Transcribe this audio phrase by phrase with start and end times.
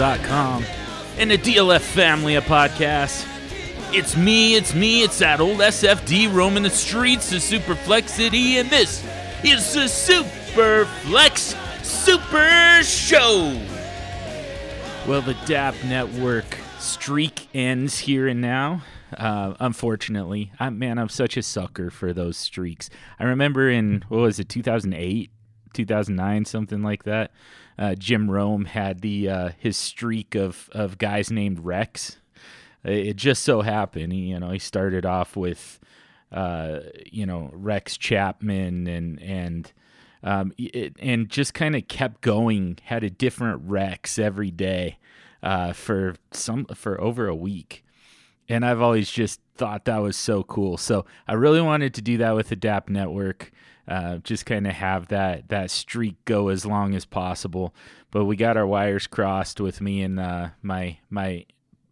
[0.00, 0.64] DynastyLeagueFootball.com
[1.18, 3.26] and the DLF family of podcasts.
[3.92, 9.04] It's me, it's me, it's that old SFD roaming the streets of Superflexity, and this
[9.44, 13.60] is the Superflex Super Show.
[15.06, 16.46] Well, the DAP network
[16.78, 18.82] streak ends here and now.
[19.14, 22.88] Uh, unfortunately, I, man, I'm such a sucker for those streaks.
[23.18, 25.30] I remember in what was it, 2008,
[25.74, 27.32] 2009, something like that.
[27.80, 32.18] Uh, Jim Rome had the uh, his streak of of guys named Rex.
[32.84, 35.80] It just so happened, he, you know, he started off with,
[36.32, 39.72] uh, you know, Rex Chapman and and
[40.22, 42.78] um, it, and just kind of kept going.
[42.84, 44.98] Had a different Rex every day
[45.42, 47.82] uh, for some for over a week,
[48.46, 50.76] and I've always just thought that was so cool.
[50.76, 53.52] So I really wanted to do that with DAP network.
[53.88, 57.74] Uh, just kind of have that that streak go as long as possible.
[58.10, 61.46] But we got our wires crossed with me and uh, my my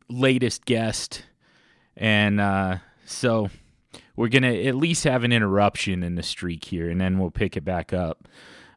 [0.08, 1.24] latest guest,
[1.96, 3.50] and uh, so
[4.16, 7.56] we're gonna at least have an interruption in the streak here, and then we'll pick
[7.56, 8.28] it back up.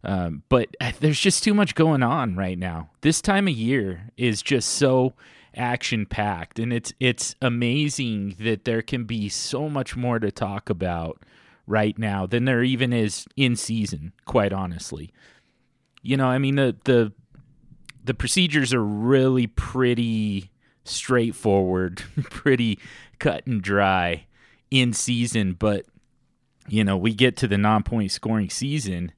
[0.04, 0.70] Um, but
[1.00, 2.90] there's just too much going on right now.
[3.02, 5.14] This time of year is just so
[5.56, 10.70] action packed, and it's it's amazing that there can be so much more to talk
[10.70, 11.22] about
[11.72, 14.14] right now than there even is in season.
[14.26, 15.12] Quite honestly,
[16.04, 17.14] you know, I mean the the
[18.04, 20.52] the procedures are really pretty
[20.84, 22.78] straightforward, pretty
[23.20, 24.26] cut and dry
[24.70, 25.86] in season, but
[26.68, 29.12] you know, we get to the non-point scoring season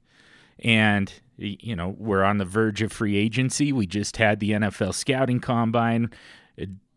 [0.60, 3.72] and you know, we're on the verge of free agency.
[3.72, 6.10] We just had the NFL scouting combine.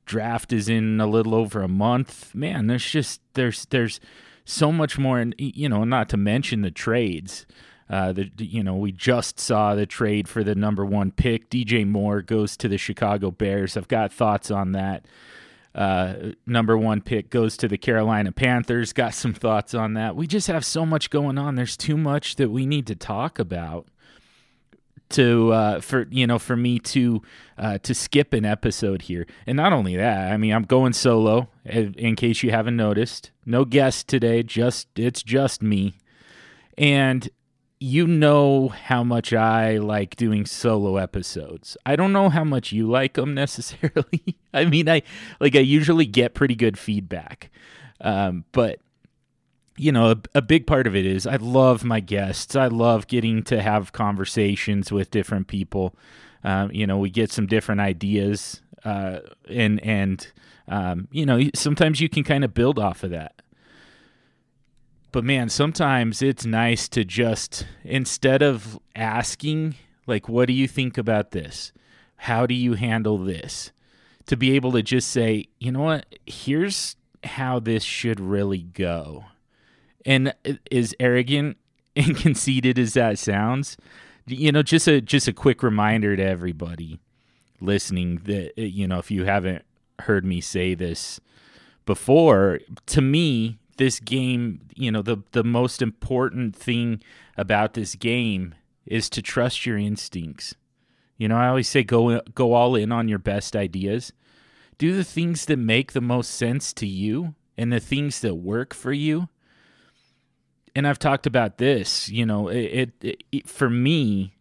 [0.05, 2.33] Draft is in a little over a month.
[2.33, 3.99] Man, there's just there's there's
[4.47, 7.45] so much more and you know, not to mention the trades.
[7.89, 11.49] Uh, the you know we just saw the trade for the number one pick.
[11.49, 13.77] DJ Moore goes to the Chicago Bears.
[13.77, 15.05] I've got thoughts on that.
[15.75, 18.93] Uh, number one pick goes to the Carolina Panthers.
[18.93, 20.15] Got some thoughts on that.
[20.15, 21.55] We just have so much going on.
[21.55, 23.87] There's too much that we need to talk about
[25.09, 27.21] to uh, for you know for me to
[27.57, 29.25] uh, to skip an episode here.
[29.45, 31.49] And not only that, I mean I'm going solo.
[31.65, 34.43] In in case you haven't noticed, no guest today.
[34.43, 35.97] Just it's just me.
[36.77, 37.29] And
[37.79, 41.77] you know how much I like doing solo episodes.
[41.85, 44.37] I don't know how much you like them necessarily.
[44.53, 45.03] I mean, I
[45.39, 47.51] like I usually get pretty good feedback,
[48.01, 48.79] um, but
[49.77, 52.55] you know, a, a big part of it is I love my guests.
[52.55, 55.95] I love getting to have conversations with different people.
[56.43, 60.27] Um, you know, we get some different ideas, uh, and and
[60.67, 63.41] um, you know, sometimes you can kind of build off of that.
[65.11, 70.97] But man, sometimes it's nice to just instead of asking like what do you think
[70.97, 71.71] about this?
[72.17, 73.71] How do you handle this?
[74.27, 76.05] To be able to just say, "You know what?
[76.25, 79.25] Here's how this should really go."
[80.07, 80.33] And
[80.71, 81.57] as arrogant
[81.95, 83.77] and conceited as that sounds,
[84.25, 86.99] you know, just a just a quick reminder to everybody
[87.61, 89.63] listening that uh, you know, if you haven't
[89.99, 91.19] heard me say this
[91.85, 97.01] before, to me, this game, you know, the the most important thing
[97.37, 98.55] about this game
[98.85, 100.55] is to trust your instincts.
[101.17, 104.13] You know, I always say go go all in on your best ideas.
[104.77, 108.73] Do the things that make the most sense to you and the things that work
[108.73, 109.29] for you.
[110.77, 114.35] And I've talked about this, you know, it, it, it for me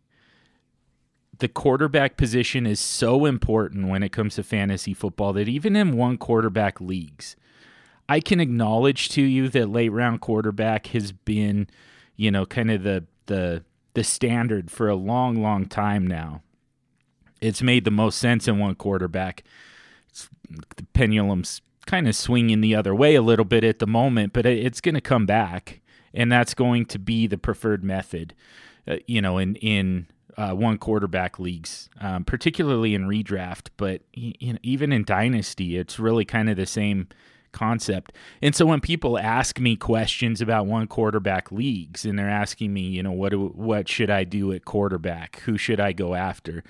[1.38, 5.96] the quarterback position is so important when it comes to fantasy football that even in
[5.96, 7.36] one quarterback leagues,
[8.06, 11.68] I can acknowledge to you that late round quarterback has been,
[12.16, 16.42] you know, kind of the the the standard for a long, long time now.
[17.40, 19.42] It's made the most sense in one quarterback.
[20.10, 20.28] It's,
[20.76, 24.44] the pendulum's kind of swinging the other way a little bit at the moment, but
[24.44, 25.80] it's going to come back,
[26.16, 28.34] and that's going to be the preferred method.
[28.88, 34.52] Uh, you know, in in uh, one quarterback leagues, um, particularly in redraft, but you
[34.52, 37.08] know, even in dynasty, it's really kind of the same
[37.52, 38.12] concept.
[38.42, 42.82] And so when people ask me questions about one quarterback leagues, and they're asking me,
[42.82, 45.40] you know, what do, what should I do at quarterback?
[45.46, 46.62] Who should I go after?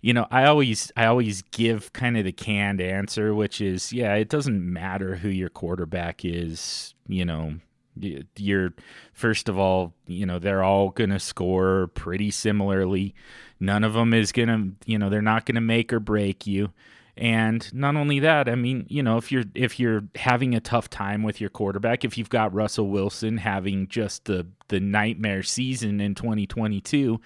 [0.00, 4.14] You know, I always I always give kind of the canned answer, which is, yeah,
[4.14, 6.94] it doesn't matter who your quarterback is.
[7.06, 7.54] You know,
[7.96, 8.74] you're
[9.12, 13.14] first of all, you know, they're all going to score pretty similarly.
[13.60, 16.46] None of them is going to, you know, they're not going to make or break
[16.46, 16.72] you.
[17.16, 20.90] And not only that, I mean, you know, if you're if you're having a tough
[20.90, 26.00] time with your quarterback, if you've got Russell Wilson having just the the nightmare season
[26.00, 27.20] in 2022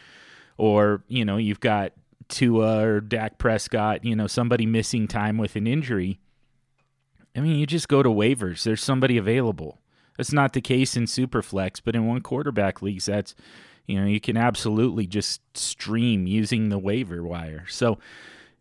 [0.58, 1.92] or, you know, you've got
[2.28, 6.20] Tua or Dak Prescott, you know, somebody missing time with an injury,
[7.34, 8.64] I mean, you just go to waivers.
[8.64, 9.78] There's somebody available.
[10.18, 13.34] That's not the case in Superflex, but in one quarterback leagues, that's
[13.86, 17.64] you know you can absolutely just stream using the waiver wire.
[17.68, 17.98] So,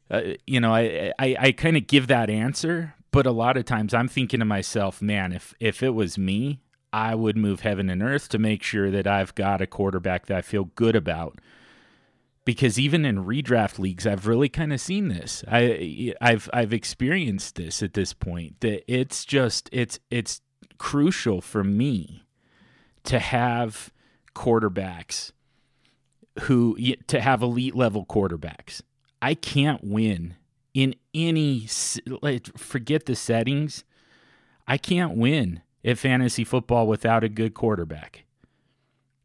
[0.10, 3.66] uh, you know, I I, I kind of give that answer, but a lot of
[3.66, 6.62] times I'm thinking to myself, man, if if it was me,
[6.94, 10.38] I would move heaven and earth to make sure that I've got a quarterback that
[10.38, 11.40] I feel good about.
[12.46, 15.44] Because even in redraft leagues, I've really kind of seen this.
[15.52, 18.62] I I've I've experienced this at this point.
[18.62, 20.42] That it's just it's it's
[20.78, 22.24] crucial for me
[23.04, 23.92] to have
[24.36, 25.32] quarterbacks
[26.42, 26.78] who
[27.08, 28.82] to have elite level quarterbacks.
[29.22, 30.36] I can't win
[30.74, 31.68] in any
[32.22, 33.84] like forget the settings.
[34.68, 38.26] I can't win at fantasy football without a good quarterback.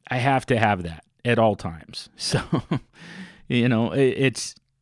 [0.08, 2.08] I have to have that at all times.
[2.16, 2.40] So,
[3.48, 3.92] you know,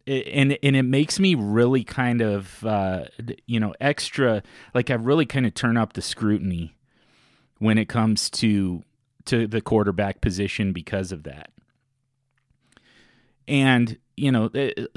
[0.06, 3.04] and and it makes me really kind of uh,
[3.46, 4.42] you know extra
[4.74, 6.76] like I really kind of turn up the scrutiny
[7.58, 8.82] when it comes to
[9.26, 11.50] to the quarterback position because of that.
[13.46, 14.50] And you know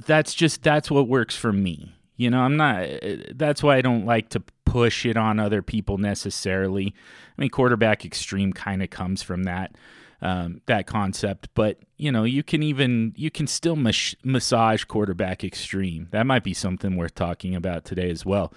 [0.05, 1.95] that's just that's what works for me.
[2.15, 2.87] You know, I'm not
[3.33, 6.93] that's why I don't like to push it on other people necessarily.
[7.37, 9.75] I mean, quarterback extreme kind of comes from that
[10.23, 11.49] um, that concept.
[11.53, 16.07] But you know, you can even you can still mas- massage quarterback extreme.
[16.11, 18.51] That might be something worth talking about today as well.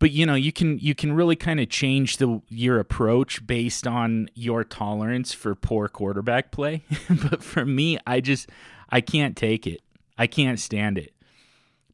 [0.00, 3.86] But you know, you can you can really kind of change the your approach based
[3.86, 6.82] on your tolerance for poor quarterback play.
[7.30, 8.48] but for me, I just
[8.88, 9.82] I can't take it.
[10.16, 11.12] I can't stand it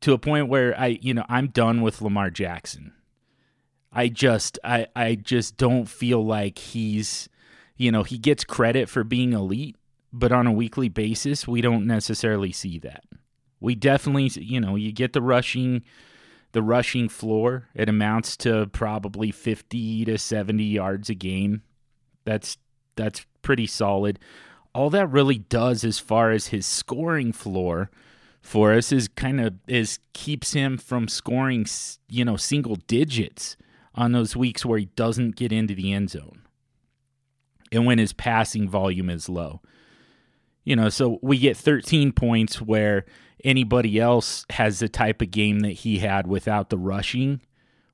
[0.00, 2.92] to a point where I you know I'm done with Lamar Jackson.
[3.92, 7.28] I just I I just don't feel like he's
[7.80, 9.74] you know, he gets credit for being elite,
[10.12, 13.04] but on a weekly basis, we don't necessarily see that.
[13.58, 15.82] We definitely, you know, you get the rushing
[16.52, 17.68] the rushing floor.
[17.74, 21.62] It amounts to probably 50 to 70 yards a game.
[22.26, 22.58] That's
[22.96, 24.18] that's pretty solid.
[24.74, 27.90] All that really does as far as his scoring floor
[28.42, 31.64] for us is kind of is keeps him from scoring,
[32.10, 33.56] you know, single digits
[33.94, 36.42] on those weeks where he doesn't get into the end zone
[37.72, 39.60] and when his passing volume is low.
[40.64, 43.06] You know, so we get 13 points where
[43.44, 47.40] anybody else has the type of game that he had without the rushing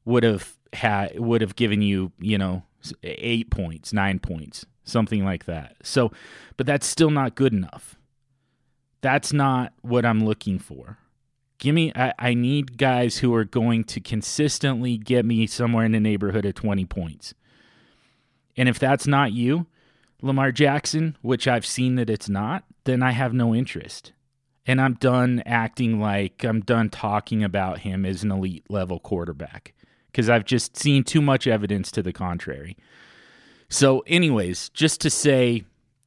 [0.04, 2.64] would have had would have given you, you know,
[3.02, 5.76] 8 points, 9 points, something like that.
[5.82, 6.12] So,
[6.56, 7.96] but that's still not good enough.
[9.00, 10.98] That's not what I'm looking for.
[11.58, 15.92] Give me I, I need guys who are going to consistently get me somewhere in
[15.92, 17.34] the neighborhood of 20 points.
[18.56, 19.66] And if that's not you,
[20.22, 24.12] Lamar Jackson, which I've seen that it's not, then I have no interest.
[24.66, 29.74] And I'm done acting like I'm done talking about him as an elite level quarterback
[30.10, 32.76] because I've just seen too much evidence to the contrary.
[33.68, 35.64] So, anyways, just to say,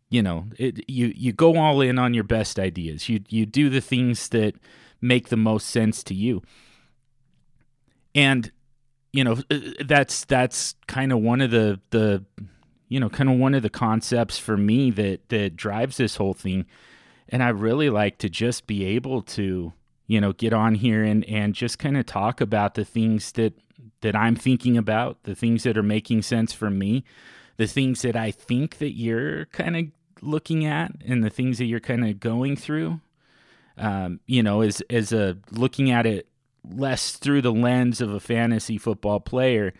[0.09, 3.07] you know, it, you you go all in on your best ideas.
[3.07, 4.55] You you do the things that
[4.99, 6.41] make the most sense to you.
[8.15, 8.51] And
[9.11, 12.23] you know uh, that's that's kind of one of the the
[12.87, 16.33] you know kind of one of the concepts for me that that drives this whole
[16.33, 16.65] thing.
[17.31, 19.73] And i really like to just be able to
[20.07, 23.53] you know get on here and and just kind of talk about the things that
[24.01, 27.03] that i'm thinking about the things that are making sense for me
[27.57, 29.83] the things that i think that you're kind of
[30.21, 32.99] looking at and the things that you're kind of going through.
[33.77, 36.27] Um, you know, as as a looking at it
[36.67, 39.73] less through the lens of a fantasy football player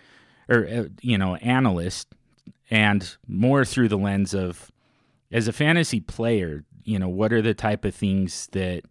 [0.48, 2.08] or uh, you know analyst,
[2.70, 4.72] and more through the lens of
[5.32, 6.64] as a fantasy player.
[6.84, 8.84] You know, what are the type of things that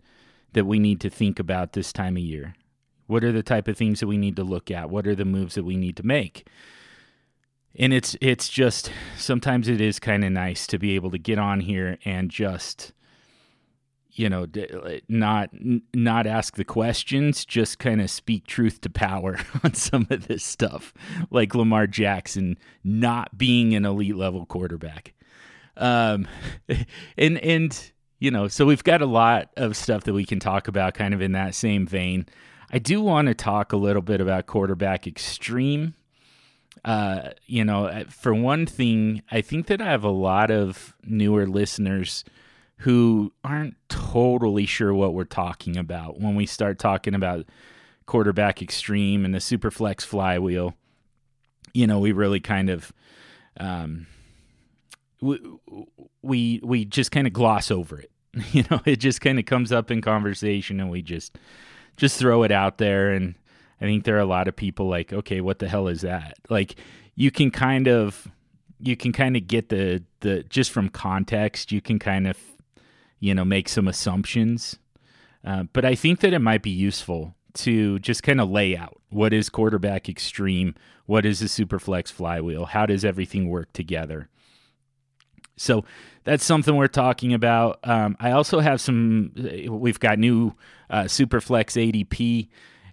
[0.52, 2.54] that we need to think about this time of year?
[3.06, 4.90] What are the type of things that we need to look at?
[4.90, 6.46] What are the moves that we need to make?
[7.74, 11.38] And it's it's just sometimes it is kind of nice to be able to get
[11.38, 12.92] on here and just
[14.18, 14.46] you know
[15.08, 15.50] not
[15.94, 20.42] not ask the questions just kind of speak truth to power on some of this
[20.42, 20.92] stuff
[21.30, 25.14] like Lamar Jackson not being an elite level quarterback.
[25.76, 26.26] Um
[27.16, 30.66] and and you know so we've got a lot of stuff that we can talk
[30.66, 32.26] about kind of in that same vein.
[32.72, 35.94] I do want to talk a little bit about quarterback extreme.
[36.84, 41.46] Uh you know for one thing I think that I have a lot of newer
[41.46, 42.24] listeners
[42.78, 47.46] who aren't totally sure what we're talking about when we start talking about
[48.06, 50.74] quarterback extreme and the superflex flywheel.
[51.74, 52.92] You know, we really kind of
[53.58, 54.06] um,
[55.20, 55.40] we
[56.22, 58.10] we we just kind of gloss over it.
[58.52, 61.36] You know, it just kind of comes up in conversation and we just
[61.96, 63.34] just throw it out there and
[63.80, 66.38] I think there are a lot of people like, okay, what the hell is that?
[66.48, 66.76] Like
[67.16, 68.28] you can kind of
[68.80, 72.38] you can kind of get the the just from context, you can kind of
[73.20, 74.78] you know, make some assumptions.
[75.44, 79.00] Uh, but I think that it might be useful to just kind of lay out
[79.10, 80.74] what is quarterback extreme,
[81.06, 84.28] what is a super flex flywheel, how does everything work together.
[85.56, 85.84] So
[86.24, 87.80] that's something we're talking about.
[87.82, 89.32] Um, I also have some.
[89.68, 90.54] We've got new
[90.88, 92.48] uh, Superflex ADP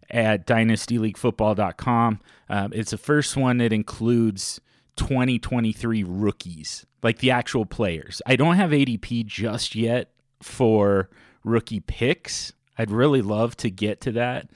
[0.10, 2.20] at dynastyleaguefootball.com.
[2.50, 4.62] Um, it's the first one that includes
[4.96, 8.22] 2023 rookies, like the actual players.
[8.26, 10.12] I don't have ADP just yet
[10.42, 11.10] for
[11.44, 12.54] rookie picks.
[12.78, 14.50] I'd really love to get to that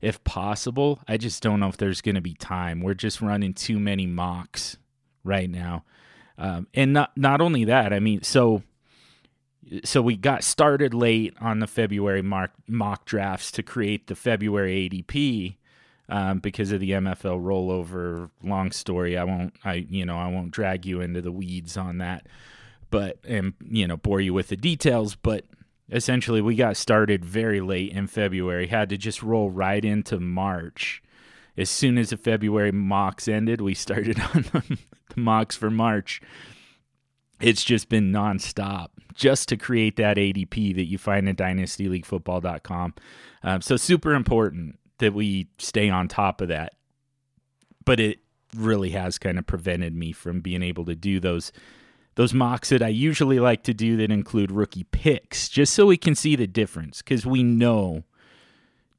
[0.00, 1.00] if possible.
[1.08, 2.80] I just don't know if there's going to be time.
[2.80, 4.76] We're just running too many mocks
[5.24, 5.84] right now.
[6.38, 8.62] Um, and not not only that, I mean, so
[9.84, 14.88] so we got started late on the February mock, mock drafts to create the February
[14.88, 15.56] ADP
[16.08, 18.30] um, because of the MFL rollover.
[18.44, 19.16] Long story.
[19.16, 19.54] I won't.
[19.64, 22.26] I you know I won't drag you into the weeds on that
[22.90, 25.44] but and you know bore you with the details but
[25.90, 31.02] essentially we got started very late in february had to just roll right into march.
[31.58, 34.78] As soon as the february mocks ended we started on the
[35.16, 36.20] mocks for march.
[37.38, 42.94] It's just been nonstop just to create that adp that you find at dynastyleaguefootball.com
[43.42, 46.74] um, so super important that we stay on top of that
[47.84, 48.18] but it
[48.54, 51.52] really has kind of prevented me from being able to do those
[52.16, 55.96] those mocks that I usually like to do that include rookie picks, just so we
[55.96, 57.02] can see the difference.
[57.02, 58.04] Because we know,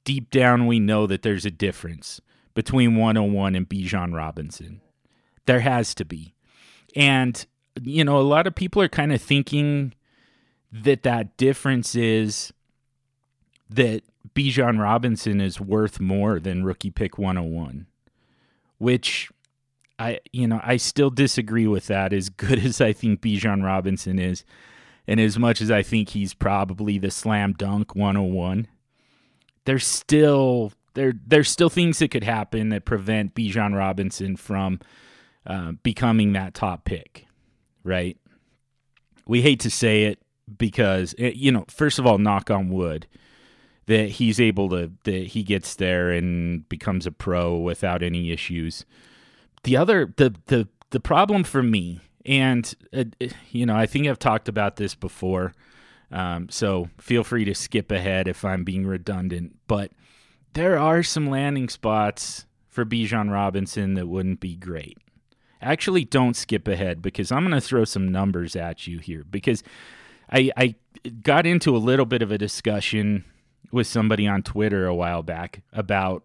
[0.05, 2.21] deep down, we know that there's a difference
[2.53, 4.81] between 101 and Bijan Robinson.
[5.45, 6.35] There has to be.
[6.95, 7.45] And,
[7.81, 9.93] you know, a lot of people are kind of thinking
[10.71, 12.53] that that difference is
[13.69, 14.03] that
[14.35, 17.87] Bijan Robinson is worth more than rookie pick 101,
[18.77, 19.31] which
[19.99, 22.13] I you know I still disagree with that.
[22.13, 24.43] As good as I think Bijan Robinson is,
[25.07, 28.67] and as much as I think he's probably the slam dunk 101,
[29.65, 34.79] there's still there there's still things that could happen that prevent Bijan Robinson from
[35.45, 37.25] uh, becoming that top pick,
[37.83, 38.17] right?
[39.25, 40.19] We hate to say it
[40.57, 43.07] because it, you know, first of all, knock on wood
[43.87, 48.85] that he's able to that he gets there and becomes a pro without any issues
[49.67, 53.03] the other the the the problem for me and uh,
[53.51, 55.53] you know i think i've talked about this before
[56.09, 59.91] um, so feel free to skip ahead if i'm being redundant but
[60.53, 64.97] there are some landing spots for Bijan Robinson that wouldn't be great.
[65.61, 69.63] Actually, don't skip ahead because I'm going to throw some numbers at you here because
[70.31, 70.75] I, I
[71.23, 73.23] got into a little bit of a discussion
[73.71, 76.23] with somebody on Twitter a while back about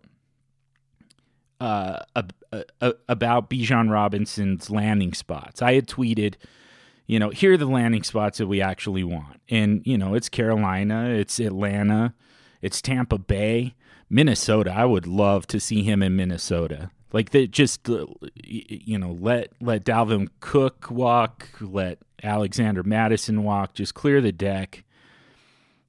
[1.62, 5.62] uh, about Bijan Robinson's landing spots.
[5.62, 6.35] I had tweeted,
[7.07, 9.40] you know, here are the landing spots that we actually want.
[9.49, 12.14] And, you know, it's Carolina, it's Atlanta,
[12.61, 13.75] it's Tampa Bay,
[14.11, 14.73] Minnesota.
[14.73, 16.90] I would love to see him in Minnesota.
[17.12, 18.07] Like that just uh,
[18.42, 24.85] you know, let let Dalvin Cook walk, let Alexander Mattison walk, just clear the deck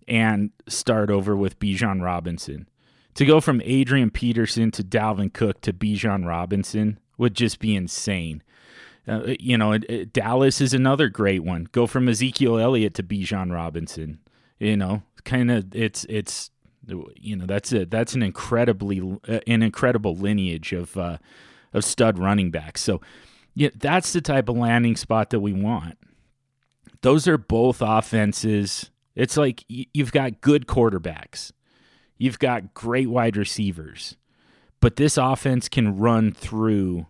[0.05, 2.67] and start over with Bijan Robinson
[3.15, 8.43] to go from Adrian Peterson to Dalvin Cook to Bijan Robinson would just be insane.
[9.07, 11.67] Uh, you know, Dallas is another great one.
[11.71, 14.19] Go from Ezekiel Elliott to Bijan Robinson.
[14.59, 16.51] You know, kind of it's it's
[17.15, 21.17] you know that's a that's an incredibly uh, an incredible lineage of uh,
[21.73, 22.81] of stud running backs.
[22.81, 23.01] So
[23.55, 25.97] yeah, that's the type of landing spot that we want.
[27.01, 28.89] Those are both offenses.
[29.15, 31.51] It's like you've got good quarterbacks.
[32.23, 34.15] You've got great wide receivers.
[34.79, 37.07] But this offense can run through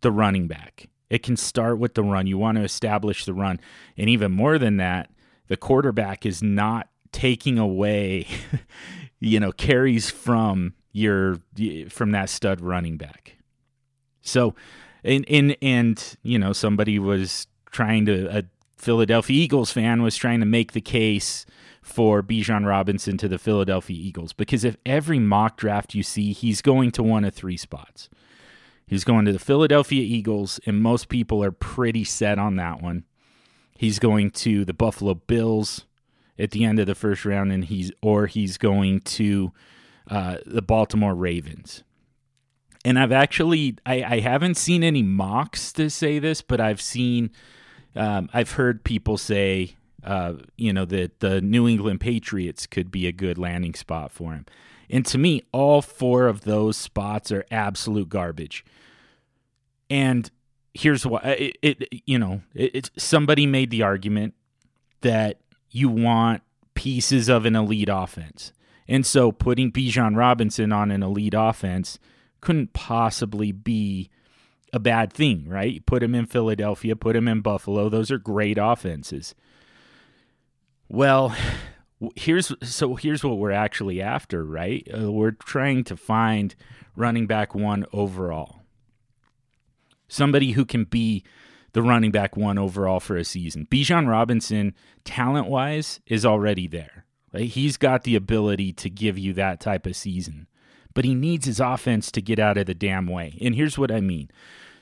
[0.00, 0.88] the running back.
[1.10, 2.26] It can start with the run.
[2.26, 3.60] You want to establish the run.
[3.98, 5.10] And even more than that,
[5.48, 8.26] the quarterback is not taking away,
[9.20, 11.40] you know, carries from your
[11.90, 13.36] from that stud running back.
[14.22, 14.54] So,
[15.04, 18.44] and and and you know, somebody was trying to a
[18.78, 21.44] Philadelphia Eagles fan was trying to make the case
[21.84, 26.62] for Bijan Robinson to the Philadelphia Eagles because if every mock draft you see, he's
[26.62, 28.08] going to one of three spots.
[28.86, 33.04] He's going to the Philadelphia Eagles, and most people are pretty set on that one.
[33.76, 35.84] He's going to the Buffalo Bills
[36.38, 39.52] at the end of the first round, and he's or he's going to
[40.10, 41.84] uh, the Baltimore Ravens.
[42.82, 47.30] And I've actually I, I, haven't seen any mocks to say this, but I've seen
[47.94, 53.06] um, I've heard people say uh, you know that the New England Patriots could be
[53.06, 54.46] a good landing spot for him.
[54.90, 58.64] And to me, all four of those spots are absolute garbage.
[59.88, 60.30] And
[60.74, 64.34] here's why it, it you know it, somebody made the argument
[65.00, 65.38] that
[65.70, 66.42] you want
[66.74, 68.52] pieces of an elite offense
[68.88, 71.98] and so putting Bijan Robinson on an elite offense
[72.40, 74.10] couldn't possibly be
[74.72, 78.58] a bad thing right put him in Philadelphia put him in Buffalo those are great
[78.60, 79.34] offenses
[80.88, 81.34] well
[82.16, 86.54] here's so here's what we're actually after right uh, we're trying to find
[86.96, 88.64] running back one overall
[90.08, 91.24] somebody who can be
[91.74, 93.66] the running back one overall for a season.
[93.70, 94.74] Bijan Robinson,
[95.04, 97.04] talent wise, is already there.
[97.32, 97.48] Right?
[97.48, 100.46] He's got the ability to give you that type of season,
[100.94, 103.36] but he needs his offense to get out of the damn way.
[103.40, 104.30] And here's what I mean.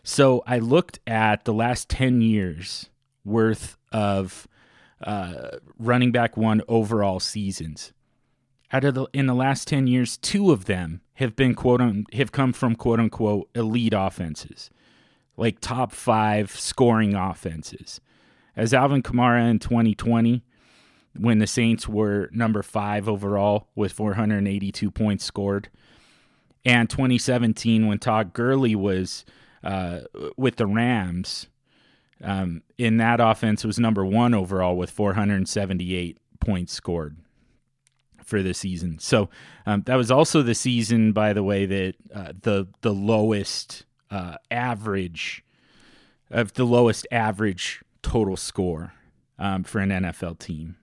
[0.04, 2.90] So I looked at the last 10 years
[3.24, 4.46] worth of
[5.02, 7.92] uh, running back one overall seasons.
[8.72, 12.06] Out of the in the last 10 years, two of them have been quote un,
[12.14, 14.70] have come from quote unquote elite offenses
[15.36, 18.00] like top five scoring offenses.
[18.56, 20.44] As Alvin Kamara in 2020,
[21.18, 25.68] when the Saints were number five overall with 482 points scored,
[26.64, 29.24] and 2017 when Todd Gurley was
[29.64, 30.00] uh,
[30.36, 31.48] with the Rams,
[32.22, 37.16] um, in that offense was number one overall with 478 points scored
[38.22, 38.98] for the season.
[38.98, 39.28] So
[39.66, 44.36] um, that was also the season, by the way, that uh, the the lowest uh,
[44.50, 45.44] average
[46.30, 48.94] of the lowest average total score
[49.38, 50.76] um, for an NFL team.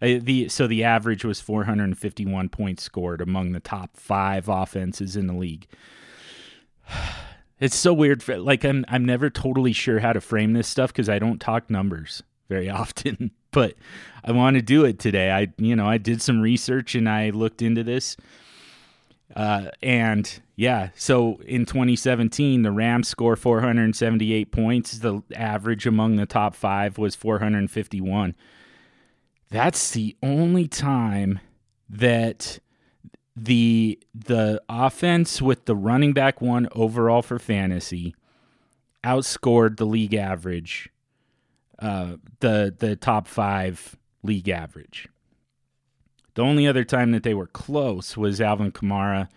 [0.00, 5.26] Uh, the so the average was 451 points scored among the top five offenses in
[5.26, 5.66] the league.
[7.60, 8.22] It's so weird.
[8.22, 11.40] For, like I'm I'm never totally sure how to frame this stuff because I don't
[11.40, 13.74] talk numbers very often, but
[14.24, 15.30] I want to do it today.
[15.30, 18.16] I you know I did some research and I looked into this
[19.34, 24.98] uh, and yeah, so in 2017, the Rams score 478 points.
[24.98, 28.34] The average among the top five was 451.
[29.50, 31.40] That's the only time
[31.88, 32.58] that
[33.36, 38.14] the the offense with the running back one overall for fantasy
[39.02, 40.88] outscored the league average,
[41.78, 45.08] uh, the the top five league average.
[46.34, 49.28] The only other time that they were close was Alvin Kamara,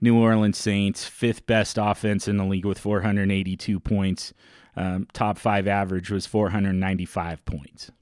[0.00, 4.32] New Orleans Saints, fifth best offense in the league with 482 points.
[4.76, 7.92] Um, top five average was 495 points.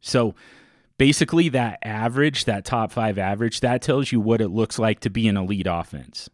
[0.00, 0.34] So
[0.98, 5.10] basically, that average, that top five average, that tells you what it looks like to
[5.10, 6.28] be an elite offense.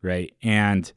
[0.00, 0.34] Right.
[0.42, 0.90] And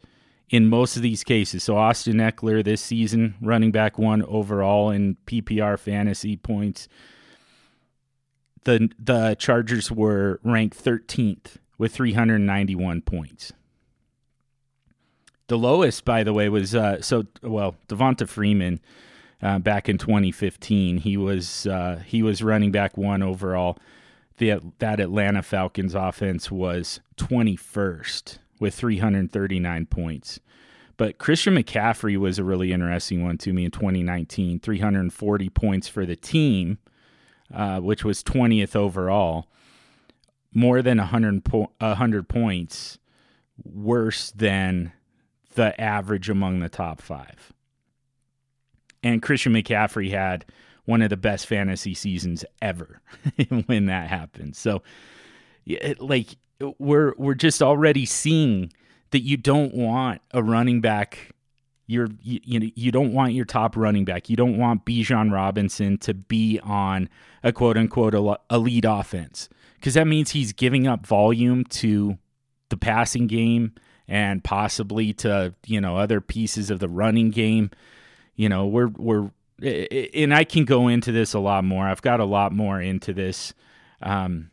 [0.49, 5.17] in most of these cases, so Austin Ekeler this season, running back one overall in
[5.27, 6.88] PPR fantasy points
[8.65, 13.53] the the Chargers were ranked 13th with 391 points.
[15.47, 18.81] The lowest, by the way, was uh, so well Devonta Freeman
[19.41, 20.98] uh, back in 2015.
[20.98, 23.78] He was uh, he was running back one overall.
[24.38, 30.39] The that Atlanta Falcons offense was 21st with 339 points.
[30.98, 34.60] But Christian McCaffrey was a really interesting one to me in 2019.
[34.60, 36.78] 340 points for the team
[37.54, 39.48] uh, which was 20th overall,
[40.54, 42.98] more than 100, po- 100 points
[43.63, 44.91] worse than
[45.56, 47.54] the average among the top five.
[49.05, 50.45] And Christian McCaffrey had
[50.85, 53.01] one of the best fantasy seasons ever
[53.67, 54.57] when that happens.
[54.57, 54.81] So,
[55.65, 56.35] it, like
[56.79, 58.73] we're we're just already seeing
[59.11, 61.31] that you don't want a running back.
[61.87, 64.27] You're you, you know you don't want your top running back.
[64.29, 67.07] You don't want Bijan Robinson to be on
[67.43, 68.15] a quote unquote
[68.49, 72.17] elite offense because that means he's giving up volume to
[72.69, 73.73] the passing game
[74.07, 77.69] and possibly to you know other pieces of the running game.
[78.36, 81.88] You know we're we're and I can go into this a lot more.
[81.88, 83.54] I've got a lot more into this.
[84.02, 84.52] Um,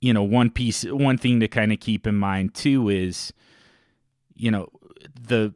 [0.00, 3.32] you know, one piece, one thing to kind of keep in mind too is,
[4.34, 4.68] you know,
[5.20, 5.54] the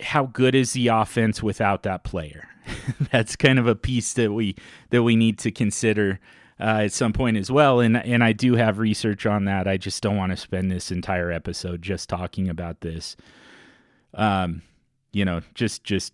[0.00, 2.48] how good is the offense without that player?
[3.10, 4.54] That's kind of a piece that we
[4.90, 6.20] that we need to consider
[6.60, 7.80] uh, at some point as well.
[7.80, 9.66] And and I do have research on that.
[9.66, 13.16] I just don't want to spend this entire episode just talking about this.
[14.14, 14.62] Um,
[15.12, 16.12] you know, just just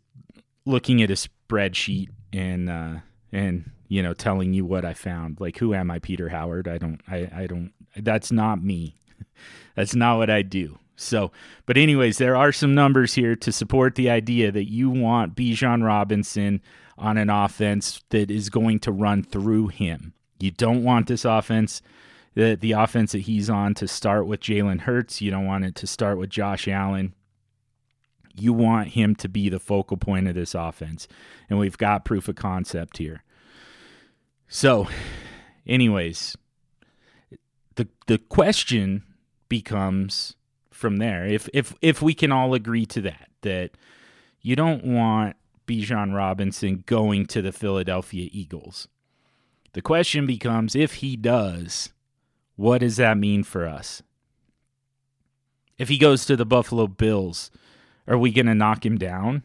[0.69, 2.95] looking at a spreadsheet and uh,
[3.33, 5.41] and you know telling you what I found.
[5.41, 6.69] Like, who am I, Peter Howard?
[6.69, 7.01] I don't.
[7.09, 7.73] I I don't.
[7.97, 8.97] That's not me.
[9.75, 10.79] that's not what I do.
[10.97, 11.31] So,
[11.65, 15.85] but anyways, there are some numbers here to support the idea that you want Bijan
[15.85, 16.61] Robinson
[16.97, 20.13] on an offense that is going to run through him.
[20.41, 21.83] You don't want this offense,
[22.35, 25.21] the the offense that he's on, to start with Jalen Hurts.
[25.21, 27.15] You don't want it to start with Josh Allen.
[28.41, 31.09] You want him to be the focal point of this offense.
[31.49, 33.25] And we've got proof of concept here.
[34.49, 34.89] So,
[35.67, 36.37] anyways,
[37.75, 39.05] the the question
[39.49, 40.37] becomes
[40.71, 43.73] from there if if if we can all agree to that that
[44.41, 48.89] you don't want Bijan Robinson going to the Philadelphia Eagles.
[49.75, 51.93] The question becomes if he does,
[52.57, 54.03] what does that mean for us?
[55.77, 57.51] If he goes to the Buffalo Bills,
[58.09, 59.45] are we going to knock him down?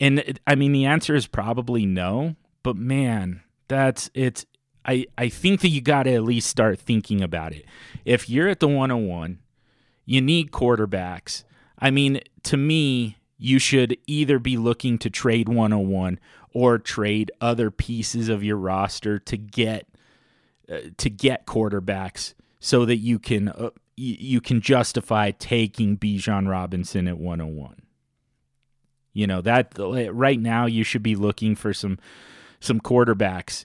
[0.00, 2.34] And I mean, the answer is probably no.
[2.62, 4.46] But man, that's it's.
[4.84, 7.66] I I think that you got to at least start thinking about it.
[8.04, 9.38] If you're at the 101,
[10.04, 11.44] you need quarterbacks.
[11.78, 16.18] I mean, to me, you should either be looking to trade 101
[16.52, 19.86] or trade other pieces of your roster to get
[20.70, 27.06] uh, to get quarterbacks so that you can uh, you can justify taking Bijan Robinson
[27.06, 27.82] at 101.
[29.12, 31.98] You know, that right now you should be looking for some
[32.60, 33.64] some quarterbacks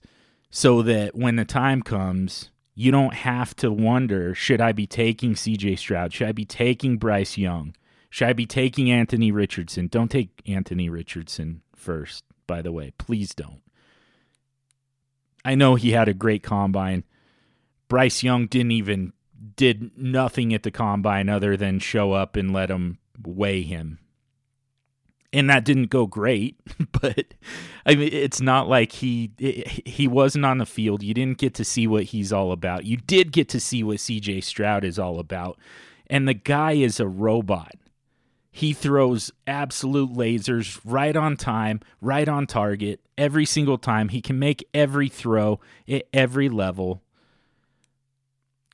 [0.49, 5.33] so that when the time comes, you don't have to wonder, should I be taking
[5.33, 6.13] CJ Stroud?
[6.13, 7.75] Should I be taking Bryce Young?
[8.09, 9.87] Should I be taking Anthony Richardson?
[9.87, 12.91] Don't take Anthony Richardson first, by the way.
[12.97, 13.61] Please don't.
[15.45, 17.03] I know he had a great combine.
[17.87, 19.13] Bryce Young didn't even
[19.55, 23.99] did nothing at the combine other than show up and let him weigh him.
[25.33, 26.57] And that didn't go great,
[26.91, 27.33] but
[27.85, 29.31] I mean it's not like he
[29.85, 31.03] he wasn't on the field.
[31.03, 32.85] You didn't get to see what he's all about.
[32.85, 35.59] You did get to see what CJ Stroud is all about.
[36.09, 37.75] And the guy is a robot.
[38.49, 44.09] He throws absolute lasers right on time, right on target every single time.
[44.09, 47.03] He can make every throw at every level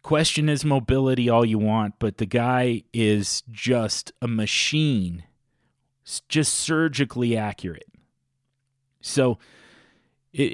[0.04, 5.24] Question his mobility all you want, but the guy is just a machine,
[6.28, 7.88] just surgically accurate.
[9.00, 9.40] So,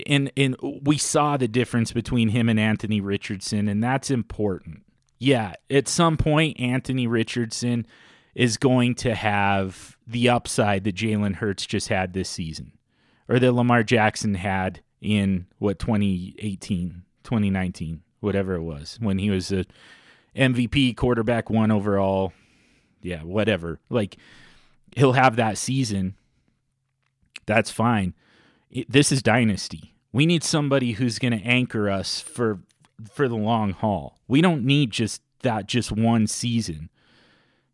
[0.06, 4.84] and and we saw the difference between him and Anthony Richardson, and that's important.
[5.18, 7.88] Yeah, at some point, Anthony Richardson
[8.36, 12.74] is going to have the upside that Jalen Hurts just had this season,
[13.28, 19.52] or that Lamar Jackson had in what 2018, 2019 whatever it was, when he was
[19.52, 19.66] a
[20.36, 22.34] MVP quarterback, one overall.
[23.02, 23.80] Yeah, whatever.
[23.90, 24.18] Like
[24.96, 26.16] he'll have that season.
[27.46, 28.14] That's fine.
[28.70, 29.94] It, this is dynasty.
[30.12, 32.60] We need somebody who's going to anchor us for
[33.12, 34.20] for the long haul.
[34.28, 36.90] We don't need just that just one season.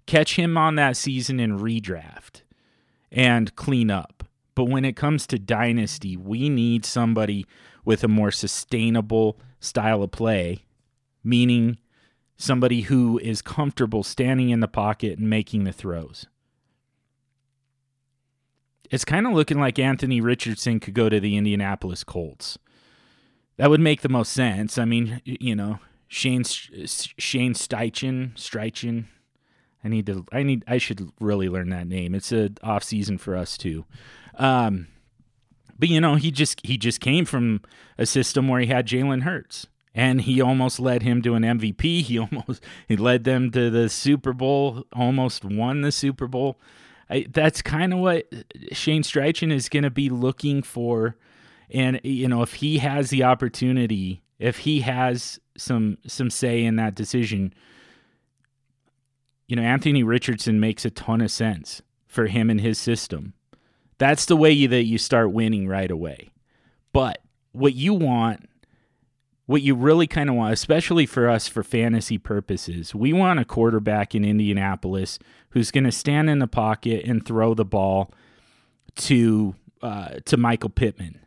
[0.05, 2.41] Catch him on that season and redraft
[3.11, 4.23] and clean up.
[4.53, 7.45] But when it comes to dynasty, we need somebody
[7.83, 10.65] with a more sustainable style of play,
[11.23, 11.77] meaning
[12.37, 16.25] somebody who is comfortable standing in the pocket and making the throws.
[18.91, 22.57] It's kind of looking like Anthony Richardson could go to the Indianapolis Colts.
[23.57, 24.77] That would make the most sense.
[24.77, 29.05] I mean, you know, Shane Shane Steichen.
[29.83, 30.25] I need to.
[30.31, 30.63] I need.
[30.67, 32.15] I should really learn that name.
[32.15, 33.85] It's a off season for us too.
[34.35, 34.87] Um,
[35.77, 37.61] but you know, he just he just came from
[37.97, 42.01] a system where he had Jalen Hurts, and he almost led him to an MVP.
[42.01, 46.59] He almost he led them to the Super Bowl, almost won the Super Bowl.
[47.09, 48.25] I, that's kind of what
[48.71, 51.15] Shane Steichen is going to be looking for
[51.69, 56.75] And you know, if he has the opportunity, if he has some some say in
[56.77, 57.53] that decision,
[59.47, 63.33] you know, Anthony Richardson makes a ton of sense for him and his system.
[63.97, 66.31] That's the way that you start winning right away.
[66.91, 68.49] But what you want,
[69.45, 73.45] what you really kind of want, especially for us for fantasy purposes, we want a
[73.45, 78.11] quarterback in Indianapolis who's going to stand in the pocket and throw the ball
[78.95, 81.19] to uh, to Michael Pittman.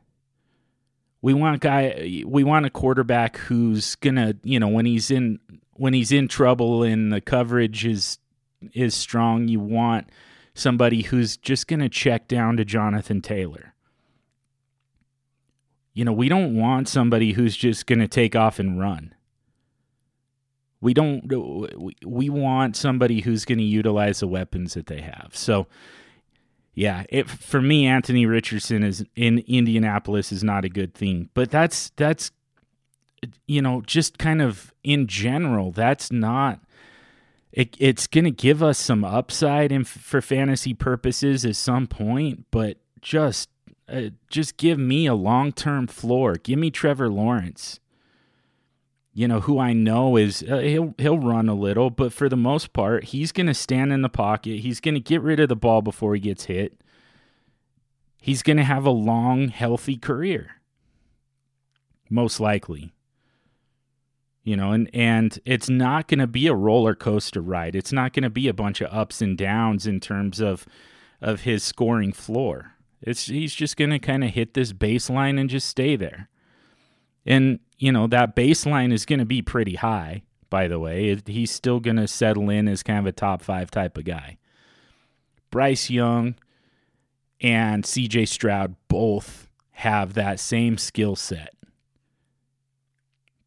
[1.21, 5.39] We want guy we want a quarterback who's gonna, you know, when he's in
[5.73, 8.19] when he's in trouble and the coverage is
[8.73, 10.09] is strong, you want
[10.59, 13.75] somebody who's just gonna check down to Jonathan Taylor.
[15.95, 19.15] You know, we don't want somebody who's just gonna take off and run.
[20.81, 25.31] We don't uh, we want somebody who's going to utilize the weapons that they have.
[25.33, 25.67] So
[26.75, 31.29] yeah, it, for me, Anthony Richardson is in Indianapolis is not a good thing.
[31.35, 32.31] But that's that's
[33.49, 36.61] you know just kind of in general, that's not.
[37.53, 42.47] It, it's going to give us some upside in, for fantasy purposes at some point,
[42.51, 43.49] but just
[43.89, 46.35] uh, just give me a long term floor.
[46.35, 47.81] Give me Trevor Lawrence
[49.19, 52.37] you know, who I know is uh, he'll he'll run a little, but for the
[52.37, 54.61] most part, he's going to stand in the pocket.
[54.61, 56.81] He's going to get rid of the ball before he gets hit.
[58.21, 60.61] He's going to have a long, healthy career.
[62.09, 62.93] Most likely.
[64.49, 67.77] You know, and and it's not going to be a roller coaster ride.
[67.77, 70.65] It's not going to be a bunch of ups and downs in terms of
[71.21, 72.73] of his scoring floor.
[73.03, 76.31] It's he's just going to kind of hit this baseline and just stay there.
[77.27, 81.21] And you know, that baseline is going to be pretty high, by the way.
[81.27, 84.39] He's still going to settle in as kind of a top five type of guy.
[85.51, 86.37] Bryce Young
[87.43, 91.53] and CJ Stroud both have that same skill set.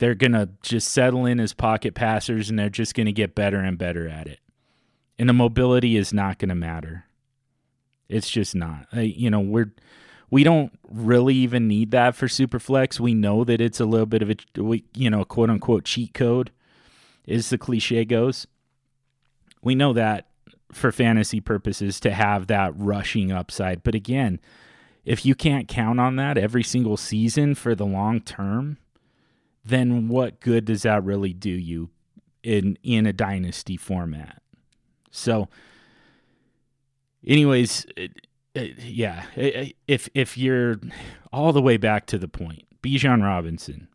[0.02, 3.36] They're going to just settle in as pocket passers and they're just going to get
[3.36, 4.40] better and better at it.
[5.20, 7.06] And the mobility is not going to matter.
[8.10, 8.88] It's just not.
[8.94, 9.72] You know, we're
[10.32, 13.00] we don't really even need that for Superflex.
[13.00, 14.38] We know that it's a little bit of a,
[14.96, 16.50] you know, quote unquote cheat code,
[17.28, 18.48] is the cliche goes.
[19.62, 20.30] We know that
[20.72, 23.84] for fantasy purposes to have that rushing upside.
[23.84, 24.40] But again,
[25.06, 28.80] if you can't count on that every single season for the long term,
[29.64, 31.90] then what good does that really do you
[32.44, 34.42] in in a dynasty format?
[35.12, 35.50] So
[37.26, 40.80] anyways, uh, yeah, uh, uh, if if you're
[41.32, 43.88] all the way back to the point, Bijan Robinson,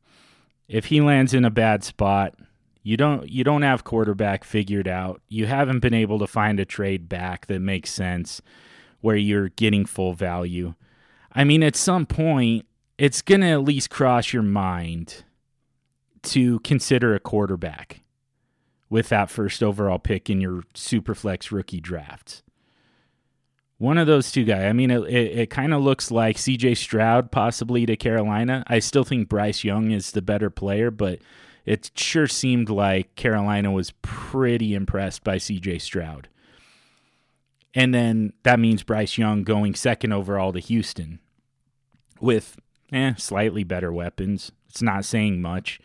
[0.68, 2.34] if he lands in a bad spot,
[2.82, 5.20] you don't you don't have quarterback figured out.
[5.28, 8.40] You haven't been able to find a trade back that makes sense
[9.00, 10.74] where you're getting full value.
[11.32, 12.64] I mean, at some point,
[12.96, 15.24] it's going to at least cross your mind
[16.26, 18.02] to consider a quarterback
[18.88, 22.42] with that first overall pick in your Superflex rookie drafts.
[23.78, 24.64] One of those two guys.
[24.64, 28.64] I mean, it, it, it kind of looks like CJ Stroud possibly to Carolina.
[28.66, 31.18] I still think Bryce Young is the better player, but
[31.66, 36.28] it sure seemed like Carolina was pretty impressed by CJ Stroud.
[37.74, 41.18] And then that means Bryce Young going second overall to Houston
[42.20, 42.58] with
[42.92, 44.52] eh, slightly better weapons.
[44.70, 45.80] It's not saying much.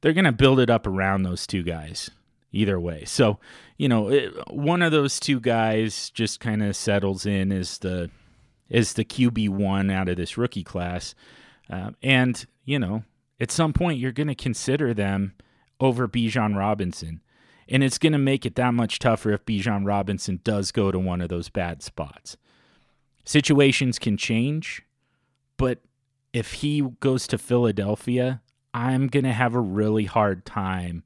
[0.00, 2.10] They're going to build it up around those two guys
[2.52, 3.04] either way.
[3.04, 3.38] So,
[3.76, 8.10] you know, it, one of those two guys just kind of settles in as the
[8.70, 11.14] as the QB one out of this rookie class,
[11.70, 13.04] uh, and you know,
[13.40, 15.34] at some point you're going to consider them
[15.80, 17.22] over Bijan Robinson,
[17.68, 20.98] and it's going to make it that much tougher if Bijan Robinson does go to
[20.98, 22.36] one of those bad spots.
[23.24, 24.82] Situations can change,
[25.56, 25.80] but
[26.32, 31.04] if he goes to Philadelphia, I'm going to have a really hard time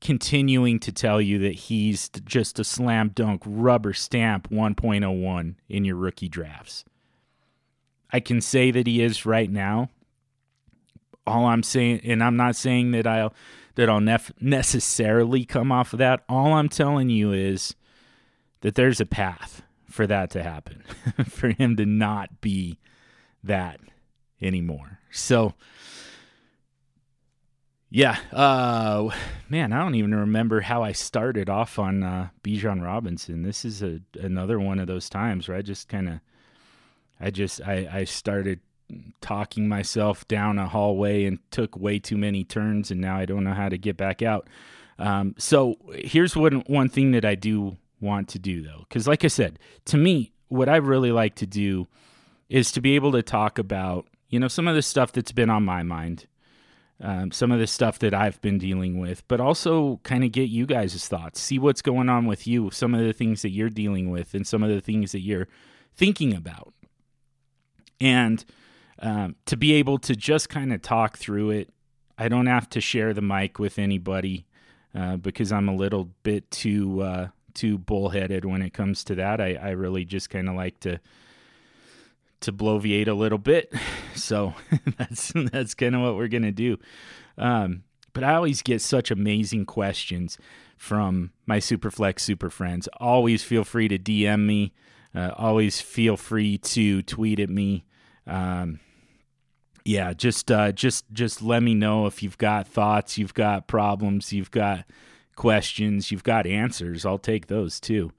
[0.00, 5.96] continuing to tell you that he's just a slam dunk rubber stamp 1.01 in your
[5.96, 6.84] rookie drafts.
[8.12, 9.90] I can say that he is right now.
[11.26, 13.34] All I'm saying, and I'm not saying that I'll
[13.74, 16.24] that I'll nef- necessarily come off of that.
[16.28, 17.76] All I'm telling you is
[18.62, 20.82] that there's a path for that to happen,
[21.28, 22.78] for him to not be
[23.44, 23.78] that
[24.42, 24.98] anymore.
[25.12, 25.54] So,
[27.90, 29.10] yeah, uh,
[29.48, 33.42] man, I don't even remember how I started off on uh, Bijan Robinson.
[33.42, 36.20] This is a another one of those times where I just kind of,
[37.20, 38.60] I just I, I started
[39.20, 43.44] talking myself down a hallway and took way too many turns, and now I don't
[43.44, 44.48] know how to get back out.
[44.98, 49.24] Um, so here's one one thing that I do want to do though, because like
[49.24, 51.88] I said, to me, what I really like to do
[52.48, 55.48] is to be able to talk about You know, some of the stuff that's been
[55.48, 56.26] on my mind,
[57.00, 60.48] um, some of the stuff that I've been dealing with, but also kind of get
[60.48, 63.70] you guys' thoughts, see what's going on with you, some of the things that you're
[63.70, 65.48] dealing with, and some of the things that you're
[65.94, 66.74] thinking about.
[68.00, 68.44] And
[69.00, 71.70] um, to be able to just kind of talk through it,
[72.16, 74.46] I don't have to share the mic with anybody
[74.94, 79.40] uh, because I'm a little bit too uh, too bullheaded when it comes to that.
[79.40, 80.98] I, I really just kind of like to
[82.40, 83.72] to bloviate a little bit.
[84.14, 84.54] So
[84.98, 86.78] that's that's kind of what we're gonna do.
[87.36, 90.38] Um, but I always get such amazing questions
[90.76, 92.88] from my Superflex super friends.
[92.98, 94.72] Always feel free to DM me.
[95.14, 97.84] Uh, always feel free to tweet at me.
[98.26, 98.80] Um,
[99.84, 104.32] yeah, just uh, just just let me know if you've got thoughts, you've got problems,
[104.32, 104.84] you've got
[105.34, 107.06] questions, you've got answers.
[107.06, 108.12] I'll take those too.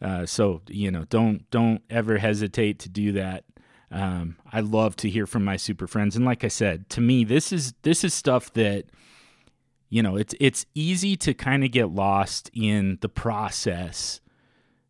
[0.00, 3.44] Uh, so you know, don't don't ever hesitate to do that.
[3.90, 7.24] Um, I love to hear from my super friends, and like I said, to me,
[7.24, 8.84] this is this is stuff that
[9.88, 14.20] you know it's it's easy to kind of get lost in the process,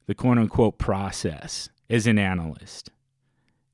[0.07, 2.91] the quote unquote process as an analyst,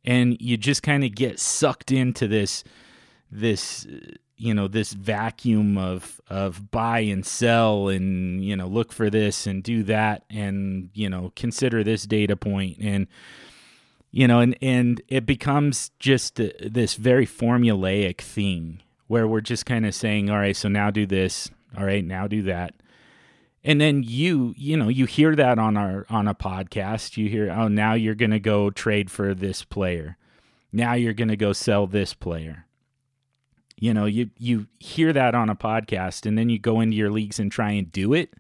[0.05, 2.63] and you just kind of get sucked into this
[3.31, 3.85] this
[4.37, 9.47] you know this vacuum of of buy and sell and you know look for this
[9.47, 12.79] and do that and you know consider this data point.
[12.81, 13.07] And
[14.11, 19.87] you know and and it becomes just this very formulaic thing where we're just kind
[19.87, 21.51] of saying all right so now do this.
[21.77, 22.75] All right now do that.
[23.63, 27.17] And then you you know you hear that on our on a podcast.
[27.17, 30.17] You hear oh now you're going to go trade for this player.
[30.73, 32.67] Now you're going to go sell this player.
[33.79, 37.11] You know you you hear that on a podcast and then you go into your
[37.11, 38.35] leagues and try and do it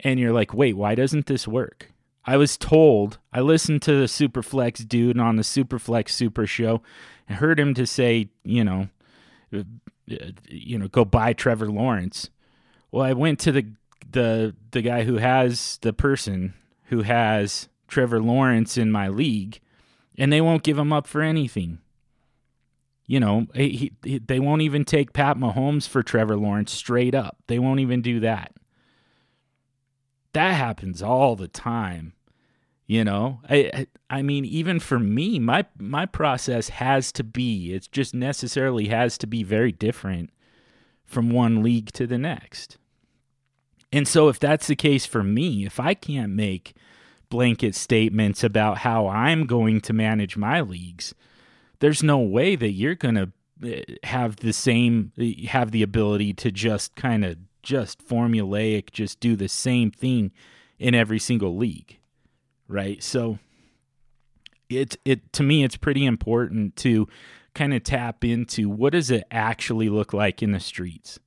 [0.00, 1.91] and you're like wait why doesn't this work
[2.24, 6.82] I was told, I listened to the Superflex dude on the Superflex Super Show
[7.28, 8.88] and heard him to say, you know,
[9.52, 9.62] uh,
[10.48, 12.30] you know, go buy Trevor Lawrence.
[12.90, 13.66] Well, I went to the
[14.10, 16.54] the the guy who has the person
[16.86, 19.60] who has Trevor Lawrence in my league,
[20.16, 21.78] and they won't give him up for anything.
[23.06, 27.36] You know, he, he, they won't even take Pat Mahomes for Trevor Lawrence straight up.
[27.46, 28.52] They won't even do that
[30.32, 32.12] that happens all the time
[32.92, 33.40] you know?
[33.48, 38.88] I i mean even for me my my process has to be it just necessarily
[38.88, 40.30] has to be very different
[41.04, 42.76] from one league to the next.
[43.94, 46.74] And so if that's the case for me if i can't make
[47.30, 51.14] blanket statements about how i'm going to manage my leagues
[51.78, 53.32] there's no way that you're going to
[53.64, 59.20] eh, have the same eh, have the ability to just kind of just formulaic, just
[59.20, 60.32] do the same thing
[60.78, 61.98] in every single league,
[62.68, 63.02] right?
[63.02, 63.38] So
[64.68, 67.08] it it to me it's pretty important to
[67.54, 71.18] kind of tap into what does it actually look like in the streets.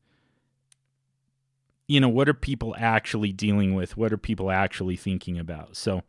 [1.87, 3.95] You know, what are people actually dealing with?
[3.95, 5.77] What are people actually thinking about?
[5.77, 6.01] So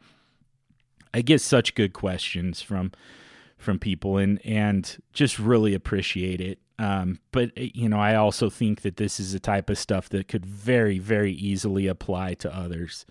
[1.12, 2.92] I get such good questions from
[3.58, 8.50] from people and and just really appreciate it um, but eh, you know, I also
[8.50, 12.54] think that this is the type of stuff that could very, very easily apply to
[12.54, 13.06] others.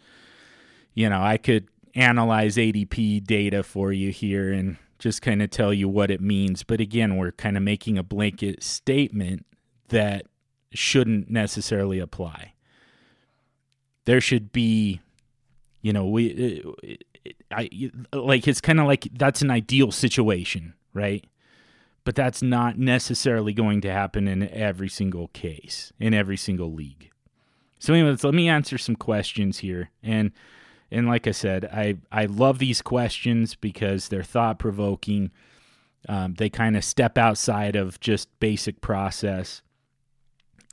[0.94, 5.74] You know, I could analyze ADP data for you here and just kind of tell
[5.74, 6.64] you what it means.
[6.64, 9.46] But again, we're kind of making a blanket statement
[9.90, 10.26] that
[10.74, 12.54] shouldn't necessarily apply.
[14.06, 15.02] There should be,
[15.82, 16.94] you know, we, eh,
[17.26, 17.70] eh, I
[18.14, 21.26] like it's kind of like that's an ideal situation, right?
[22.06, 27.12] But that's not necessarily going to happen in every single case, in every single league.
[27.80, 29.90] So, anyways, let me answer some questions here.
[30.02, 30.32] And
[30.92, 35.32] and like I said, I I love these questions because they're thought provoking.
[36.08, 39.64] Um, they kind of step outside of just basic process,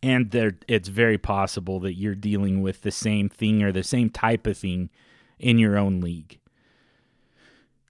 [0.02, 4.10] and they're it's very possible that you're dealing with the same thing or the same
[4.10, 4.90] type of thing
[5.38, 6.38] in your own league.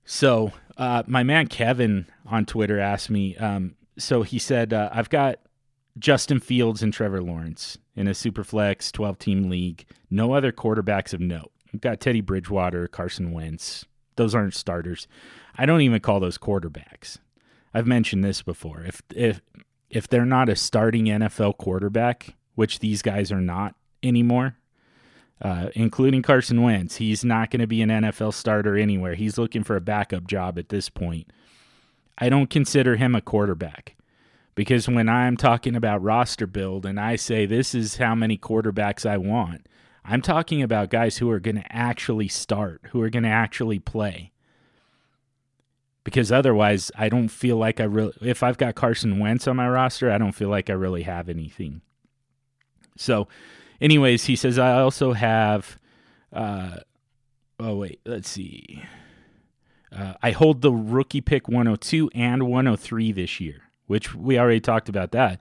[0.05, 3.37] So, uh, my man Kevin on Twitter asked me.
[3.37, 5.39] Um, so he said, uh, "I've got
[5.99, 9.85] Justin Fields and Trevor Lawrence in a superflex 12 team league.
[10.11, 11.53] No other quarterbacks of note.
[11.73, 13.87] I've got Teddy Bridgewater, Carson Wentz.
[14.17, 15.07] Those aren't starters.
[15.57, 17.19] I don't even call those quarterbacks.
[17.75, 18.83] I've mentioned this before.
[18.83, 19.41] If if
[19.89, 24.57] if they're not a starting NFL quarterback, which these guys are not anymore,
[25.43, 26.97] uh, including Carson Wentz.
[26.97, 29.15] He's not going to be an NFL starter anywhere.
[29.15, 31.31] He's looking for a backup job at this point.
[32.19, 33.97] I don't consider him a quarterback
[34.55, 39.05] because when I'm talking about roster build and I say this is how many quarterbacks
[39.05, 39.67] I want,
[40.05, 43.79] I'm talking about guys who are going to actually start, who are going to actually
[43.81, 44.33] play.
[46.05, 49.69] because otherwise I don't feel like I really if I've got Carson Wentz on my
[49.69, 51.81] roster, I don't feel like I really have anything.
[52.97, 53.29] So,
[53.83, 55.79] anyways, he says I also have
[56.33, 56.79] uh
[57.61, 58.83] oh wait, let's see.
[59.95, 64.89] Uh, I hold the rookie pick 102 and 103 this year, which we already talked
[64.89, 65.39] about that.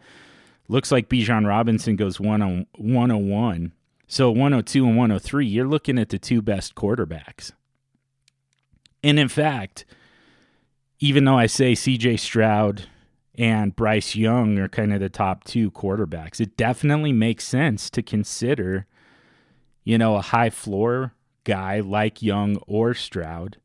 [0.67, 3.71] Looks like Bijan Robinson goes one on 101.
[4.07, 7.53] So 102 and 103, you're looking at the two best quarterbacks.
[9.01, 9.85] And in fact,
[10.99, 12.87] even though I say CJ Stroud
[13.35, 18.01] and Bryce Young are kind of the top two quarterbacks, it definitely makes sense to
[18.01, 18.87] consider,
[19.83, 21.13] you know, a high floor
[21.43, 23.57] guy like Young or Stroud,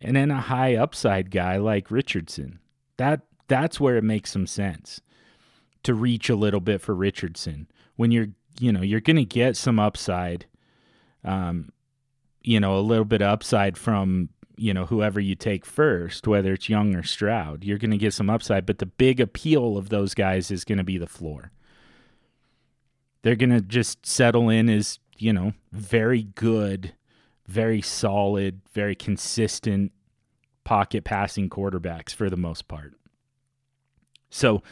[0.00, 2.60] and then a high upside guy like Richardson.
[2.96, 5.00] That that's where it makes some sense
[5.82, 7.66] to reach a little bit for Richardson
[7.96, 8.28] when you're
[8.60, 10.46] you know you're going to get some upside
[11.24, 11.70] um
[12.42, 14.28] you know a little bit of upside from
[14.58, 18.14] you know whoever you take first, whether it's Young or Stroud, you're going to get
[18.14, 18.66] some upside.
[18.66, 21.52] But the big appeal of those guys is going to be the floor.
[23.22, 26.94] They're going to just settle in as you know very good,
[27.46, 29.92] very solid, very consistent
[30.64, 32.94] pocket passing quarterbacks for the most part.
[34.30, 34.62] So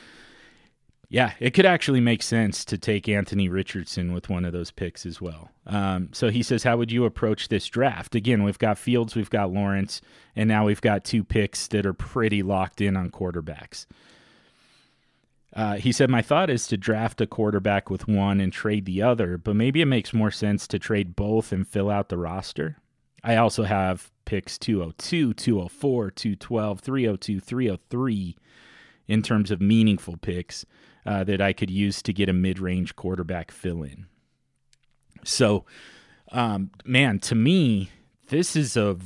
[1.09, 5.07] yeah, it could actually make sense to take Anthony Richardson with one of those picks
[5.07, 5.51] as well.
[5.67, 8.15] Um, so he says, How would you approach this draft?
[8.17, 10.01] Again, we've got Fields, we've got Lawrence,
[10.35, 13.87] and now we've got two picks that are pretty locked in on quarterbacks.
[15.55, 19.03] Uh, he said, My thought is to draft a quarterback with one and trade the
[19.03, 22.79] other, but maybe it makes more sense to trade both and fill out the roster.
[23.23, 28.37] I also have picks 202, 204, 212, 302, 303
[29.09, 30.67] in terms of meaningful picks
[31.07, 34.07] uh, that I could use to get a mid range quarterback fill in.
[35.25, 35.65] So,
[36.33, 37.91] um, man, to me,
[38.29, 38.97] this is a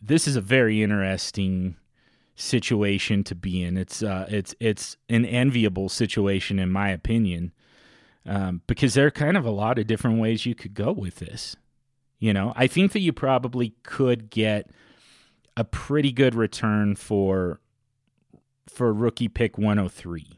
[0.00, 1.76] this is a very interesting
[2.36, 3.76] situation to be in.
[3.76, 7.52] It's uh, it's it's an enviable situation in my opinion,
[8.26, 11.16] um, because there are kind of a lot of different ways you could go with
[11.16, 11.56] this.
[12.20, 14.70] You know, I think that you probably could get
[15.56, 17.60] a pretty good return for
[18.68, 20.37] for rookie pick 103.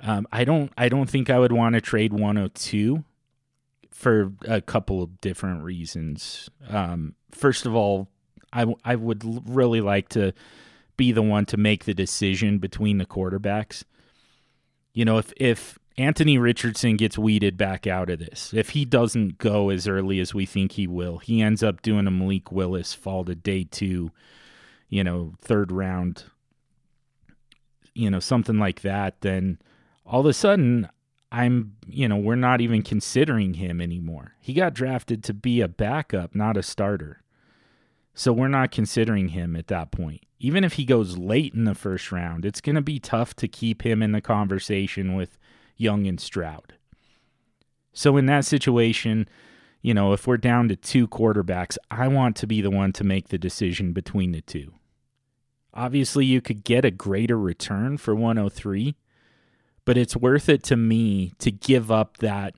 [0.00, 3.04] Um, I don't I don't think I would want to trade 102
[3.90, 6.50] for a couple of different reasons.
[6.68, 8.08] Um, first of all,
[8.52, 10.34] I, w- I would really like to
[10.98, 13.84] be the one to make the decision between the quarterbacks.
[14.92, 19.38] You know, if if Anthony Richardson gets weeded back out of this, if he doesn't
[19.38, 22.92] go as early as we think he will, he ends up doing a Malik Willis
[22.92, 24.10] fall to day two,
[24.90, 26.24] you know, third round,
[27.94, 29.58] you know, something like that, then–
[30.06, 30.88] all of a sudden
[31.32, 34.34] I'm, you know, we're not even considering him anymore.
[34.40, 37.22] He got drafted to be a backup, not a starter.
[38.14, 40.22] So we're not considering him at that point.
[40.38, 43.48] Even if he goes late in the first round, it's going to be tough to
[43.48, 45.38] keep him in the conversation with
[45.76, 46.74] Young and Stroud.
[47.92, 49.28] So in that situation,
[49.82, 53.04] you know, if we're down to two quarterbacks, I want to be the one to
[53.04, 54.74] make the decision between the two.
[55.74, 58.96] Obviously, you could get a greater return for 103
[59.86, 62.54] but it's worth it to me to give up that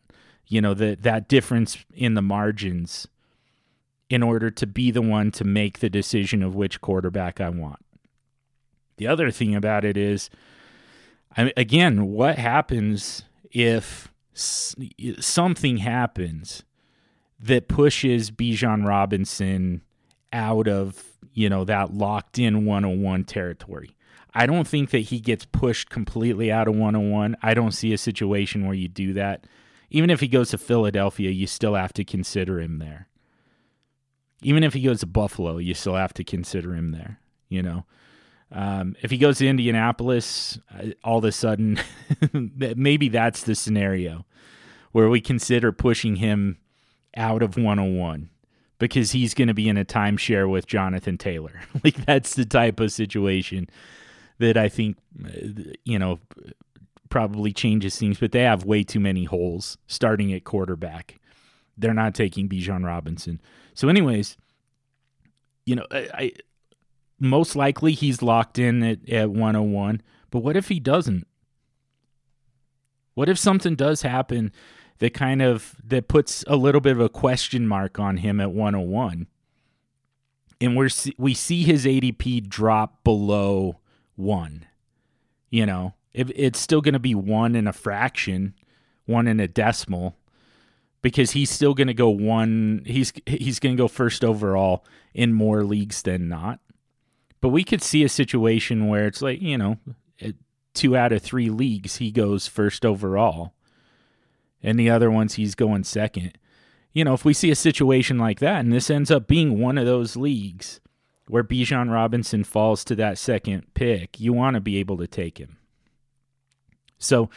[0.49, 3.07] you know that that difference in the margins
[4.11, 7.85] in order to be the one to make the decision of which quarterback I want.
[8.97, 10.31] The other thing about it is
[11.37, 16.63] I, again, what happens if something happens
[17.39, 19.83] that pushes Bijan Robinson
[20.33, 23.95] out of, you know, that locked in 101 territory?
[24.39, 27.37] I don't think that he gets pushed completely out of 101.
[27.43, 29.49] I don't see a situation where you do that.
[29.91, 33.09] Even if he goes to Philadelphia, you still have to consider him there.
[34.41, 37.19] Even if he goes to Buffalo, you still have to consider him there.
[37.49, 37.85] You know,
[38.53, 41.81] um, if he goes to Indianapolis, uh, all of a sudden,
[42.33, 44.25] maybe that's the scenario
[44.93, 46.59] where we consider pushing him
[47.17, 48.31] out of 101
[48.79, 51.61] because he's going to be in a timeshare with Jonathan Taylor.
[51.83, 53.69] like that's the type of situation
[54.39, 54.97] that I think
[55.85, 56.21] you know
[57.09, 61.19] probably changes things, but they have way too many holes starting at quarterback.
[61.77, 63.41] They're not taking Bijan Robinson.
[63.75, 64.37] So, anyways,
[65.65, 66.33] you know, I, I
[67.21, 70.03] most likely he's locked in at, at 101.
[70.31, 71.27] But what if he doesn't?
[73.15, 74.53] What if something does happen
[74.99, 78.53] that kind of that puts a little bit of a question mark on him at
[78.53, 79.27] 101?
[80.61, 83.79] And we're we see his ADP drop below
[84.19, 84.67] one.
[85.51, 88.55] You know, if it's still going to be one in a fraction,
[89.07, 90.17] one in a decimal,
[91.01, 92.83] because he's still going to go one.
[92.85, 96.61] He's he's going to go first overall in more leagues than not.
[97.41, 99.79] But we could see a situation where it's like, you know,
[100.75, 103.55] two out of three leagues he goes first overall,
[104.63, 106.37] and the other ones he's going second.
[106.93, 109.79] You know, if we see a situation like that, and this ends up being one
[109.79, 110.81] of those leagues
[111.29, 115.39] where Bijan Robinson falls to that second pick, you want to be able to take
[115.39, 115.59] him.
[116.99, 117.31] So,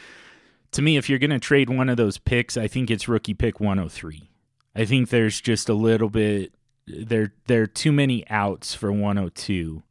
[0.72, 3.34] to me, if you're going to trade one of those picks, I think it's rookie
[3.34, 4.30] pick 103.
[4.74, 6.54] I think there's just a little bit
[6.86, 7.34] there.
[7.46, 9.82] There are too many outs for 102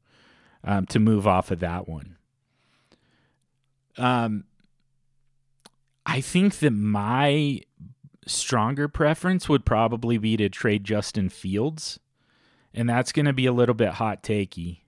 [0.64, 2.18] um, to move off of that one.
[3.98, 4.46] Um,
[6.06, 7.62] I think that my
[8.26, 12.00] stronger preference would probably be to trade Justin Fields,
[12.74, 14.80] and that's going to be a little bit hot takey.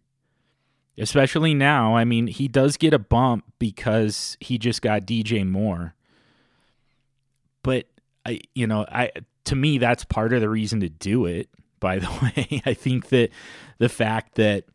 [0.98, 5.96] Especially now, I mean, he does get a bump because he just got DJ Moore.
[7.64, 7.88] But
[8.26, 9.12] I you know, I
[9.46, 12.62] to me that's part of the reason to do it, by the way.
[12.66, 13.30] I think that
[13.80, 14.66] the fact that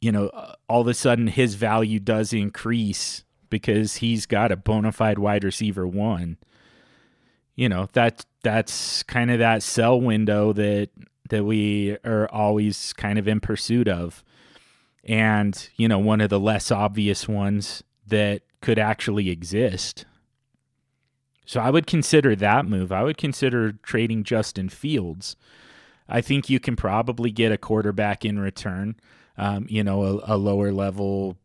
[0.00, 4.56] you know, uh, all of a sudden his value does increase because he's got a
[4.56, 6.36] bona fide wide receiver one.
[7.54, 10.90] You know, that that's kind of that sell window that
[11.28, 14.24] that we are always kind of in pursuit of.
[15.04, 20.04] And, you know, one of the less obvious ones that could actually exist.
[21.44, 22.90] So I would consider that move.
[22.90, 25.36] I would consider trading Justin Fields.
[26.08, 28.96] I think you can probably get a quarterback in return
[29.38, 31.36] um, you know, a, a lower level,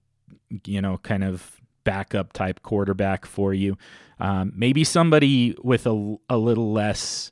[0.66, 3.78] you know, kind of backup type quarterback for you.
[4.20, 7.32] Um, maybe somebody with a, a little less,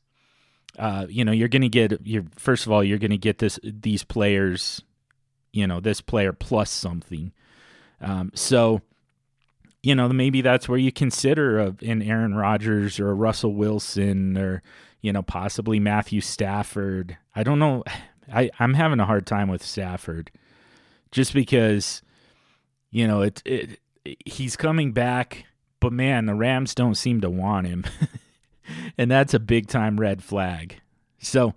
[0.79, 3.39] uh, you know, you're going to get your first of all, you're going to get
[3.39, 4.81] this these players,
[5.51, 7.33] you know, this player plus something.
[7.99, 8.81] Um, so,
[9.83, 14.37] you know, maybe that's where you consider a, an Aaron Rodgers or a Russell Wilson
[14.37, 14.63] or
[15.01, 17.17] you know possibly Matthew Stafford.
[17.35, 17.83] I don't know.
[18.33, 20.31] I I'm having a hard time with Stafford
[21.11, 22.01] just because
[22.89, 23.79] you know it, it
[24.25, 25.45] he's coming back,
[25.81, 27.83] but man, the Rams don't seem to want him.
[28.97, 30.81] and that's a big time red flag.
[31.19, 31.53] So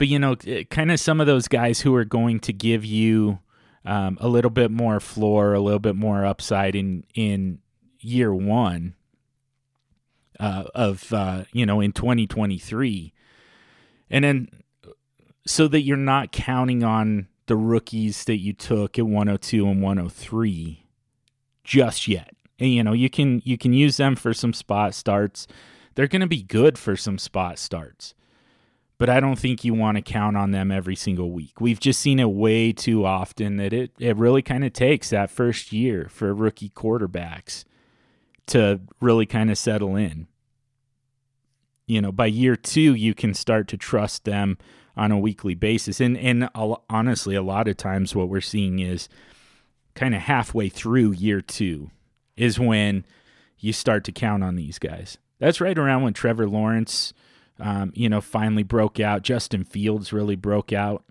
[0.00, 0.34] but you know,
[0.70, 3.38] kind of some of those guys who are going to give you
[3.84, 7.58] um, a little bit more floor, a little bit more upside in in
[7.98, 8.94] year one
[10.40, 13.12] uh, of uh, you know in 2023,
[14.08, 14.48] and then
[15.46, 20.86] so that you're not counting on the rookies that you took at 102 and 103
[21.62, 22.34] just yet.
[22.66, 25.46] You know, you can you can use them for some spot starts.
[25.94, 28.14] They're going to be good for some spot starts.
[28.98, 31.58] But I don't think you want to count on them every single week.
[31.58, 35.30] We've just seen it way too often that it it really kind of takes that
[35.30, 37.64] first year for rookie quarterbacks
[38.48, 40.26] to really kind of settle in.
[41.86, 44.58] You know, by year 2 you can start to trust them
[44.96, 45.98] on a weekly basis.
[45.98, 49.08] And and honestly, a lot of times what we're seeing is
[49.94, 51.90] kind of halfway through year two
[52.36, 53.04] is when
[53.58, 55.18] you start to count on these guys.
[55.38, 57.12] That's right around when Trevor Lawrence,
[57.58, 59.22] um, you know, finally broke out.
[59.22, 61.04] Justin Fields really broke out,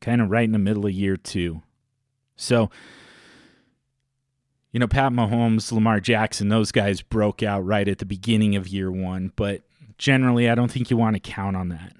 [0.00, 1.62] kind of right in the middle of year two.
[2.36, 2.70] So,
[4.72, 8.68] you know, Pat Mahomes, Lamar Jackson, those guys broke out right at the beginning of
[8.68, 9.32] year one.
[9.36, 9.62] But
[9.98, 11.92] generally, I don't think you want to count on that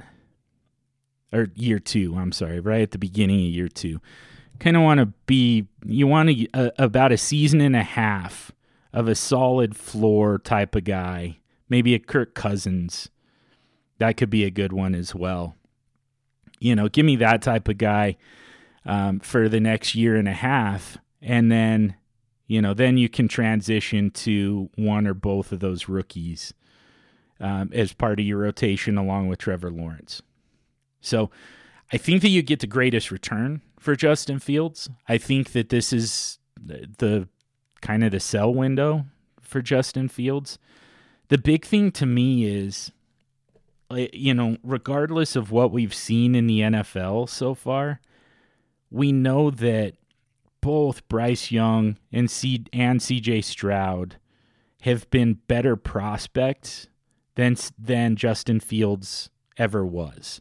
[1.32, 2.16] or year two.
[2.16, 4.00] I'm sorry, right at the beginning of year two.
[4.61, 8.52] Kind of want to be you want to about a season and a half
[8.92, 11.38] of a solid floor type of guy.
[11.68, 13.11] Maybe a Kirk Cousins.
[13.98, 15.57] That could be a good one as well.
[16.61, 18.16] You know, give me that type of guy
[18.86, 21.96] um, for the next year and a half, and then
[22.46, 26.55] you know then you can transition to one or both of those rookies
[27.40, 30.22] um, as part of your rotation along with Trevor Lawrence.
[31.00, 31.30] So
[31.92, 34.89] I think that you get the greatest return for Justin Fields.
[35.07, 37.28] I think that this is the, the
[37.82, 39.05] kind of the sell window
[39.43, 40.59] for Justin Fields.
[41.28, 42.91] The big thing to me is
[43.91, 48.01] uh, you know, regardless of what we've seen in the NFL so far,
[48.91, 49.95] we know that
[50.62, 54.16] both Bryce Young and C and CJ Stroud
[54.80, 56.89] have been better prospects
[57.35, 59.28] than than Justin Fields
[59.59, 60.41] ever was.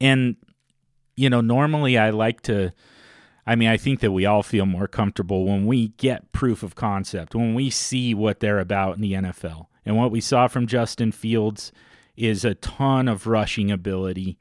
[0.00, 0.34] And,
[1.16, 2.72] you know, normally I like to,
[3.46, 6.74] I mean, I think that we all feel more comfortable when we get proof of
[6.74, 9.66] concept, when we see what they're about in the NFL.
[9.84, 11.72] And what we saw from Justin Fields
[12.16, 14.38] is a ton of rushing ability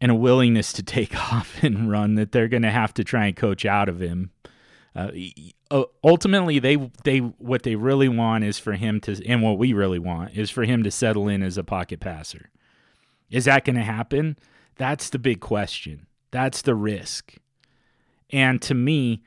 [0.00, 3.26] and a willingness to take off and run that they're going to have to try
[3.26, 4.30] and coach out of him.
[4.96, 5.10] Uh,
[6.04, 9.98] ultimately, they they what they really want is for him to, and what we really
[9.98, 12.50] want is for him to settle in as a pocket passer.
[13.28, 14.36] Is that going to happen?
[14.76, 16.06] That's the big question.
[16.30, 17.34] That's the risk.
[18.30, 19.22] And to me,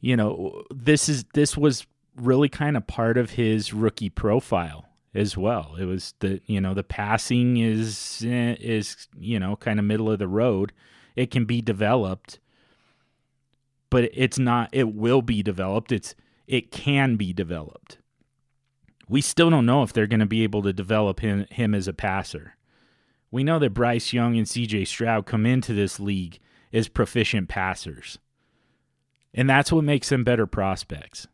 [0.00, 1.86] you know, this is this was
[2.16, 5.76] really kind of part of his rookie profile as well.
[5.78, 10.18] It was the you know the passing is is you know kind of middle of
[10.18, 10.72] the road.
[11.16, 12.40] It can be developed,
[13.90, 14.68] but it's not.
[14.72, 15.92] It will be developed.
[15.92, 16.14] It's
[16.46, 17.98] it can be developed.
[19.08, 21.88] We still don't know if they're going to be able to develop him him as
[21.88, 22.56] a passer.
[23.34, 24.84] We know that Bryce Young and C.J.
[24.84, 26.38] Stroud come into this league
[26.72, 28.20] as proficient passers,
[29.34, 31.26] and that's what makes them better prospects.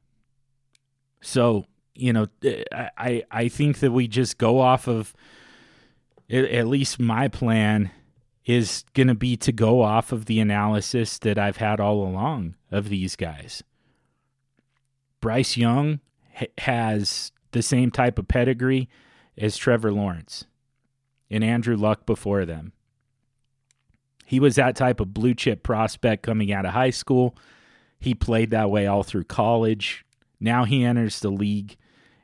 [1.20, 2.64] So you know, eh,
[2.96, 5.14] I I think that we just go off of
[6.30, 7.90] at least my plan
[8.46, 12.54] is going to be to go off of the analysis that I've had all along
[12.70, 13.62] of these guys.
[15.20, 16.00] Bryce Young
[16.56, 18.88] has the same type of pedigree
[19.36, 20.46] as Trevor Lawrence
[21.30, 22.72] and Andrew Luck before them.
[24.26, 27.36] He was that type of blue chip prospect coming out of high school.
[27.98, 30.04] He played that way all through college.
[30.38, 31.76] Now he enters the league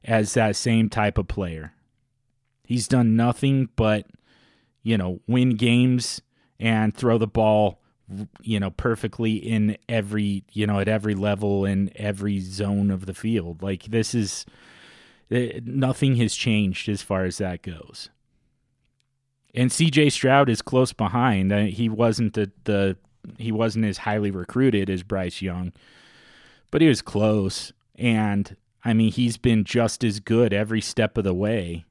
[0.05, 1.73] as that same type of player.
[2.65, 4.07] He's done nothing but,
[4.83, 6.21] you know, win games
[6.59, 7.81] and throw the ball,
[8.41, 13.15] you know, perfectly in every, you know, at every level in every zone of the
[13.15, 13.63] field.
[13.63, 14.47] Like this is
[15.31, 18.11] eh, nothing has changed as far as that goes.
[19.57, 21.51] And CJ Stroud is close behind.
[21.51, 22.97] Uh, he wasn't the, the
[23.39, 25.73] he wasn't as highly recruited as Bryce Young,
[26.71, 27.73] but he was close.
[27.97, 28.55] And
[28.85, 31.87] I mean, he's been just as good every step of the way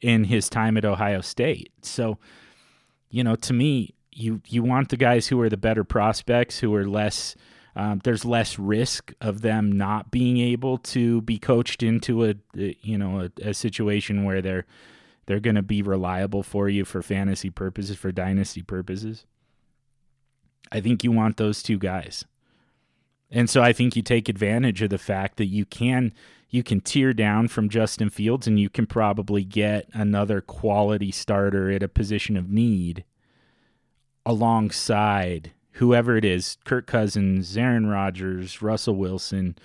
[0.00, 1.72] in his time at Ohio State.
[1.82, 2.18] So,
[3.10, 6.74] you know, to me, you you want the guys who are the better prospects, who
[6.74, 7.34] are less.
[7.76, 12.96] Um, there's less risk of them not being able to be coached into a you
[12.96, 14.64] know a, a situation where they're
[15.26, 19.26] they're going to be reliable for you for fantasy purposes, for dynasty purposes.
[20.70, 22.24] I think you want those two guys.
[23.30, 26.12] And so I think you take advantage of the fact that you can
[26.50, 31.68] you can tear down from Justin Fields and you can probably get another quality starter
[31.72, 33.04] at a position of need
[34.24, 39.56] alongside whoever it is, Kirk Cousins, Aaron Rodgers, Russell Wilson,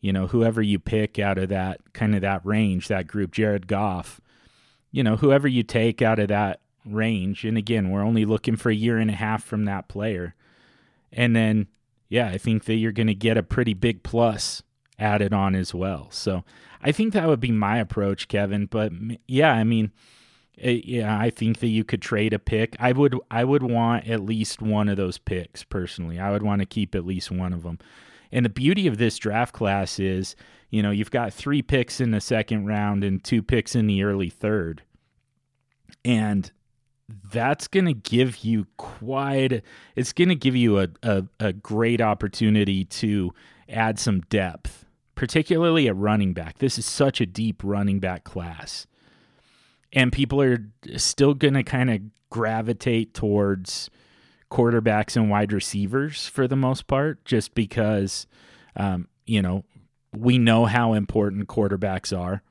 [0.00, 3.66] you know, whoever you pick out of that kind of that range, that group, Jared
[3.66, 4.20] Goff,
[4.92, 7.44] you know, whoever you take out of that range.
[7.44, 10.34] And again, we're only looking for a year and a half from that player.
[11.12, 11.66] And then
[12.12, 14.62] yeah, I think that you're going to get a pretty big plus
[14.98, 16.08] added on as well.
[16.10, 16.44] So
[16.82, 18.66] I think that would be my approach, Kevin.
[18.66, 18.92] But
[19.26, 19.92] yeah, I mean,
[20.58, 22.76] eh, yeah, I think that you could trade a pick.
[22.78, 26.18] I would, I would want at least one of those picks personally.
[26.18, 27.78] I would want to keep at least one of them.
[28.30, 30.36] And the beauty of this draft class is,
[30.72, 34.02] you know, you've got three picks in the second round and two picks in the
[34.02, 34.82] early third.
[36.02, 36.50] And
[37.30, 39.62] that's going to give you quite
[39.94, 43.34] it's going to give you a, a, a, great opportunity to
[43.68, 48.86] add some depth particularly at running back this is such a deep running back class
[49.92, 50.64] and people are
[50.96, 52.00] still going to kind of
[52.30, 53.90] gravitate towards
[54.50, 58.26] quarterbacks and wide receivers for the most part just because
[58.76, 59.64] um, you know
[60.14, 62.42] we know how important quarterbacks are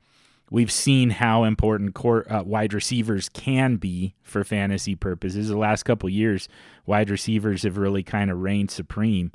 [0.52, 5.48] We've seen how important court, uh, wide receivers can be for fantasy purposes.
[5.48, 6.46] The last couple years,
[6.84, 9.32] wide receivers have really kind of reigned supreme.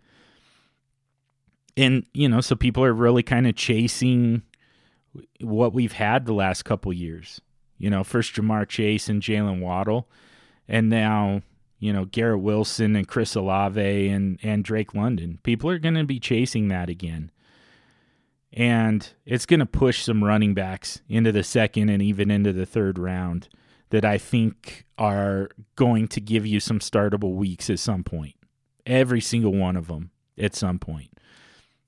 [1.76, 4.44] And, you know, so people are really kind of chasing
[5.42, 7.42] what we've had the last couple years.
[7.80, 10.08] You know, first Ja'Marr Chase and Jaylen Waddle,
[10.68, 11.42] and now,
[11.80, 15.40] you know, Garrett Wilson and Chris Olave and, and Drake London.
[15.42, 17.32] People are going to be chasing that again
[18.58, 22.66] and it's going to push some running backs into the second and even into the
[22.66, 23.48] third round
[23.92, 28.34] that I think are going to give you some startable weeks at some point.
[28.84, 31.12] Every single one of them at some point.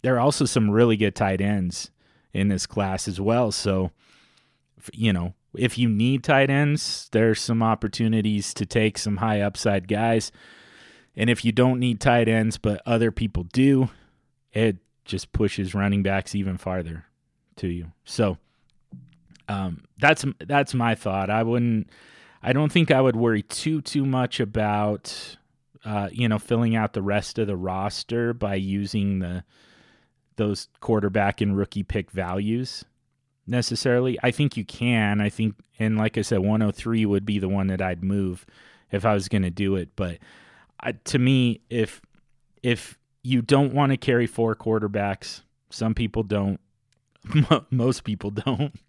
[0.03, 1.89] There are also some really good tight ends
[2.33, 3.51] in this class as well.
[3.51, 3.89] So,
[4.93, 9.87] you know, if you need tight ends, there's some opportunities to take some high upside
[9.87, 10.31] guys.
[11.15, 13.89] And if you don't need tight ends, but other people do,
[14.53, 14.77] it
[15.09, 17.05] just pushes running backs even farther
[17.57, 17.91] to you.
[18.05, 18.37] So
[19.49, 21.29] um, that's that's my thought.
[21.29, 21.89] I wouldn't.
[22.41, 25.37] I don't think I would worry too too much about
[25.83, 29.43] uh, you know filling out the rest of the roster by using the
[30.37, 32.85] those quarterback and rookie pick values
[33.45, 34.17] necessarily.
[34.23, 35.19] I think you can.
[35.19, 38.45] I think, and like I said, 103 would be the one that I'd move
[38.91, 39.89] if I was going to do it.
[39.95, 40.19] But
[41.05, 42.01] to me, if
[42.61, 45.41] if you don't want to carry four quarterbacks.
[45.69, 46.59] Some people don't.
[47.69, 48.73] Most people don't.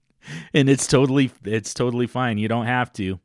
[0.52, 2.36] And it's totally it's totally fine.
[2.36, 3.18] You don't have to.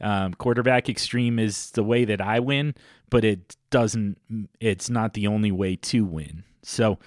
[0.00, 2.76] Um, Quarterback Xtreme is the way that I win,
[3.10, 4.16] but it doesn't.
[4.60, 6.44] It's not the only way to win.
[6.62, 7.00] So,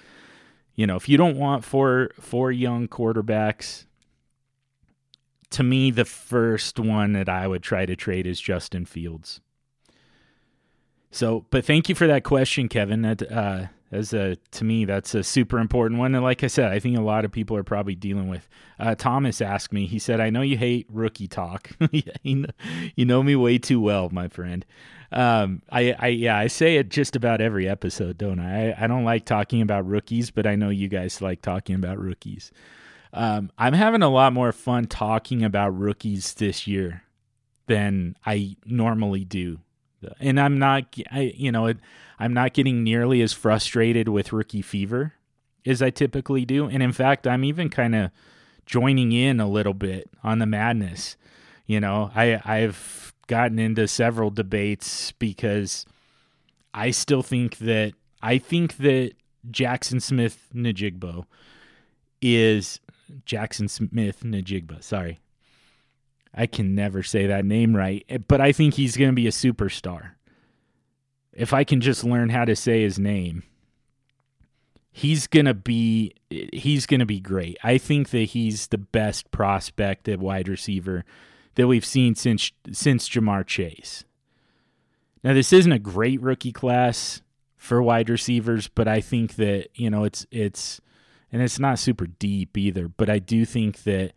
[0.74, 3.86] you know, if you don't want four four young quarterbacks,
[5.50, 9.40] to me, the first one that I would try to trade is Justin Fields.
[11.10, 13.02] So, but thank you for that question, Kevin.
[13.02, 16.14] That uh, as a to me, that's a super important one.
[16.14, 18.48] And like I said, I think a lot of people are probably dealing with.
[18.78, 19.86] Uh, Thomas asked me.
[19.86, 21.70] He said, "I know you hate rookie talk.
[22.22, 24.64] you know me way too well, my friend."
[25.12, 28.70] Um, I, I, yeah, I say it just about every episode, don't I?
[28.70, 28.84] I?
[28.84, 32.52] I don't like talking about rookies, but I know you guys like talking about rookies.
[33.12, 37.02] Um, I'm having a lot more fun talking about rookies this year
[37.66, 39.58] than I normally do
[40.20, 41.72] and I'm not, I, you know,
[42.18, 45.14] I'm not getting nearly as frustrated with rookie fever
[45.66, 46.66] as I typically do.
[46.66, 48.10] And in fact, I'm even kind of
[48.66, 51.16] joining in a little bit on the madness.
[51.66, 55.86] You know, I I've gotten into several debates because
[56.74, 57.92] I still think that
[58.22, 59.12] I think that
[59.50, 61.24] Jackson Smith-Njigba
[62.20, 62.80] is
[63.24, 64.82] Jackson Smith-Njigba.
[64.82, 65.20] Sorry,
[66.34, 69.26] I can never say that name right, eh, but I think he's going to be
[69.26, 70.12] a superstar.
[71.32, 73.44] If I can just learn how to say his name,
[74.92, 77.58] he's going to be eh, he's going to be great.
[77.62, 81.04] I think that he's the best prospect at wide receiver
[81.54, 84.04] that we've seen since since Ja'Marr Chase.
[85.22, 87.22] Now this isn't a great rookie class
[87.56, 90.80] for wide receivers, but I think that, you know, it's it's
[91.30, 94.12] and it's not super deep either, but I do think that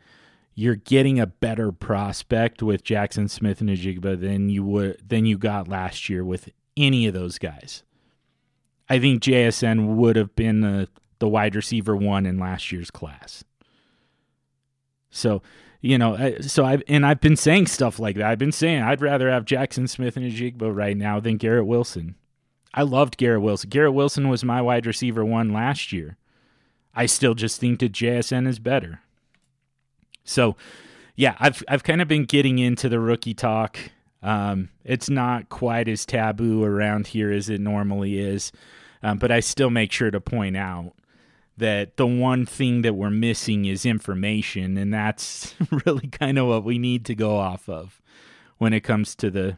[0.56, 6.10] you're getting a better prospect with Jackson Smith-Njigba than you would than you got last
[6.10, 7.84] year with any of those guys.
[8.90, 10.90] I think JSN would have been the
[11.20, 13.44] the wide receiver one in last year's class.
[15.10, 15.42] So,
[15.80, 18.26] you know, so I've and I've been saying stuff like that.
[18.26, 22.16] I've been saying I'd rather have Jackson Smith-Njigba right now than Garrett Wilson.
[22.74, 23.70] I loved Garrett Wilson.
[23.70, 26.18] Garrett Wilson was my wide receiver one last year.
[26.96, 29.03] I still just think that JSN is better.
[30.24, 30.56] So,
[31.16, 33.78] yeah, I've I've kind of been getting into the rookie talk.
[34.22, 38.52] Um, it's not quite as taboo around here as it normally is,
[39.02, 40.94] um, but I still make sure to point out
[41.58, 45.56] that the one thing that we're missing is information, and that's
[45.86, 48.02] really kind of what we need to go off of
[48.58, 49.58] when it comes to the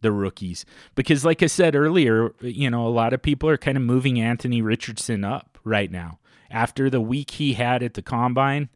[0.00, 0.66] the rookies.
[0.94, 4.20] Because, like I said earlier, you know, a lot of people are kind of moving
[4.20, 6.18] Anthony Richardson up right now
[6.50, 8.68] after the week he had at the combine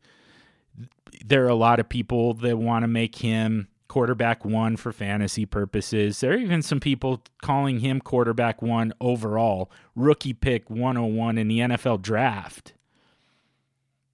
[1.25, 5.47] there are a lot of people that want to make him quarterback one for fantasy
[5.47, 6.21] purposes.
[6.21, 11.59] There are even some people calling him quarterback one overall, rookie pick 101 in the
[11.61, 12.75] NFL draft.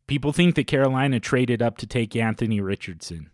[0.06, 3.30] People think that Carolina traded up to take Anthony Richardson.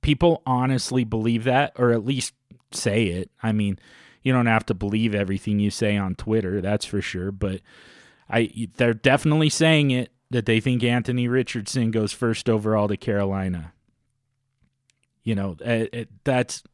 [0.00, 2.34] People honestly believe that, or at least
[2.72, 3.30] say it.
[3.42, 3.78] I mean,
[4.22, 7.60] you don't have to believe everything you say on Twitter, that's for sure, but
[8.28, 13.72] I they're definitely saying it that they think Anthony Richardson goes first overall to Carolina.
[15.22, 16.64] You know, it, it, that's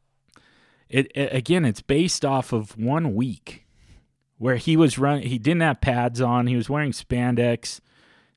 [0.89, 1.63] it, it, again.
[1.63, 3.67] It's based off of one week
[4.39, 5.29] where he was running.
[5.29, 6.47] He didn't have pads on.
[6.47, 7.81] He was wearing spandex.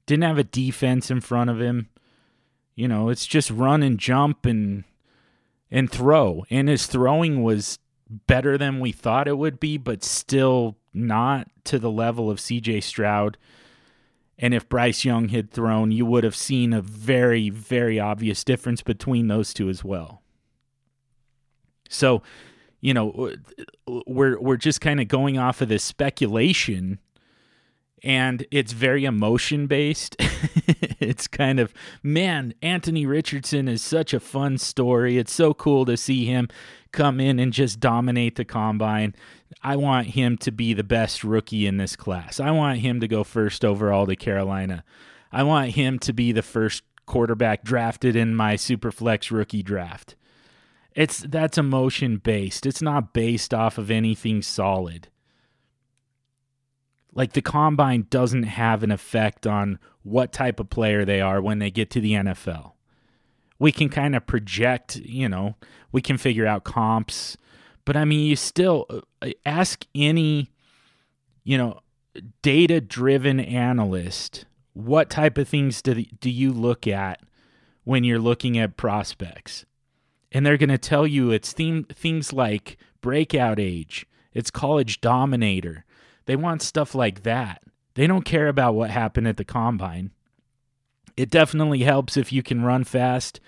[0.05, 1.89] Didn't have a defense in front of him.
[2.75, 4.85] You know, it's just run and jump and
[5.70, 6.45] and throw.
[6.51, 7.79] And his throwing was
[8.27, 12.83] better than we thought it would be, but still not to the level of CJ
[12.83, 13.39] Stroud
[14.39, 18.82] and if Bryce Young had thrown, you would have seen a very, very obvious difference
[18.82, 20.22] between those two as well.
[21.89, 22.22] So,
[22.80, 23.32] you know,
[24.07, 26.99] we're we're just kind of going off of this speculation
[28.05, 30.14] and it's very emotion based.
[31.00, 35.16] it's kind of, man, Anthony Richardson is such a fun story.
[35.16, 36.48] It's so cool to see him
[36.92, 39.14] come in and just dominate the combine.
[39.62, 42.38] I want him to be the best rookie in this class.
[42.38, 44.84] I want him to go first overall to Carolina.
[45.32, 50.14] I want him to be the first quarterback drafted in my Superflex rookie draft.
[50.94, 52.66] It's that's emotion based.
[52.66, 55.09] It's not based off of anything solid.
[57.15, 61.61] Like the combine doesn't have an effect on what type of player they are when
[61.61, 62.73] they get to the NFL.
[63.59, 65.55] We can kind of project, you know,
[65.93, 67.37] we can figure out comps
[67.85, 68.87] but I mean, you still
[69.21, 70.51] uh, ask any,
[71.45, 71.81] you know,
[72.43, 77.21] data driven analyst what type of things do, do you look at
[77.85, 79.65] when you're looking at prospects?
[80.33, 85.85] And they're going to tell you it's theme, things like breakout age, it's college dominator.
[86.27, 87.62] They want stuff like that.
[87.95, 90.11] They don't care about what happened at the combine.
[91.16, 93.41] It definitely helps if you can run fast.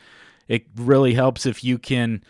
[0.47, 2.23] It really helps if you can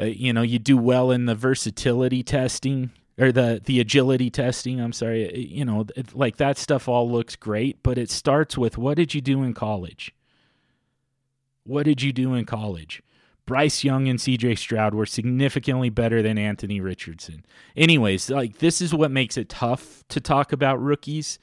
[0.00, 4.80] uh, you know, you do well in the versatility testing or the the agility testing.
[4.80, 8.78] I'm sorry, uh, you know, like that stuff all looks great, but it starts with
[8.78, 10.14] what did you do in college?
[11.64, 13.02] What did you do in college?
[13.46, 17.44] Bryce Young and CJ Stroud were significantly better than Anthony Richardson.
[17.76, 21.38] Anyways, like this is what makes it tough to talk about rookies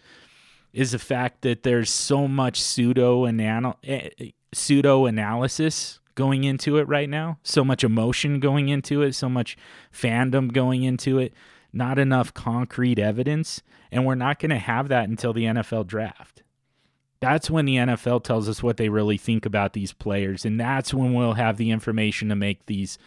[0.72, 4.10] is the fact that there's so much pseudo anal- eh,
[4.54, 9.58] pseudo analysis going into it right now, so much emotion going into it, so much
[9.94, 11.34] fandom going into it,
[11.72, 16.44] not enough concrete evidence, and we're not going to have that until the NFL draft.
[17.22, 20.94] That's when the NFL tells us what they really think about these players, and that's
[20.94, 22.98] when we'll have the information to make these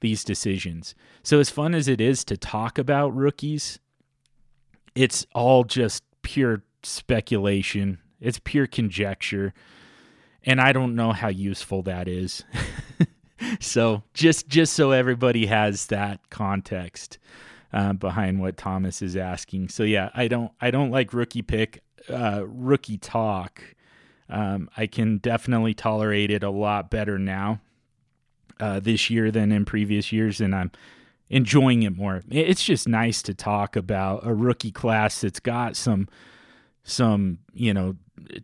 [0.00, 0.94] these decisions.
[1.22, 3.78] So as fun as it is to talk about rookies,
[4.94, 7.98] it's all just pure speculation.
[8.20, 9.52] It's pure conjecture.
[10.44, 12.44] And I don't know how useful that is.
[13.60, 17.18] so just just so everybody has that context
[17.72, 19.68] uh, behind what Thomas is asking.
[19.68, 23.62] So yeah, I don't I don't like rookie pick, uh, rookie talk.
[24.28, 27.60] Um, I can definitely tolerate it a lot better now
[28.60, 30.70] uh, this year than in previous years, and I'm
[31.28, 32.22] enjoying it more.
[32.30, 36.08] It's just nice to talk about a rookie class that's got some
[36.82, 37.96] some you know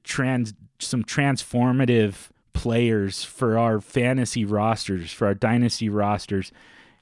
[0.04, 6.52] trans some transformative players for our fantasy rosters for our dynasty rosters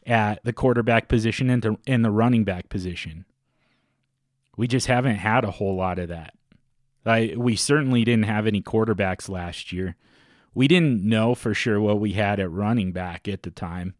[0.06, 3.24] at the quarterback position and the, and the running back position.
[4.56, 6.34] We just haven't had a whole lot of that.
[7.06, 9.96] I, we certainly didn't have any quarterbacks last year.
[10.54, 13.94] We didn't know for sure what we had at running back at the time.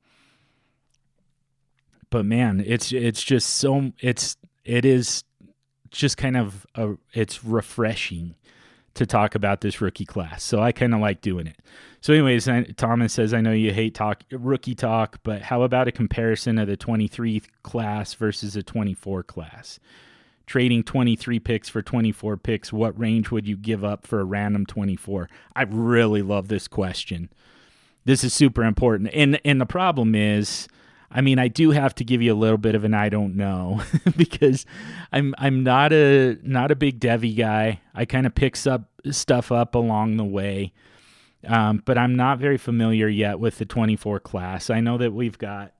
[2.11, 5.25] But man, it's it's just so it's it is
[5.91, 8.37] just kind of a, it's refreshing
[8.95, 10.43] to talk about this rookie class.
[10.43, 11.59] So I kind of like doing it.
[12.01, 15.93] So, anyways, Thomas says, I know you hate talk rookie talk, but how about a
[15.93, 19.81] comparison of the 23 class versus the 24 class?
[20.47, 24.67] Trading 23 picks for 24 picks, what range would you give up for a random
[24.67, 25.29] 24?
[25.57, 27.31] I really love this question.
[28.05, 29.11] This is super important.
[29.15, 30.69] And and the problem is
[31.15, 33.37] I mean, I do have to give you a little bit of an I don't
[33.37, 33.81] know
[34.17, 34.67] because
[35.13, 37.81] I'm I'm not a not a big Devy guy.
[37.95, 40.73] I kind of picks up stuff up along the way,
[41.47, 44.71] um, but I'm not very familiar yet with the 24 class.
[44.71, 45.73] I know that we've got.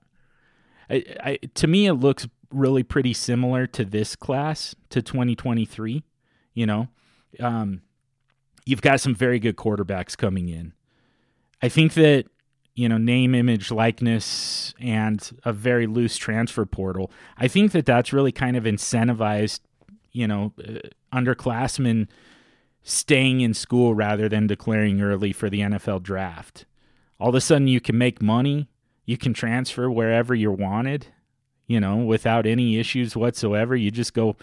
[0.89, 6.03] I, I, to me, it looks really pretty similar to this class to 2023.
[6.53, 6.87] You know,
[7.39, 7.81] um,
[8.65, 10.73] you've got some very good quarterbacks coming in.
[11.61, 12.25] I think that
[12.75, 18.11] you know name image likeness and a very loose transfer portal i think that that's
[18.11, 19.61] really kind of incentivized
[20.11, 20.79] you know uh,
[21.13, 22.07] underclassmen
[22.83, 26.65] staying in school rather than declaring early for the NFL draft
[27.19, 28.67] all of a sudden you can make money
[29.05, 31.07] you can transfer wherever you're wanted
[31.67, 34.35] you know without any issues whatsoever you just go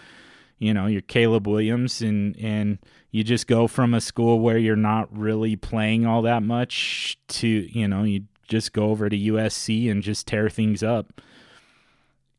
[0.63, 2.79] you know, you're Caleb Williams and and
[3.11, 7.47] you just go from a school where you're not really playing all that much to,
[7.47, 11.21] you know, you just go over to USC and just tear things up.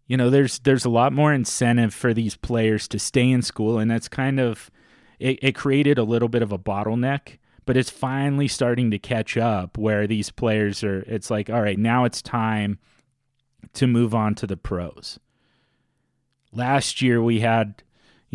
[0.06, 3.78] You know, there's there's a lot more incentive for these players to stay in school
[3.78, 4.70] and that's kind of
[5.18, 9.36] it, it created a little bit of a bottleneck, but it's finally starting to catch
[9.36, 12.78] up where these players are it's like, all right, now it's time
[13.74, 15.18] to move on to the pros.
[16.52, 17.82] Last year we had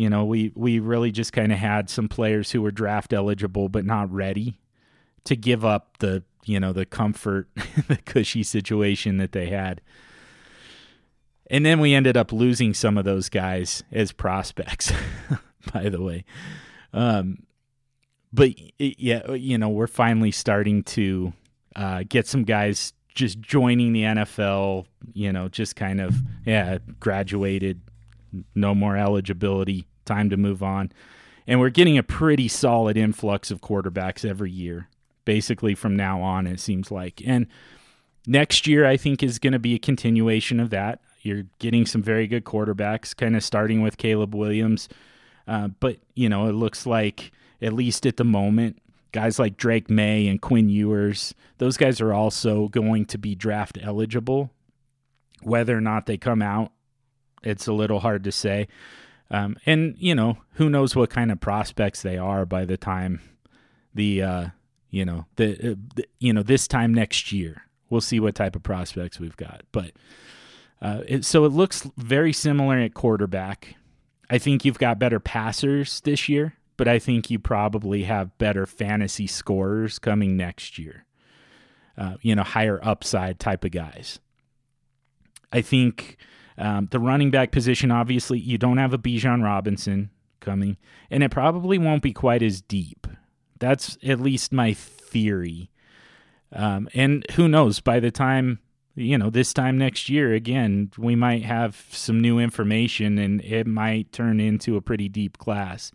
[0.00, 3.68] you know, we we really just kind of had some players who were draft eligible
[3.68, 4.58] but not ready
[5.24, 7.50] to give up the you know the comfort,
[7.88, 9.82] the cushy situation that they had.
[11.50, 14.90] And then we ended up losing some of those guys as prospects,
[15.74, 16.24] by the way.
[16.94, 17.42] Um,
[18.32, 21.34] but yeah, you know, we're finally starting to
[21.76, 24.86] uh, get some guys just joining the NFL.
[25.12, 27.80] You know, just kind of yeah, graduated,
[28.54, 30.90] no more eligibility time to move on.
[31.46, 34.88] And we're getting a pretty solid influx of quarterbacks every year,
[35.24, 37.22] basically from now on, it seems like.
[37.24, 37.46] And
[38.26, 41.00] next year, I think, is going to be a continuation of that.
[41.22, 44.88] You're getting some very good quarterbacks, kind of starting with Caleb Williams.
[45.46, 48.80] Uh, but, you know, it looks like, at least at the moment,
[49.12, 53.78] guys like Drake Maye and Quinn Ewers, those guys are also going to be draft
[53.80, 54.50] eligible.
[55.42, 56.72] Whether or not they come out,
[57.42, 58.68] it's a little hard to say.
[59.30, 63.20] Um, and you know, who knows what kind of prospects they are by the time
[63.94, 64.46] the uh,
[64.90, 67.62] you know the, uh, the, you know this time next year.
[67.88, 69.92] We'll see what type of prospects we've got, but
[70.80, 73.74] uh, it, so it looks very similar at quarterback.
[74.28, 78.64] I think you've got better passers this year, but I think you probably have better
[78.64, 81.04] fantasy scorers coming next year.
[81.94, 84.18] Uh, you know, higher upside type of guys.
[85.52, 86.16] I think
[86.56, 90.08] um, the running back position, obviously, you don't have a Bijan Robinson
[90.40, 90.78] coming,
[91.10, 93.06] and it probably won't be quite as deep.
[93.58, 95.70] That's at least my theory.
[96.50, 98.58] Um, and who knows, by the time,
[98.94, 103.66] you know, this time next year, again, we might have some new information and it
[103.66, 105.92] might turn into a pretty deep class.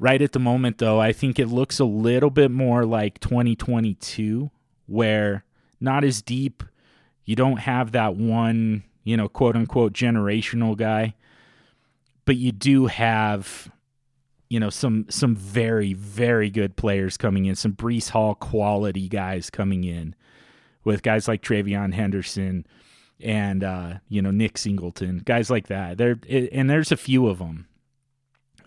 [0.00, 4.50] Right at the moment, though, I think it looks a little bit more like 2022,
[4.86, 5.44] where
[5.80, 6.62] not as deep.
[7.24, 11.14] You don't have that one, you know, quote unquote generational guy,
[12.24, 13.70] but you do have,
[14.48, 19.50] you know, some some very very good players coming in, some Breece Hall quality guys
[19.50, 20.14] coming in,
[20.84, 22.66] with guys like TreVeyon Henderson
[23.20, 25.98] and uh, you know Nick Singleton, guys like that.
[25.98, 27.67] There and there's a few of them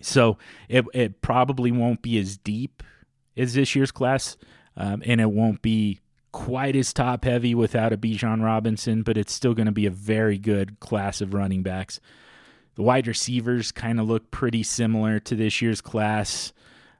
[0.01, 0.37] so
[0.69, 2.83] it it probably won't be as deep
[3.37, 4.37] as this year's class,
[4.77, 5.99] um, and it won't be
[6.31, 9.91] quite as top heavy without a Bijan Robinson, but it's still going to be a
[9.91, 11.99] very good class of running backs.
[12.75, 16.53] The wide receivers kind of look pretty similar to this year's class,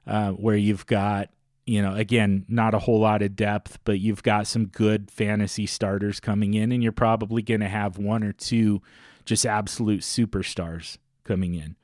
[0.06, 1.30] uh, where you've got
[1.64, 5.66] you know, again, not a whole lot of depth, but you've got some good fantasy
[5.66, 8.82] starters coming in, and you're probably going to have one or two
[9.24, 11.76] just absolute superstars coming in.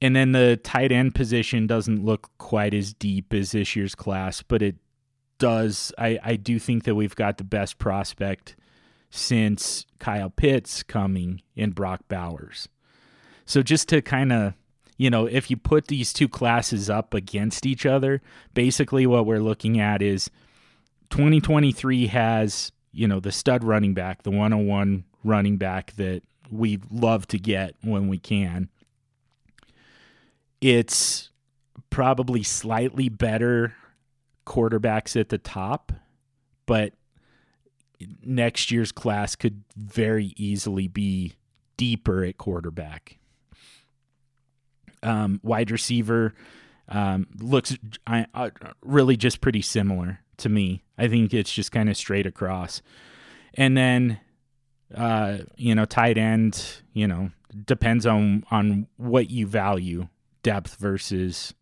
[0.00, 4.42] And then the tight end position doesn't look quite as deep as this year's class,
[4.42, 4.76] but it
[5.38, 5.92] does.
[5.96, 8.56] I, I do think that we've got the best prospect
[9.10, 12.68] since Kyle Pitts coming in Brock Bowers.
[13.46, 14.54] So just to kind of,
[14.98, 18.20] you know, if you put these two classes up against each other,
[18.54, 20.30] basically what we're looking at is
[21.10, 27.26] 2023 has, you know, the stud running back, the 101 running back that we love
[27.28, 28.68] to get when we can
[30.60, 31.30] it's
[31.90, 33.74] probably slightly better
[34.46, 35.92] quarterbacks at the top,
[36.66, 36.92] but
[38.22, 41.34] next year's class could very easily be
[41.76, 43.18] deeper at quarterback.
[45.02, 46.34] Um, wide receiver
[46.88, 47.76] um, looks
[48.06, 48.50] uh,
[48.82, 50.82] really just pretty similar to me.
[50.98, 52.82] I think it's just kind of straight across.
[53.54, 54.20] And then,
[54.94, 57.30] uh, you know, tight end, you know,
[57.64, 60.08] depends on on what you value
[60.46, 61.54] depth versus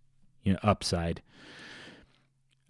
[0.43, 1.23] you know upside.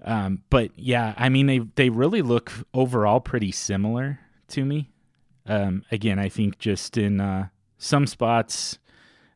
[0.04, 4.92] Um, but yeah, I mean they they really look overall pretty similar to me.
[5.44, 7.48] Um, again, I think just in uh,
[7.78, 8.78] some spots,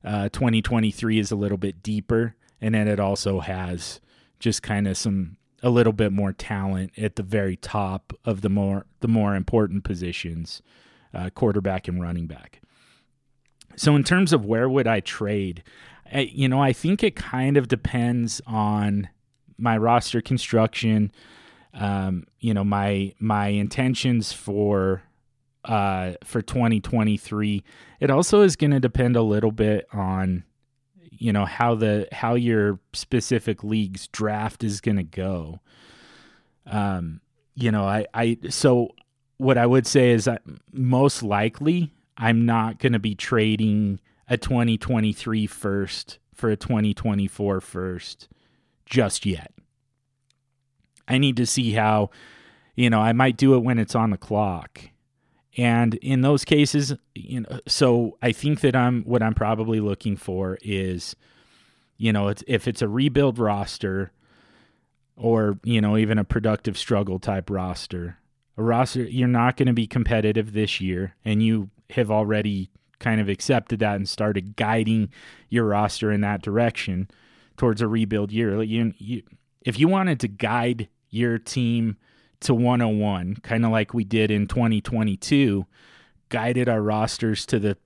[0.05, 4.01] uh, 2023 is a little bit deeper, and then it also has
[4.39, 8.49] just kind of some a little bit more talent at the very top of the
[8.49, 10.63] more the more important positions,
[11.13, 12.61] uh, quarterback and running back.
[13.75, 15.63] So in terms of where would I trade,
[16.13, 19.09] you know, I think it kind of depends on
[19.57, 21.13] my roster construction.
[21.75, 25.03] Um, you know, my my intentions for
[25.65, 27.63] uh, for 2023.
[28.01, 30.45] It also is going to depend a little bit on
[31.11, 35.61] you know how the how your specific league's draft is going to go.
[36.67, 37.21] Um,
[37.55, 38.95] you know, I I so
[39.37, 40.43] what I would say is that
[40.73, 48.29] most likely I'm not going to be trading a 2023 first for a 2024 first
[48.87, 49.53] just yet.
[51.07, 52.11] I need to see how,
[52.77, 54.81] you know, I might do it when it's on the clock.
[55.57, 60.17] And in those cases, you know, so I think that I'm what I'm probably looking
[60.17, 61.17] for is,
[61.97, 64.13] you know, it's if it's a rebuild roster
[65.17, 68.19] or, you know, even a productive struggle type roster,
[68.57, 72.71] a roster you're not going to be competitive this year and you have already
[73.01, 75.11] kind of accepted that and started guiding
[75.49, 77.09] your roster in that direction
[77.57, 78.63] towards a rebuild year.
[78.63, 79.23] You, you,
[79.63, 81.97] if you wanted to guide your team
[82.41, 85.67] to 101, kind of like we did in 2022,
[86.29, 87.77] guided our rosters to the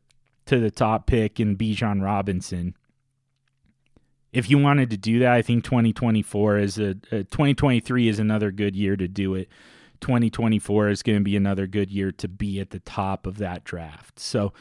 [0.45, 2.75] to the top pick in Bijan Robinson.
[4.33, 8.51] If you wanted to do that, I think 2024 is a, a 2023 is another
[8.51, 9.49] good year to do it.
[10.01, 13.63] 2024 is going to be another good year to be at the top of that
[13.63, 14.19] draft.
[14.19, 14.53] So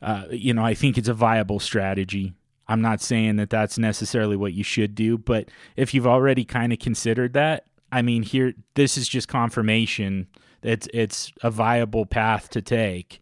[0.00, 2.34] uh, you know, I think it's a viable strategy.
[2.68, 6.72] I'm not saying that that's necessarily what you should do, but if you've already kind
[6.72, 10.28] of considered that, I mean, here this is just confirmation
[10.60, 13.20] that it's a viable path to take.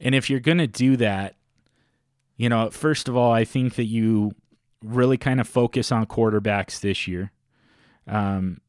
[0.00, 1.36] And if you're going to do that,
[2.36, 4.32] you know, first of all, I think that you
[4.82, 7.32] really kind of focus on quarterbacks this year.
[8.06, 8.60] Um,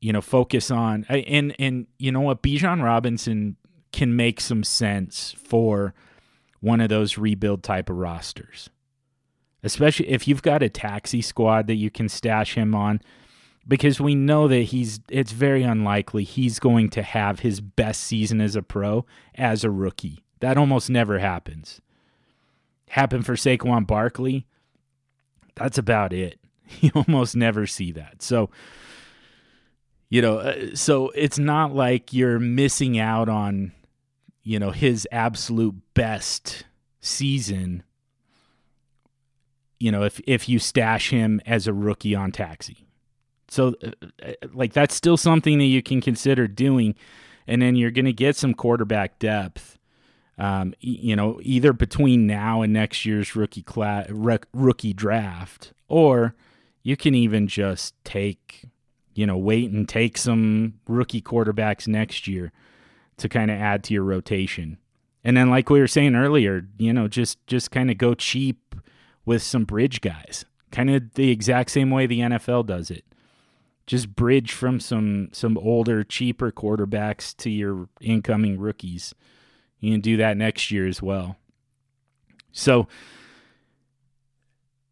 [0.00, 3.56] you know, focus on and and you know what, Bijan Robinson
[3.92, 5.94] can make some sense for
[6.60, 8.70] one of those rebuild type of rosters.
[9.62, 13.00] Especially if you've got a taxi squad that you can stash him on.
[13.66, 18.40] because we know that he's it's very unlikely he's going to have his best season
[18.40, 19.04] as a pro
[19.34, 20.24] as a rookie.
[20.40, 21.80] That almost never happens.
[22.90, 24.46] Happened for Saquon Barkley.
[25.54, 26.38] That's about it.
[26.80, 28.20] You almost never see that.
[28.20, 28.50] So
[30.10, 33.72] you know, uh, so it's not like you're missing out on
[34.48, 36.64] you know his absolute best
[37.00, 37.82] season
[39.78, 42.88] you know if if you stash him as a rookie on taxi
[43.48, 43.90] so, uh,
[44.22, 46.94] uh, like, that's still something that you can consider doing.
[47.46, 49.78] And then you're going to get some quarterback depth,
[50.36, 56.34] um, you know, either between now and next year's rookie class, rookie draft, or
[56.82, 58.64] you can even just take,
[59.14, 62.52] you know, wait and take some rookie quarterbacks next year
[63.18, 64.78] to kind of add to your rotation.
[65.24, 68.74] And then, like we were saying earlier, you know, just just kind of go cheap
[69.24, 73.04] with some bridge guys, kind of the exact same way the NFL does it
[73.88, 79.14] just bridge from some some older, cheaper quarterbacks to your incoming rookies.
[79.80, 81.36] You can do that next year as well.
[82.52, 82.86] So,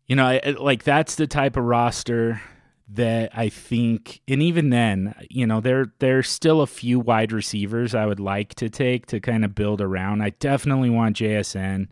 [0.06, 2.40] you know, like that's the type of roster
[2.88, 7.94] that I think, and even then, you know, there there's still a few wide receivers
[7.94, 10.22] I would like to take to kind of build around.
[10.22, 11.88] I definitely want JSN.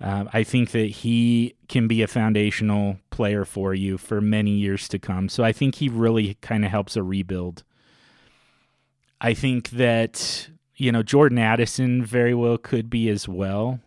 [0.00, 4.88] Uh, I think that he can be a foundational player for you for many years
[4.88, 5.28] to come.
[5.28, 7.62] So I think he really kind of helps a rebuild.
[9.20, 13.78] I think that, you know, Jordan Addison very well could be as well.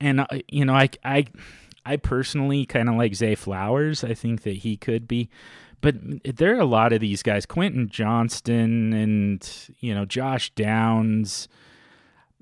[0.00, 1.26] And, uh, you know, I, I,
[1.84, 4.04] I personally kind of like Zay Flowers.
[4.04, 5.28] I think that he could be.
[5.80, 5.94] But
[6.36, 9.48] there are a lot of these guys, Quentin Johnston and,
[9.78, 11.48] you know, Josh Downs.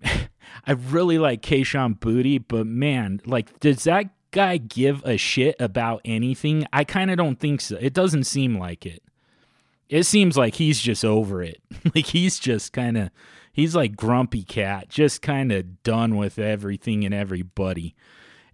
[0.04, 6.00] I really like Kayshon Boutte, but man, like, does that guy give a shit about
[6.04, 6.66] anything?
[6.72, 7.76] I kind of don't think so.
[7.80, 9.02] It doesn't seem like it.
[9.88, 11.60] It seems like he's just over it.
[11.94, 13.10] like he's just kind of
[13.52, 17.94] he's like grumpy cat, just kind of done with everything and everybody.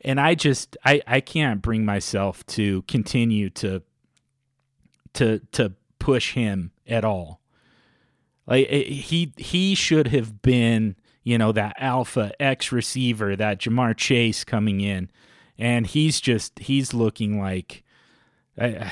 [0.04, 3.82] And I just I I can't bring myself to continue to
[5.14, 7.40] to to push him at all.
[8.46, 14.44] Like he he should have been you know, that alpha X receiver, that Ja'Marr Chase
[14.44, 15.10] coming in.
[15.58, 17.84] And he's just, he's looking like,
[18.58, 18.88] uh,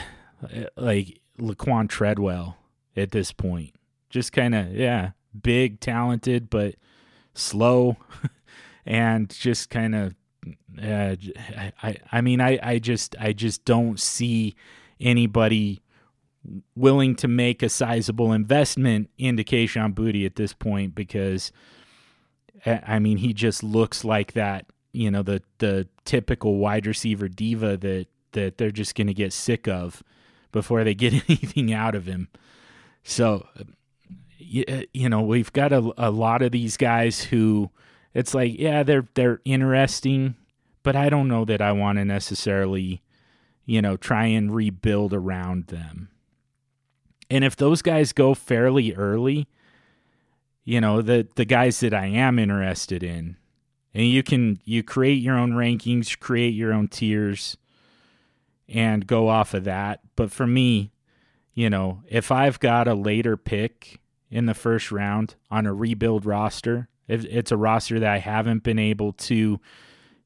[0.76, 2.56] like Laquon Treadwell
[2.96, 3.74] at this point.
[4.10, 6.76] Just kind of, yeah, big, talented, but
[7.34, 7.96] slow.
[8.86, 10.14] and just kind of,
[10.82, 11.16] uh,
[11.82, 14.54] I, I mean, I, I just, I just don't see
[14.98, 15.80] anybody
[16.74, 21.52] willing to make a sizable investment into Kayshon Boutte at this point because
[22.66, 27.76] I mean, he just looks like that, you know, the the typical wide receiver diva
[27.78, 30.02] that that they're just going to get sick of
[30.52, 32.28] before they get anything out of him.
[33.02, 33.46] So,
[34.38, 37.70] you know, we've got a, a lot of these guys who
[38.14, 40.34] it's like, yeah, they're they're interesting,
[40.82, 43.02] but I don't know that I want to necessarily,
[43.64, 46.08] you know, try and rebuild around them.
[47.30, 49.46] And if those guys go fairly early,
[50.64, 53.36] you know the the guys that I am interested in.
[53.92, 57.56] And you can you create your own rankings, create your own tiers
[58.68, 60.00] and go off of that.
[60.16, 60.92] But for me,
[61.54, 64.00] you know, if I've got a later pick
[64.30, 68.62] in the first round on a rebuild roster, if it's a roster that I haven't
[68.62, 69.60] been able to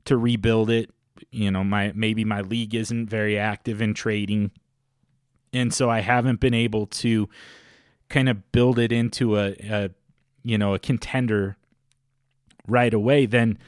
[0.05, 0.91] to rebuild it,
[1.31, 4.51] you know, my maybe my league isn't very active in trading.
[5.53, 7.29] And so I haven't been able to
[8.09, 9.91] kind of build it into a, a
[10.43, 11.57] you know, a contender
[12.67, 13.59] right away, then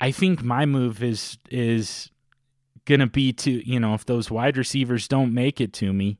[0.00, 2.10] I think my move is is
[2.84, 6.18] going to be to, you know, if those wide receivers don't make it to me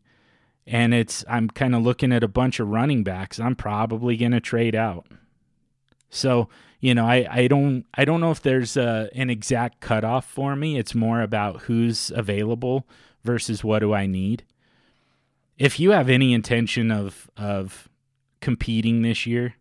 [0.66, 4.32] and it's I'm kind of looking at a bunch of running backs, I'm probably going
[4.32, 5.06] to trade out.
[6.10, 6.48] So,
[6.80, 10.56] you know, I, I don't I don't know if there's a, an exact cutoff for
[10.56, 10.78] me.
[10.78, 12.86] It's more about who's available
[13.24, 14.44] versus what do I need.
[15.58, 17.88] If you have any intention of of
[18.40, 19.54] competing this year,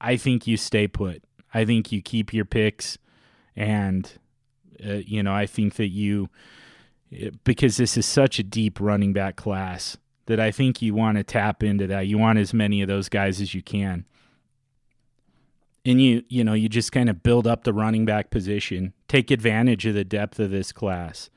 [0.00, 1.22] I think you stay put.
[1.54, 2.98] I think you keep your picks,
[3.56, 4.10] and
[4.86, 6.28] uh, you know I think that you
[7.12, 9.96] uh, because this is such a deep running back class
[10.26, 12.06] that I think you want to tap into that.
[12.06, 14.04] You want as many of those guys as you can.
[15.88, 19.30] And you you know, you just kind of build up the running back position, take
[19.30, 21.30] advantage of the depth of this class.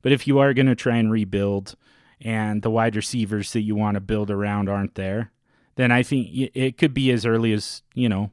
[0.00, 1.76] But if you are going to try and rebuild
[2.18, 5.32] and the wide receivers that you want to build around aren't there,
[5.76, 8.30] then I think it could be as early as, you know,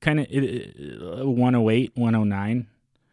[0.00, 2.66] kind of uh, 108, 109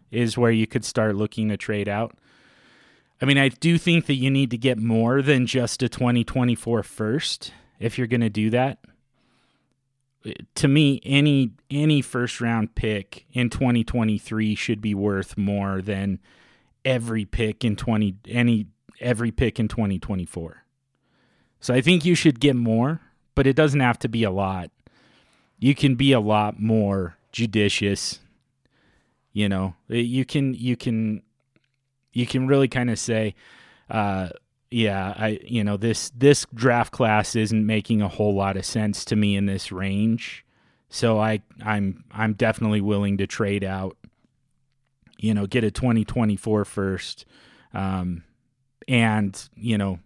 [0.09, 2.17] is where you could start looking to trade out.
[3.21, 6.83] I mean, I do think that you need to get more than just a 2024
[6.83, 8.79] first if you're going to do that.
[10.55, 16.19] To me, any any first round pick in 2023 should be worth more than
[16.85, 18.67] every pick in 20 any
[18.99, 20.63] every pick in 2024.
[21.59, 23.01] So I think you should get more,
[23.35, 24.71] but it doesn't have to be a lot.
[25.59, 28.19] You can be a lot more judicious.
[29.33, 31.21] You know, you can you can
[32.13, 33.35] you can really kind of say,
[33.89, 34.29] uh,
[34.71, 39.03] yeah, I you know this this draft class isn't making a whole lot of sense
[39.05, 40.45] to me in this range,
[40.89, 43.97] so I I'm I'm definitely willing to trade out.
[45.17, 47.25] You know, get a 2024 first,
[47.73, 48.23] um,
[48.87, 49.99] and you know,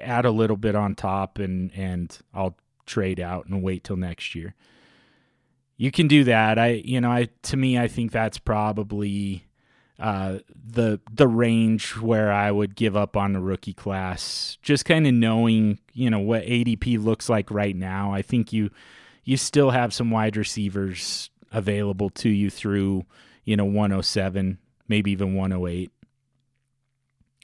[0.00, 4.34] add a little bit on top, and and I'll trade out and wait till next
[4.34, 4.54] year.
[5.78, 6.58] You can do that.
[6.58, 9.46] I you know I to me I think that's probably
[10.02, 14.58] uh, the the range where I would give up on the rookie class.
[14.60, 18.12] Just kind of knowing, you know, what ADP looks like right now.
[18.12, 18.70] I think you
[19.22, 23.04] you still have some wide receivers available to you through,
[23.44, 24.58] you know, 107,
[24.88, 25.92] maybe even 108.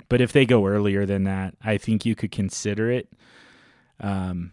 [0.08, 3.08] But if they go earlier than that, I think you could consider it.
[4.00, 4.50] Um,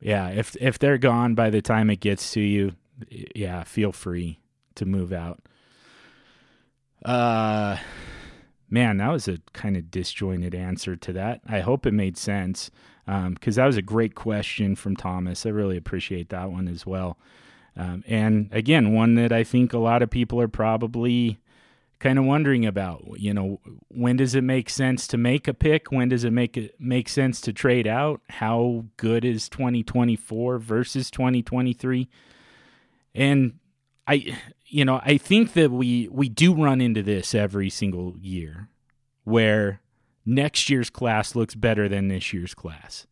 [0.00, 2.72] yeah, if if they're gone by the time it gets to you,
[3.08, 4.40] yeah, feel free
[4.74, 5.43] to move out.
[7.04, 7.76] Uh,
[8.70, 11.40] man, that was a kind of disjointed answer to that.
[11.46, 12.70] I hope it made sense
[13.06, 15.44] Um, because um, that was a great question from Thomas.
[15.44, 17.18] I really appreciate that one as well.
[17.76, 21.38] Um, and again, one that I think a lot of people are probably
[21.98, 23.02] kind of wondering about.
[23.18, 25.90] You know, when does it make sense to make a pick?
[25.90, 28.20] When does it make it make sense to trade out?
[28.30, 32.08] How good is 2024 versus 2023?
[33.14, 33.58] And
[34.06, 34.36] I
[34.66, 38.68] you know, I think that we we do run into this every single year
[39.24, 39.80] where
[40.26, 43.06] next year's class looks better than this year's class.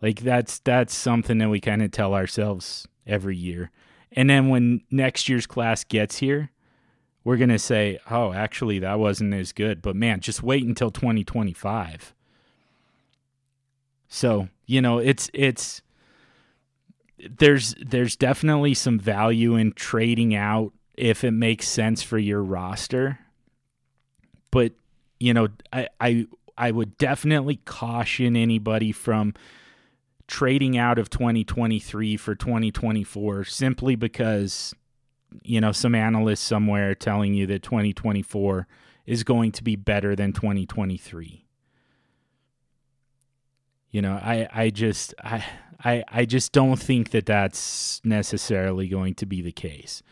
[0.00, 3.70] Like that's that's something that we kind of tell ourselves every year.
[4.12, 6.50] And then when next year's class gets here,
[7.24, 10.90] we're going to say, "Oh, actually that wasn't as good." But man, just wait until
[10.90, 12.14] 2025.
[14.08, 15.82] So, you know, it's it's
[17.18, 23.18] there's there's definitely some value in trading out if it makes sense for your roster.
[24.50, 24.72] But
[25.18, 26.26] you know, I I
[26.56, 29.34] I would definitely caution anybody from
[30.26, 34.74] trading out of 2023 for 2024 simply because
[35.42, 38.66] you know some analyst somewhere telling you that 2024
[39.06, 41.47] is going to be better than 2023
[43.90, 45.44] you know i i just i
[45.84, 50.02] I, I just don't think that that's necessarily going to be the case.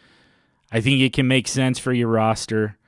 [0.70, 2.78] I think it can make sense for your roster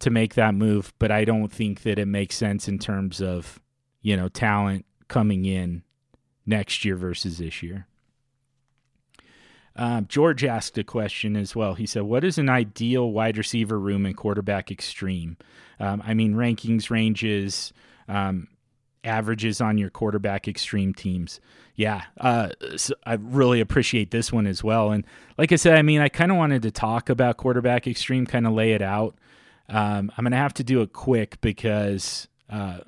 [0.00, 3.60] to make that move, but I don't think that it makes sense in terms of,
[4.02, 5.82] you know, talent coming in
[6.44, 7.86] next year versus this year.
[9.76, 11.74] Um, George asked a question as well.
[11.74, 15.36] He said, What is an ideal wide receiver room and Quarterback Xtreme?
[15.78, 17.72] Um, I mean, rankings ranges,
[18.08, 18.48] um,
[19.06, 21.40] averages on your Quarterback Xtreme teams.
[21.74, 24.90] Yeah, uh, so I really appreciate this one as well.
[24.90, 25.04] And
[25.36, 28.46] like I said, I mean, I kind of wanted to talk about Quarterback Xtreme, kind
[28.46, 29.16] of lay it out.
[29.68, 32.78] Um, I'm going to have to do it quick because, uh,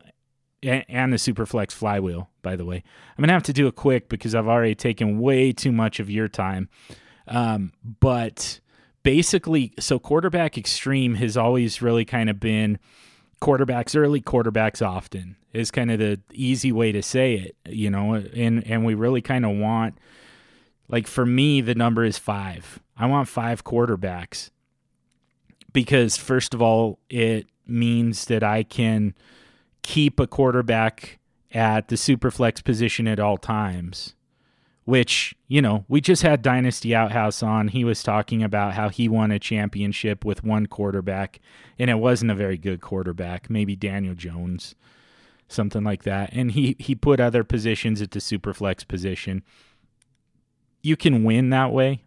[0.62, 2.76] and, and the Superflex flywheel, by the way.
[2.76, 6.00] I'm going to have to do it quick because I've already taken way too much
[6.00, 6.68] of your time.
[7.26, 8.60] Um, but
[9.02, 12.78] basically, so Quarterback Xtreme has always really kind of been
[13.40, 18.14] quarterbacks early, quarterbacks often is kind of the easy way to say it, you know,
[18.14, 19.98] and and we really kind of want
[20.88, 22.80] like for me the number is 5.
[22.96, 24.50] I want 5 quarterbacks
[25.72, 29.14] because first of all it means that I can
[29.82, 31.18] keep a quarterback
[31.52, 34.14] at the super flex position at all times
[34.88, 37.68] which, you know, we just had Dynasty Outhouse on.
[37.68, 41.40] He was talking about how he won a championship with one quarterback,
[41.78, 44.74] and it wasn't a very good quarterback, maybe Daniel Jones,
[45.46, 46.30] something like that.
[46.32, 49.42] And he, he put other positions at the superflex position.
[50.82, 52.04] You can win that way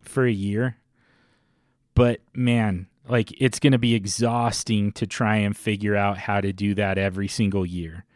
[0.00, 0.78] for a year,
[1.94, 6.52] but man, like it's going to be exhausting to try and figure out how to
[6.52, 8.06] do that every single year.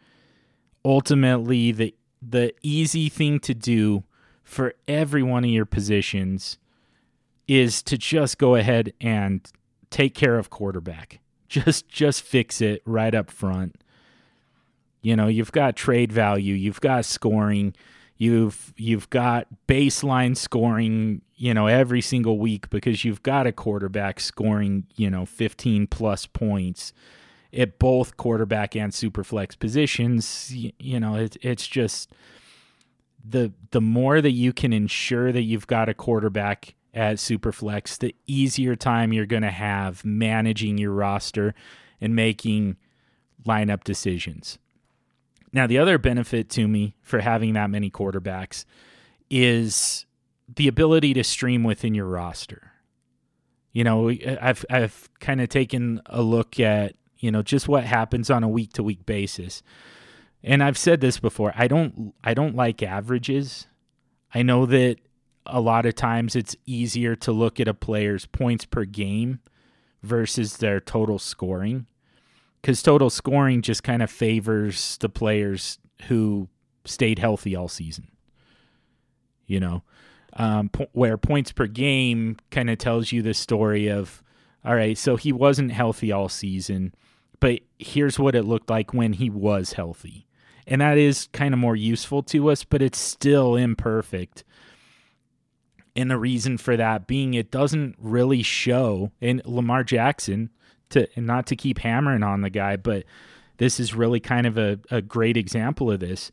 [0.83, 4.03] Ultimately, the the easy thing to do
[4.43, 6.57] for every one of your positions
[7.47, 9.51] is to just go ahead and
[9.89, 11.19] take care of quarterback.
[11.49, 13.81] Just just fix it right up front.
[15.01, 17.73] You know, you've got trade value, you've got scoring,
[18.19, 24.19] You've you've got baseline scoring, you know, every single week because you've got a quarterback
[24.19, 26.91] scoring, you know, 15 plus points
[27.55, 30.53] at both quarterback and super flex positions.
[30.53, 32.11] You, you know, it, it's just
[33.27, 38.15] the the more that you can ensure that you've got a quarterback at Superflex, the
[38.25, 41.53] easier time you're going to have managing your roster
[42.01, 42.77] and making
[43.45, 44.57] lineup decisions.
[45.51, 48.65] Now, the other benefit to me for having that many quarterbacks
[49.29, 50.05] is
[50.53, 52.71] the ability to stream within your roster.
[53.71, 58.29] You know, I've I've kind of taken a look at, you know, just what happens
[58.29, 59.61] on a week to week basis.
[60.43, 63.67] And I've said this before, I don't I don't like averages.
[64.33, 64.97] I know that
[65.45, 69.39] a lot of times it's easier to look at a player's points per game
[70.01, 71.87] versus their total scoring
[72.61, 76.47] because total scoring just kind of favors the players who
[76.85, 78.09] stayed healthy all season.
[79.45, 79.83] You know,
[80.33, 84.21] um, po- where points per game kind of tells you the story of,
[84.63, 86.93] all right, so he wasn't healthy all season,
[87.39, 90.27] but here's what it looked like when he was healthy.
[90.67, 94.43] And that is kind of more useful to us, but it's still imperfect
[95.99, 100.49] and the reason for that being it doesn't really show in Lamar Jackson
[100.89, 103.03] to not to keep hammering on the guy, but
[103.57, 106.31] this is really kind of a, a great example of this.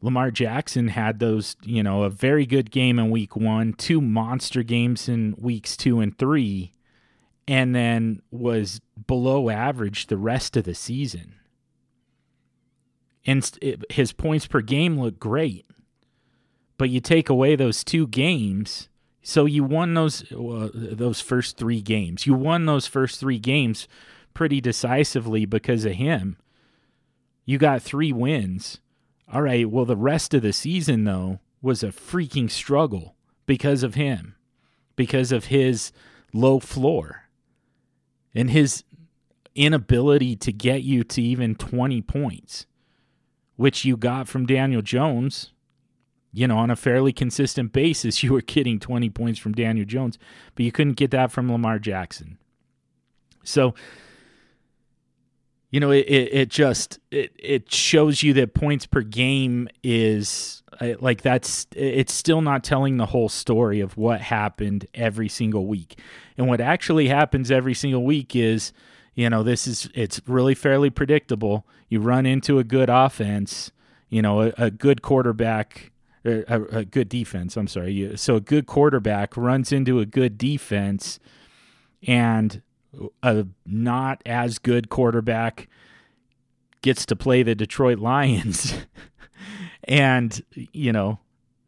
[0.00, 4.62] Lamar Jackson had those, you know, a very good game in week one, two monster
[4.62, 6.72] games in weeks two and three,
[7.48, 11.34] and then was below average the rest of the season.
[13.24, 13.58] And
[13.90, 15.66] his points per game looked great
[16.78, 18.88] but you take away those two games.
[19.22, 22.26] So you won those those first three games.
[22.26, 23.88] You won those first three games
[24.34, 26.36] pretty decisively because of him.
[27.44, 28.80] You got three wins.
[29.32, 29.68] All right.
[29.68, 33.16] Well, the rest of the season though was a freaking struggle
[33.46, 34.36] because of him,
[34.94, 35.92] because of his
[36.32, 37.25] low floor,
[38.36, 38.84] and his
[39.56, 42.66] inability to get you to even 20 points,
[43.56, 45.52] which you got from Daniel Jones
[46.36, 50.18] you know, on a fairly consistent basis, you were getting 20 points from Daniel Jones,
[50.54, 52.36] but you couldn't get that from Lamar Jackson.
[53.42, 53.74] So,
[55.76, 60.62] you know, it, it, it just it, it shows you that points per game is
[60.80, 65.66] uh, like that's it's still not telling the whole story of what happened every single
[65.66, 65.98] week.
[66.38, 68.72] And what actually happens every single week is,
[69.14, 71.66] you know, this is it's really fairly predictable.
[71.90, 73.70] You run into a good offense,
[74.08, 75.92] you know, a, a good quarterback
[76.24, 77.54] uh, a, a good defense.
[77.54, 78.16] I'm sorry.
[78.16, 81.20] So a good quarterback runs into a good defense,
[82.06, 82.62] and
[83.22, 85.68] a not as good quarterback
[86.82, 88.74] gets to play the Detroit Lions,
[89.84, 91.18] and you know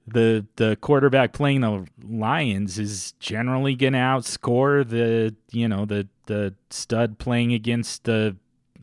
[0.07, 6.09] the the quarterback playing the Lions is generally going to outscore the you know the
[6.27, 8.37] the stud playing against the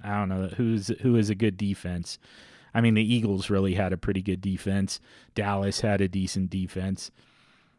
[0.04, 2.20] I don't know who's who is a good defense.
[2.74, 5.00] I mean, the Eagles really had a pretty good defense.
[5.34, 7.10] Dallas had a decent defense.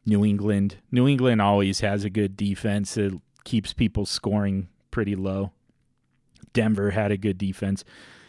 [0.07, 2.97] New England, New England always has a good defense.
[2.97, 3.13] It
[3.47, 5.53] keeps people scoring pretty low.
[6.53, 7.85] Denver had a good defense.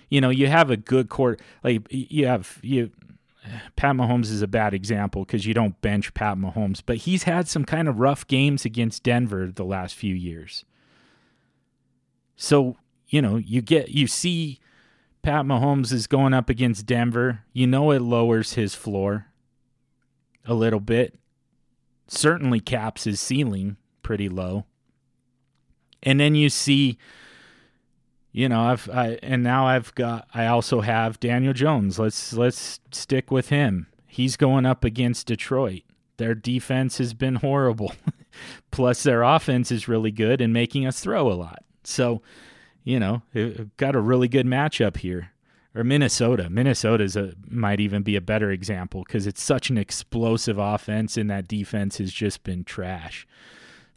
[0.10, 1.42] You know, you have a good court.
[1.64, 2.92] Like you have you.
[3.78, 7.48] Pat Mahomes is a bad example because you don't bench Pat Mahomes, but he's had
[7.48, 10.66] some kind of rough games against Denver the last few years.
[12.36, 12.78] So
[13.08, 14.60] you know, you get you see
[15.22, 19.28] Pat Mahomes is going up against Denver, you know it lowers his floor
[20.46, 21.16] a little bit.
[22.08, 24.66] Certainly caps his ceiling pretty low.
[26.04, 26.98] And then you see
[28.38, 31.98] you know, I've I and now I've got I also have Daniel Jones.
[31.98, 33.88] Let's let's stick with him.
[34.06, 35.82] He's going up against Detroit.
[36.18, 37.94] Their defense has been horrible.
[38.72, 41.64] Plus their offense is really good and making us throw a lot.
[41.84, 42.22] So
[42.84, 45.32] you know, uh, got a really good matchup here.
[45.74, 46.48] Or Minnesota.
[46.48, 51.30] Minnesota's a, might even be a better example because it's such an explosive offense, and
[51.32, 53.26] that defense has just been trash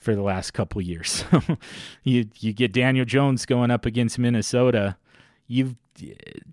[0.00, 1.24] for the last couple years.
[2.02, 4.96] you you get Daniel Jones going up against Minnesota.
[5.46, 5.76] You've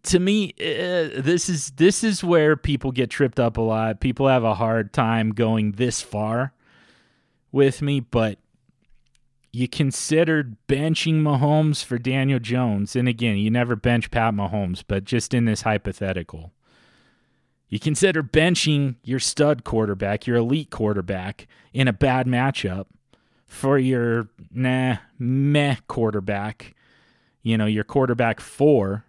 [0.04, 4.02] to me uh, this is this is where people get tripped up a lot.
[4.02, 6.54] People have a hard time going this far
[7.52, 8.38] with me, but
[9.54, 12.96] you considered benching Mahomes for Daniel Jones.
[12.96, 16.52] And again, you never bench Pat Mahomes, but just in this hypothetical.
[17.70, 22.86] You consider benching your stud quarterback, your elite quarterback, in a bad matchup
[23.48, 26.76] for your nah, meh quarterback,
[27.42, 29.06] you know, your quarterback four,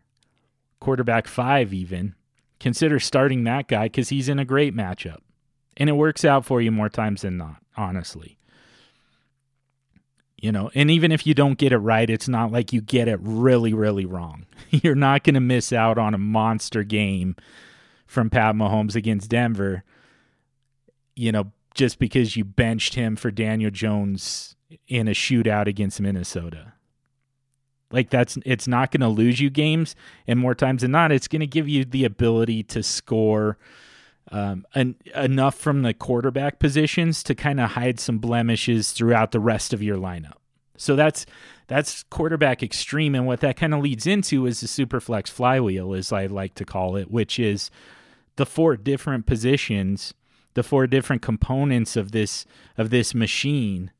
[0.80, 2.14] quarterback five, even,
[2.60, 5.18] consider starting that guy because he's in a great matchup.
[5.76, 8.38] And it works out for you more times than not, honestly.
[10.40, 13.08] You know, and even if you don't get it right, it's not like you get
[13.08, 14.46] it really, really wrong.
[14.70, 17.34] You're not going to miss out on a monster game
[18.06, 19.82] from Pat Mahomes against Denver,
[21.16, 24.56] you know, just because you benched him for Daniel Jones
[24.88, 26.72] in a shootout against Minnesota.
[27.90, 29.94] Like that's it's not going to lose you games,
[30.26, 33.56] and more times than not, it's going to give you the ability to score
[34.30, 39.40] um, en- enough from the quarterback positions to kind of hide some blemishes throughout the
[39.40, 40.34] rest of your lineup.
[40.76, 41.26] So that's
[41.68, 46.12] that's Quarterback Xtreme, and what that kind of leads into is the superflex flywheel, as
[46.12, 47.70] I like to call it, which is
[48.36, 50.12] the four different positions,
[50.54, 52.46] the four different components of this
[52.76, 53.90] of this machine,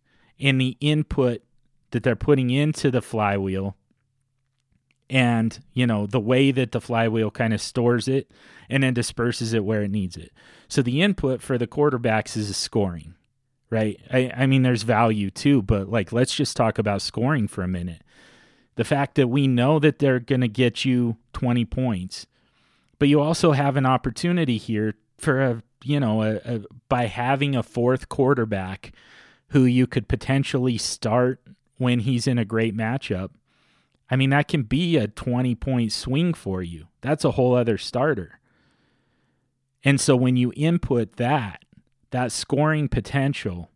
[0.41, 1.43] and the input
[1.91, 3.77] that they're putting into the flywheel
[5.11, 8.31] and you know the way that the flywheel kind of stores it
[8.69, 10.33] and then disperses it where it needs it.
[10.69, 13.15] So the input for the quarterbacks is scoring
[13.71, 14.01] right?
[14.11, 17.69] I, I mean there's value too but like let's just talk about scoring for a
[17.69, 18.03] minute.
[18.77, 22.27] The fact that we know that they're going to get you 20 points
[22.99, 27.55] but you also have an opportunity here for a you know a, a, by having
[27.55, 28.93] a fourth quarterback
[29.49, 31.41] who you could potentially start
[31.79, 33.31] when he's in a great matchup
[34.11, 36.89] I mean, that can be a 20 point swing for you.
[37.01, 38.41] That's a whole other starter.
[39.85, 41.65] And so when you input that,
[42.11, 43.71] that scoring potential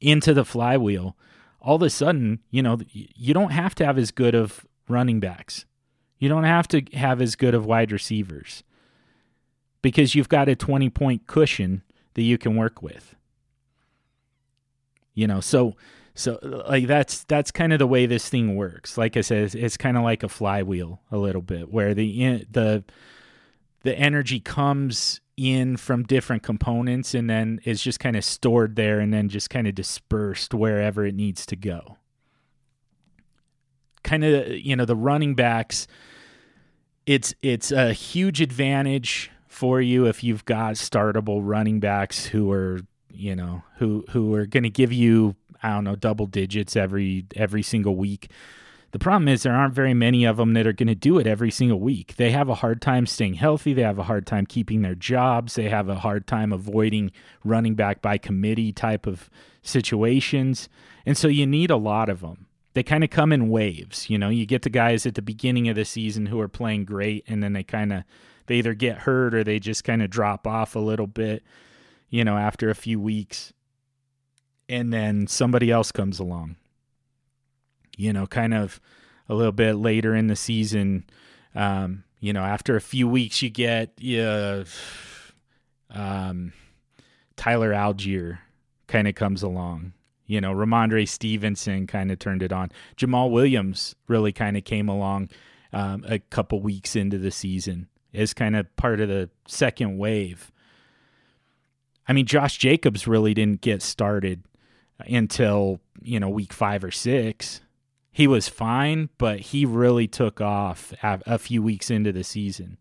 [0.00, 1.16] into the flywheel,
[1.60, 5.20] all of a sudden, you know, you don't have to have as good of running
[5.20, 5.64] backs.
[6.18, 8.62] You don't have to have as good of wide receivers
[9.84, 11.82] because you've got a 20 point cushion
[12.14, 13.14] that you can work with.
[15.12, 15.76] You know, so
[16.14, 16.38] so
[16.68, 18.96] like that's that's kind of the way this thing works.
[18.96, 22.46] Like I said, it's, it's kind of like a flywheel a little bit, where the
[22.50, 22.82] the
[23.82, 29.00] the energy comes in from different components and then is just kind of stored there
[29.00, 31.98] and then just kind of dispersed wherever it needs to go.
[34.02, 35.86] Kind of you know the running backs.
[37.04, 42.80] It's it's a huge advantage for you if you've got startable running backs who are
[43.10, 47.24] you know who who are going to give you I don't know, double digits every
[47.34, 48.30] every single week.
[48.90, 51.26] The problem is there aren't very many of them that are going to do it
[51.26, 52.14] every single week.
[52.16, 53.72] They have a hard time staying healthy.
[53.72, 55.54] They have a hard time keeping their jobs.
[55.54, 57.10] They have a hard time avoiding
[57.42, 59.28] running back by committee type of
[59.62, 60.68] situations.
[61.06, 62.46] And so you need a lot of them.
[62.74, 64.10] They kind of come in waves.
[64.10, 66.84] You know, you get the guys at the beginning of the season who are playing
[66.84, 68.04] great, and then they kind of
[68.46, 71.42] they either get hurt or they just kind of drop off a little bit.
[72.08, 73.52] You know, after a few weeks
[74.68, 76.56] and then somebody else comes along.
[77.96, 78.80] You know, kind of
[79.28, 81.04] a little bit later in the season.
[81.54, 84.64] Um, you know, after a few weeks, you get uh,
[85.90, 86.52] um,
[87.36, 88.38] Tyler Allgeier
[88.88, 89.92] kind of comes along.
[90.26, 92.72] You know, Rhamondre Stevenson kind of turned it on.
[92.96, 95.28] Jamaal Williams really kind of came along
[95.72, 100.52] um, a couple weeks into the season as kind of part of the second wave.
[102.06, 104.42] I mean, Josh Jacobs really didn't get started
[105.00, 107.60] until you know week five or six.
[108.12, 112.78] He was fine, but he really took off a few weeks into the season.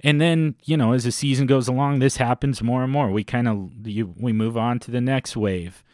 [0.00, 3.10] And then you know, as the season goes along, this happens more and more.
[3.10, 5.84] We kind of we move on to the next wave.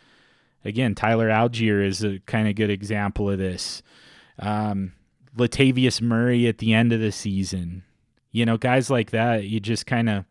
[0.64, 3.82] Again, Tyler Allgeier is a kind of good example of this.
[4.38, 4.92] Um,
[5.36, 7.84] Latavius Murray at the end of the season.
[8.32, 10.24] You know, guys like that, you just kind of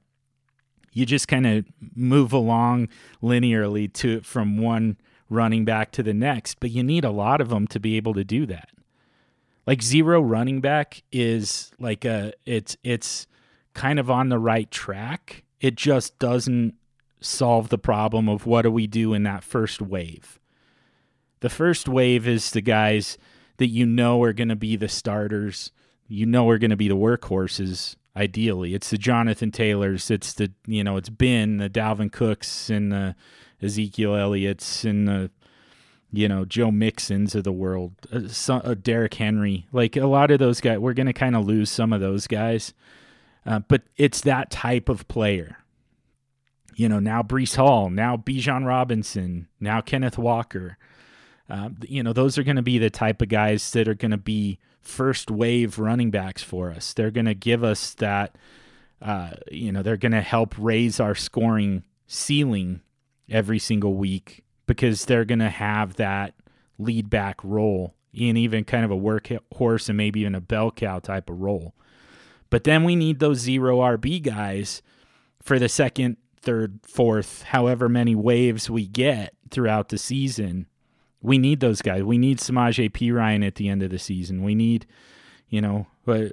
[0.93, 1.65] you just kind of
[1.95, 2.88] move along
[3.22, 4.97] linearly to from one
[5.30, 8.13] running back to the next, but you need a lot of them to be able
[8.13, 8.69] to do that.
[9.67, 13.27] Like zero running back is like a it's it's
[13.73, 15.43] kind of on the right track.
[15.59, 16.76] It just doesn't
[17.19, 20.39] solve the problem of what do we do in that first wave.
[21.39, 23.17] The first wave is the guys
[23.57, 25.72] that you know are going to be the starters,
[26.07, 28.73] you know are going to be the workhorses ideally.
[28.73, 33.15] It's the Jonathan Taylors, it's the you know, it's Ben, the Dalvin Cooks and the
[33.61, 35.32] Ezekiel Elliott's and the
[36.15, 39.68] you know, Joe Mixons of the world, uh, some, uh, Derrick Henry.
[39.72, 42.26] Like a lot of those guys, we're going to kind of lose some of those
[42.27, 42.73] guys.
[43.45, 45.57] Uh, but it's that type of player.
[46.76, 50.77] You know, now Breece Hall, now Bijan Robinson, now Kenneth Walker.
[51.49, 54.11] Uh, you know, those are going to be the type of guys that are going
[54.11, 56.94] to be first wave running backs for us.
[56.94, 58.38] They're going to give us that,
[59.02, 62.82] uh, you know, they're going to help raise our scoring ceiling
[63.30, 66.36] every single week because they're going to have that
[66.78, 70.99] lead back role in even kind of a workhorse and maybe even a bell cow
[70.99, 71.74] type of role.
[72.49, 74.82] But then we need those zero RB guys
[75.41, 80.68] for the second, third, fourth, however many waves we get throughout the season.
[81.22, 82.04] We need those guys.
[82.04, 84.44] We need Samaje Perine at the end of the season.
[84.44, 84.86] We need,
[85.50, 86.26] you know, uh,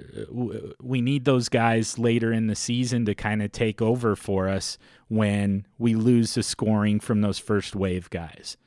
[0.81, 4.77] we need those guys later in the season to kind of take over for us
[5.07, 8.57] when we lose the scoring from those first wave guys.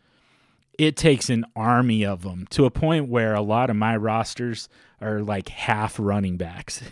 [0.78, 4.68] It takes an army of them to a point where a lot of my rosters
[5.00, 6.82] are like half running backs.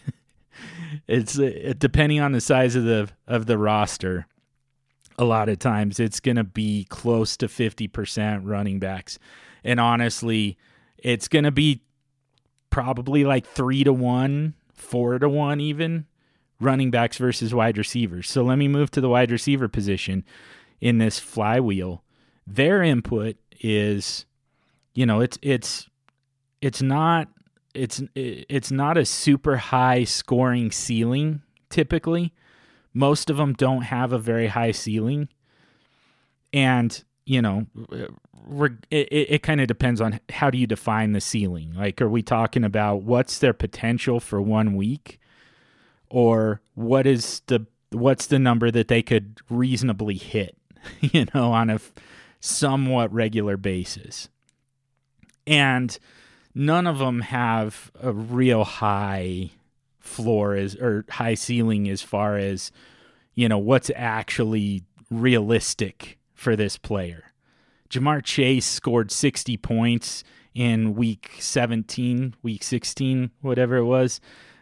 [1.08, 4.26] it's uh, depending on the size of the of the roster.
[5.18, 9.18] A lot of times it's going to be close to 50% running backs.
[9.62, 10.58] And honestly,
[10.98, 11.82] it's going to be
[12.70, 16.06] probably like 3 to 1, 4 to 1 even
[16.60, 18.28] running backs versus wide receivers.
[18.28, 20.24] So let me move to the wide receiver position
[20.80, 22.02] in this flywheel.
[22.46, 24.26] Their input is
[24.94, 25.88] you know, it's it's
[26.60, 27.28] it's not
[27.74, 32.32] it's it's not a super high scoring ceiling typically.
[32.94, 35.28] Most of them don't have a very high ceiling.
[36.52, 37.66] And, you know,
[38.90, 41.74] it, it kind of depends on how do you define the ceiling?
[41.76, 45.18] Like, are we talking about what's their potential for one week?
[46.08, 50.56] Or what is the what's the number that they could reasonably hit,
[51.00, 51.80] you know, on a
[52.38, 54.28] somewhat regular basis?
[55.46, 55.98] And
[56.54, 59.50] none of them have a real high
[60.04, 62.70] floor as or high ceiling as far as
[63.34, 67.32] you know what's actually realistic for this player.
[67.90, 70.24] Ja'Marr Chase scored 60 points
[70.54, 74.20] in week 17, week 16, whatever it was,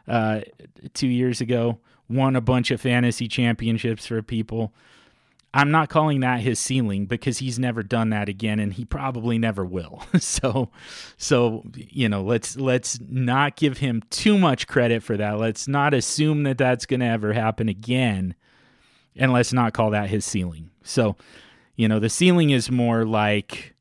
[0.09, 0.41] uh,
[0.95, 1.79] two years ago.
[2.09, 4.75] Won a bunch of fantasy championships for people.
[5.55, 9.39] I'm not calling that his ceiling because he's never done that again and he probably
[9.39, 10.03] never will.
[10.19, 10.71] so
[11.17, 15.39] so you know, let's let's not give him too much credit for that.
[15.39, 18.35] Let's not assume that that's going to ever happen again
[19.15, 20.71] and let's not call that his ceiling.
[20.83, 21.17] So,
[21.77, 23.75] you know, the ceiling is more like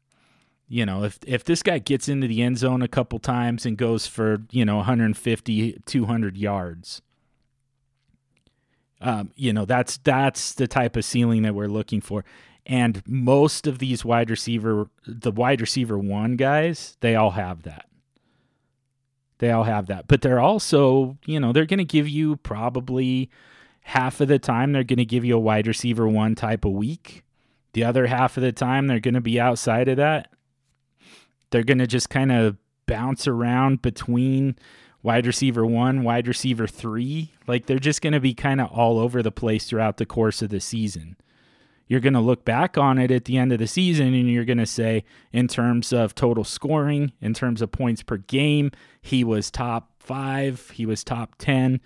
[0.67, 3.77] you know, if if this guy gets into the end zone a couple times and
[3.77, 7.01] goes for, you know, 150 200 yards,
[9.01, 12.23] um, you know, that's that's the type of ceiling that we're looking for.
[12.65, 17.87] And most of these wide receiver, the wide receiver one guys, they all have that.
[19.39, 20.07] They all have that.
[20.07, 23.31] But they're also, you know, they're going to give you probably
[23.81, 26.69] half of the time, they're going to give you a wide receiver one type a
[26.69, 27.23] week.
[27.73, 30.31] The other half of the time, they're going to be outside of that.
[31.49, 34.55] They're going to just kind of bounce around between
[35.03, 37.31] wide receiver one, wide receiver three.
[37.47, 40.41] Like they're just going to be kind of all over the place throughout the course
[40.41, 41.17] of the season.
[41.87, 44.45] You're going to look back on it at the end of the season and you're
[44.45, 45.03] going to say,
[45.33, 48.71] in terms of total scoring, in terms of points per game,
[49.01, 51.81] he was top five, he was top 10.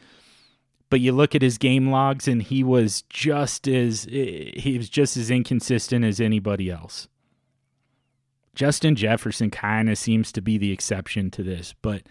[0.91, 5.17] But you look at his game logs and he was just as he was just
[5.17, 7.07] as inconsistent as anybody else.
[8.53, 12.03] Justin Jefferson kind of seems to be the exception to this, but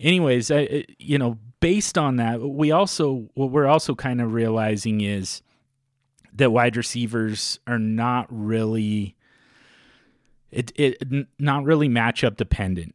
[0.00, 5.00] anyways, I, you know, based on that, we also what we're also kind of realizing
[5.00, 5.42] is
[6.32, 9.16] that wide receivers are not really
[10.50, 11.02] it it
[11.38, 12.94] not really matchup dependent.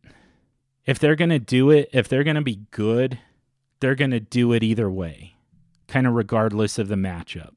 [0.85, 3.19] If they're going to do it, if they're going to be good,
[3.79, 5.35] they're going to do it either way,
[5.87, 7.51] kind of regardless of the matchup.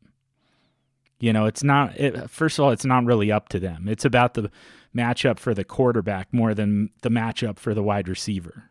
[1.19, 3.89] You know, it's not it, first of all, it's not really up to them.
[3.89, 4.51] It's about the
[4.95, 8.71] matchup for the quarterback more than the matchup for the wide receiver.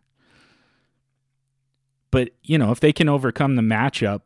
[2.16, 4.22] But you know, if they can overcome the matchup,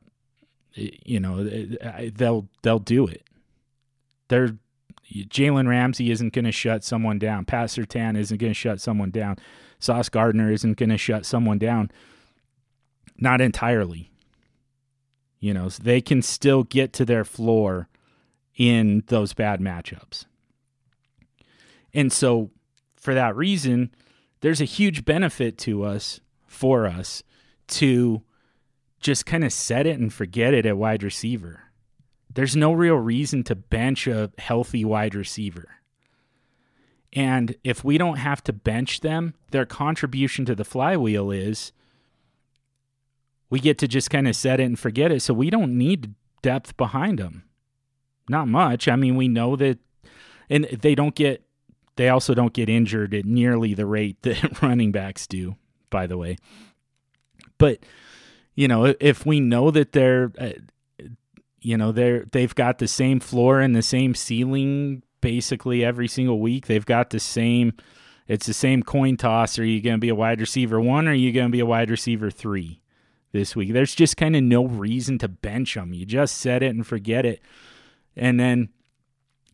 [0.76, 3.24] you know, they'll they'll do it.
[4.28, 4.58] They're
[5.12, 7.46] Jalen Ramsey isn't going to shut someone down.
[7.46, 9.38] Pat Surtain isn't going to shut someone down.
[9.80, 11.90] Sauce Gardner isn't going to shut someone down.
[13.18, 14.12] Not entirely.
[15.40, 17.90] You know, so they can still get to their floor
[18.56, 20.26] in those bad matchups.
[21.92, 22.52] And so,
[22.96, 23.90] for that reason,
[24.42, 27.24] there's a huge benefit to us, for us,
[27.70, 28.24] to
[29.00, 31.64] just kind of set it and forget it at wide receiver.
[32.34, 35.70] There's no real reason to bench a healthy wide receiver.
[37.14, 41.72] And if we don't have to bench them, their contribution to the flywheel is
[43.50, 45.22] we get to just kind of set it and forget it.
[45.22, 47.44] So we don't need depth behind them.
[48.30, 48.88] Not much.
[48.88, 49.80] I mean, we know that,
[50.50, 51.44] and they don't get,
[51.96, 55.56] they also don't get injured at nearly the rate that running backs do,
[55.90, 56.38] by the way.
[57.60, 57.80] But
[58.56, 60.54] you know, if we know that they're, uh,
[61.62, 66.40] you know, they're they've got the same floor and the same ceiling basically every single
[66.40, 66.66] week.
[66.66, 67.74] They've got the same.
[68.28, 69.60] It's the same coin toss.
[69.60, 71.60] Are you going to be a wide receiver one or are you going to be
[71.60, 72.82] a wide receiver three?
[73.32, 73.74] this week.
[73.74, 75.94] There's just kind of no reason to bench them.
[75.94, 77.42] You just set it and forget it.
[78.16, 78.70] And then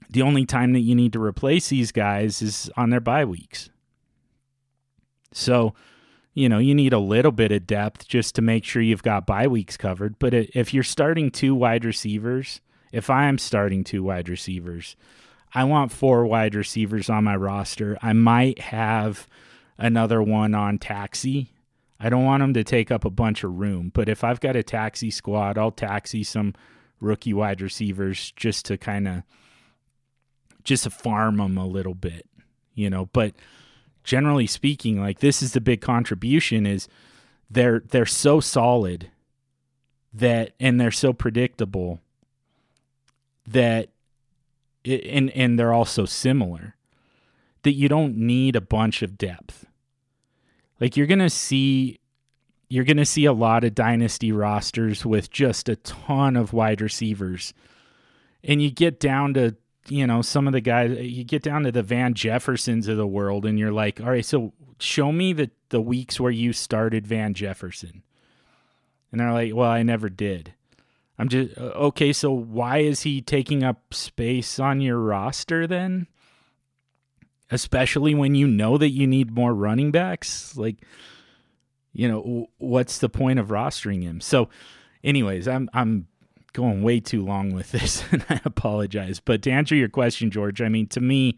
[0.09, 3.69] the only time that you need to replace these guys is on their bye weeks.
[5.33, 5.73] So,
[6.35, 9.25] you know, you need a little bit of depth just to make sure you've got
[9.25, 10.19] bye weeks covered.
[10.19, 12.59] But if you're starting two wide receivers,
[12.91, 14.97] if I'm starting two wide receivers,
[15.53, 17.97] I want four wide receivers on my roster.
[18.01, 19.29] I might have
[19.77, 21.53] another one on taxi.
[22.01, 24.57] I don't want them to take up a bunch of room, but if I've got
[24.57, 26.53] a taxi squad, I'll taxi some
[26.99, 29.23] rookie wide receivers just to kind of
[30.65, 32.27] just to farm them a little bit,
[32.73, 33.35] you know, but
[34.05, 36.87] generally speaking, like this is the big contribution is
[37.49, 39.11] they're they're so solid
[40.13, 41.99] that and they're so predictable
[43.47, 43.89] that
[44.83, 46.75] it, and and they're also similar
[47.63, 49.65] that you don't need a bunch of depth.
[50.79, 51.99] Like you're going to see
[52.69, 56.81] you're going to see a lot of dynasty rosters with just a ton of wide
[56.81, 57.53] receivers.
[58.43, 59.55] And you get down to,
[59.87, 63.07] you know, some of the guys you get down to the Van Jeffersons of the
[63.07, 67.07] world and you're like, "All right, so show me the the weeks where you started
[67.07, 68.03] Van Jefferson."
[69.11, 70.53] And they're like, "Well, I never did."
[71.17, 72.11] I'm just uh, okay.
[72.13, 76.07] So why is he taking up space on your roster then?
[77.51, 80.57] Especially when you know that you need more running backs.
[80.57, 80.77] Like,
[81.93, 84.19] you know, what's the point of rostering him?
[84.19, 84.49] So,
[85.03, 86.07] anyways, I'm I'm
[86.55, 89.19] going way too long with this, and I apologize.
[89.19, 91.37] But to answer your question, George, I mean, to me,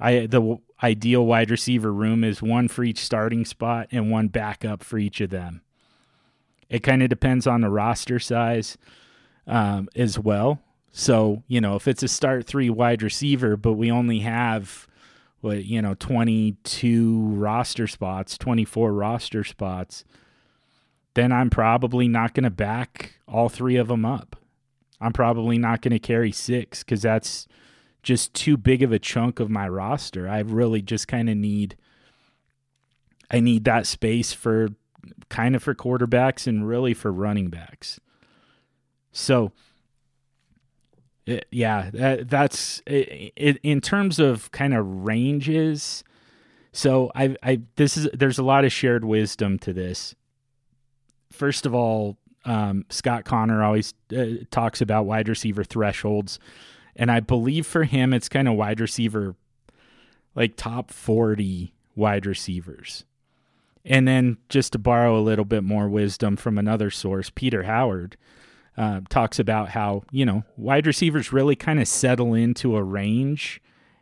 [0.00, 4.82] I the ideal wide receiver room is one for each starting spot and one backup
[4.82, 5.62] for each of them.
[6.68, 8.76] It kind of depends on the roster size
[9.46, 10.60] um, as well.
[10.92, 14.86] So, you know, if it's a start three wide receiver, but we only have
[15.40, 20.04] what, you know, 22 roster spots, 24 roster spots,
[21.14, 24.36] then I'm probably not going to back all three of them up.
[25.00, 27.46] I'm probably not going to carry six because that's
[28.02, 30.28] just too big of a chunk of my roster.
[30.28, 31.76] I really just kind of need
[33.30, 34.70] I need that space for
[35.28, 38.00] kind of for quarterbacks and really for running backs.
[39.12, 39.52] So,
[41.26, 46.04] it, yeah, that, that's it, it, in terms of kind of ranges.
[46.72, 50.14] So I, I, this is there's a lot of shared wisdom to this.
[51.30, 52.16] First of all,
[52.48, 56.38] um, Scott Connor always uh, talks about wide receiver thresholds,
[56.96, 59.36] and I believe for him it's kind of wide receiver,
[60.34, 63.04] like top forty wide receivers.
[63.84, 68.16] And then just to borrow a little bit more wisdom from another source, Peter Howard
[68.78, 73.60] uh, talks about how you know wide receivers really kind of settle into a range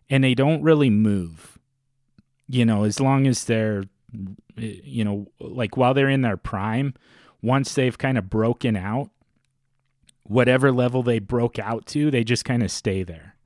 [0.09, 1.59] and they don't really move
[2.47, 3.85] you know as long as they're
[4.55, 6.93] you know like while they're in their prime
[7.47, 9.10] once they've kind of broken out
[10.24, 13.36] whatever level they broke out to they just kind of stay there.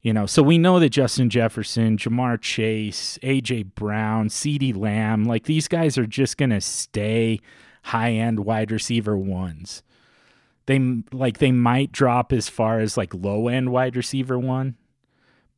[0.00, 5.44] You know so we know that Justin Jefferson Ja'Marr Chase AJ Brown CeeDee Lamb like
[5.44, 7.38] these guys are just going to stay
[7.84, 9.82] high end wide receiver ones.
[10.66, 14.76] They like they might drop as far as like low end wide receiver one,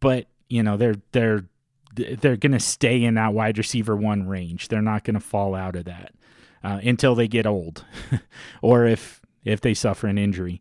[0.00, 1.44] but you know they're they're
[1.94, 4.66] they're going to stay in that wide receiver one range.
[4.66, 6.12] They're not going to fall out of that
[6.64, 7.84] uh, until they get old,
[8.62, 10.60] or if if they suffer an injury.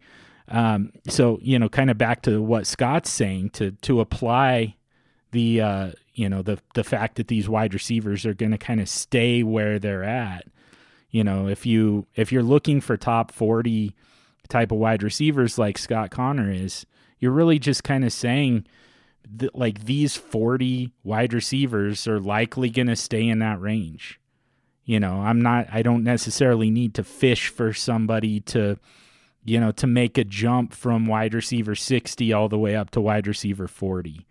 [0.49, 4.75] Um, so you know, kind of back to what Scott's saying to to apply
[5.31, 8.81] the uh, you know the the fact that these wide receivers are going to kind
[8.81, 10.45] of stay where they're at.
[11.09, 13.95] You know, if you if you're looking for top forty
[14.49, 16.85] type of wide receivers like Scott Connor is,
[17.19, 18.65] you're really just kind of saying
[19.37, 24.19] that like these 40 wide receivers are likely going to stay in that range.
[24.85, 28.77] You know, I'm not I don't necessarily need to fish for somebody to
[29.45, 33.01] you know, to make a jump from wide receiver 60 all the way up to
[33.01, 34.25] wide receiver 40.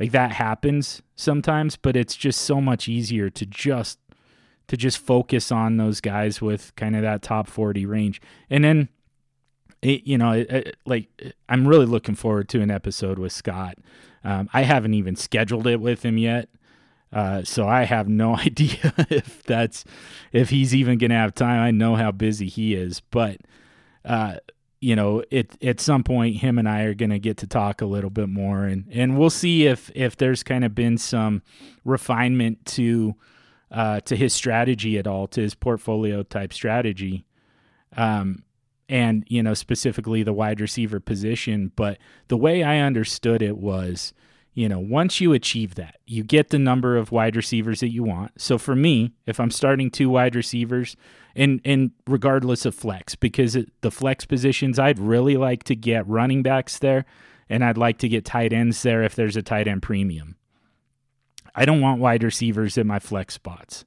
[0.00, 3.98] Like that happens sometimes, but it's just so much easier to just
[4.66, 8.20] to just focus on those guys with kind of that top 40 range.
[8.48, 8.88] And then
[9.82, 11.08] it, you know, it, it, like
[11.48, 13.76] I'm really looking forward to an episode with Scott.
[14.24, 16.48] Um, I haven't even scheduled it with him yet,
[17.14, 19.84] uh, so I have no idea if that's
[20.32, 21.60] if he's even going to have time.
[21.60, 23.38] I know how busy he is, but
[24.04, 24.36] uh,
[24.80, 27.80] you know, it at some point him and I are going to get to talk
[27.80, 31.42] a little bit more, and and we'll see if if there's kind of been some
[31.84, 33.14] refinement to
[33.70, 37.24] uh, to his strategy at all, to his portfolio type strategy.
[37.96, 38.42] Um,
[38.88, 41.96] and you know specifically the wide receiver position but
[42.28, 44.12] the way i understood it was
[44.54, 48.02] you know once you achieve that you get the number of wide receivers that you
[48.02, 50.96] want so for me if i'm starting two wide receivers
[51.36, 56.06] and and regardless of flex, because it, the flex positions, I'd really like to get
[56.06, 57.04] running backs there,
[57.48, 60.36] and I'd like to get tight ends there if there's a tight end premium.
[61.54, 63.84] I don't want wide receivers in my flex spots.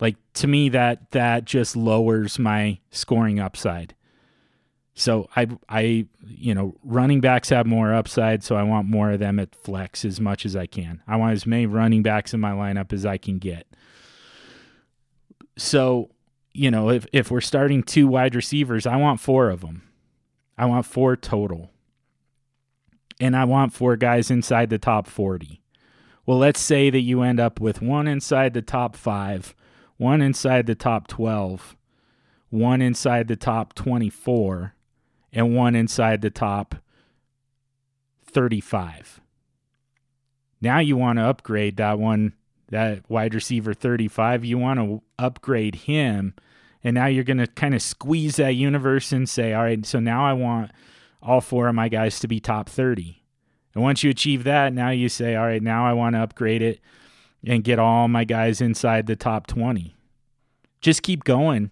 [0.00, 3.94] Like to me, that that just lowers my scoring upside.
[4.94, 9.20] So I I you know running backs have more upside, so I want more of
[9.20, 11.02] them at flex as much as I can.
[11.06, 13.66] I want as many running backs in my lineup as I can get.
[15.56, 16.10] So
[16.52, 19.82] you know if if we're starting two wide receivers, I want four of them.
[20.58, 21.70] I want four total,
[23.18, 25.62] and I want four guys inside the top forty.
[26.26, 29.54] Well, let's say that you end up with one inside the top five,
[29.96, 31.76] one inside the top twelve,
[32.50, 34.74] one inside the top twenty-four
[35.32, 36.74] and one inside the top
[38.26, 39.20] 35.
[40.60, 42.34] Now you want to upgrade that one,
[42.68, 44.44] that wide receiver 35.
[44.44, 46.34] You want to upgrade him.
[46.84, 50.00] And now you're going to kind of squeeze that universe and say, all right, so
[50.00, 50.70] now I want
[51.22, 53.22] all four of my guys to be top 30.
[53.74, 56.62] And once you achieve that, now you say, all right, now I want to upgrade
[56.62, 56.80] it
[57.44, 59.94] and get all my guys inside the top 20.
[60.80, 61.70] Just keep going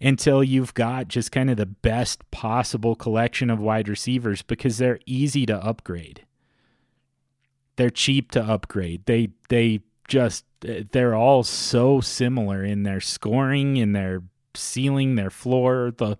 [0.00, 5.00] until you've got just kind of the best possible collection of wide receivers because they're
[5.06, 6.24] easy to upgrade.
[7.76, 9.06] They're cheap to upgrade.
[9.06, 14.22] They they just they're all so similar in their scoring, in their
[14.54, 16.18] ceiling, their floor, the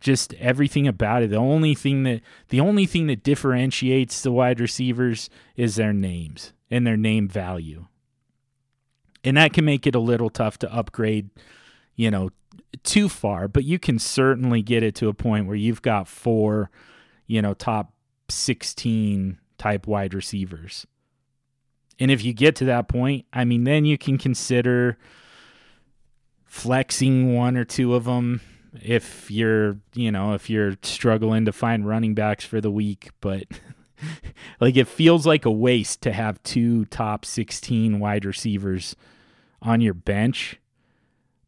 [0.00, 1.30] just everything about it.
[1.30, 6.52] The only thing that the only thing that differentiates the wide receivers is their names
[6.70, 7.86] and their name value.
[9.24, 11.30] And that can make it a little tough to upgrade,
[11.96, 12.30] you know,
[12.82, 16.70] too far, but you can certainly get it to a point where you've got four,
[17.26, 17.92] you know, top
[18.28, 20.86] 16 type wide receivers.
[21.98, 24.98] And if you get to that point, I mean, then you can consider
[26.44, 28.40] flexing one or two of them
[28.82, 33.44] if you're, you know, if you're struggling to find running backs for the week, but
[34.60, 38.94] like it feels like a waste to have two top 16 wide receivers
[39.62, 40.60] on your bench.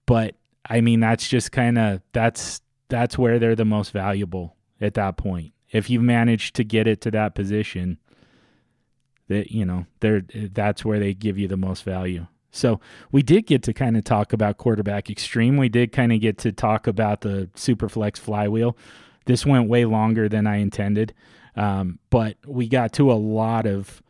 [0.07, 0.35] But
[0.69, 5.16] I mean, that's just kind of that's that's where they're the most valuable at that
[5.16, 5.53] point.
[5.70, 7.99] If you manage to get it to that position,
[9.28, 10.23] that you know, they're
[10.53, 12.27] that's where they give you the most value.
[12.51, 12.81] So
[13.12, 15.59] we did get to kind of talk about Quarterback Xtreme.
[15.59, 18.77] We did kind of get to talk about the Superflex flywheel.
[19.27, 21.12] This went way longer than I intended,
[21.57, 24.03] um, but we got to a lot of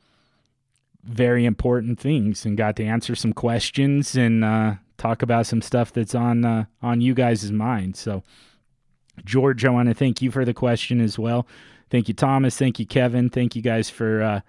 [1.03, 5.93] very important things and got to answer some questions and uh, talk about some stuff
[5.93, 7.97] that's on uh, on you guys' mind.
[7.97, 8.23] So,
[9.25, 11.47] George, I want to thank you for the question as well.
[11.89, 12.57] Thank you, Thomas.
[12.59, 13.31] Thank you, Kevin.
[13.31, 14.41] Thank you guys for uh,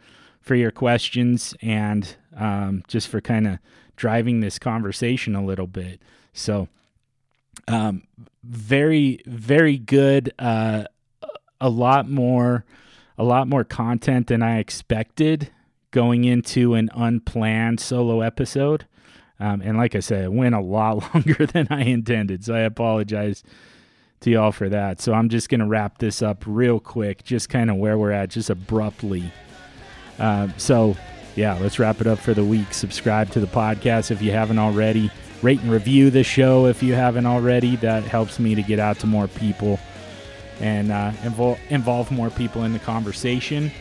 [0.41, 3.59] for your questions and um, just for kind of
[3.95, 6.01] driving this conversation a little bit.
[6.33, 6.67] So,
[7.67, 8.03] um,
[8.43, 10.33] very very good.
[10.37, 10.85] Uh,
[11.61, 12.65] a lot more
[13.17, 15.51] a lot more content than I expected
[15.91, 18.85] going into an unplanned solo episode.
[19.39, 22.43] Um, and like I said, it went a lot longer than I intended.
[22.43, 23.43] So I apologize
[24.21, 24.99] to y'all for that.
[24.99, 28.11] So I'm just going to wrap this up real quick, just kind of where we're
[28.11, 29.31] at, just abruptly.
[30.17, 30.97] Uh, so,
[31.35, 32.73] yeah, let's wrap it up for the week.
[32.73, 35.09] Subscribe to the podcast if you haven't already.
[35.41, 37.77] Rate and review the show if you haven't already.
[37.77, 39.79] That helps me to get out to more people
[40.59, 41.13] and uh,
[41.69, 43.71] involve more people in the conversation.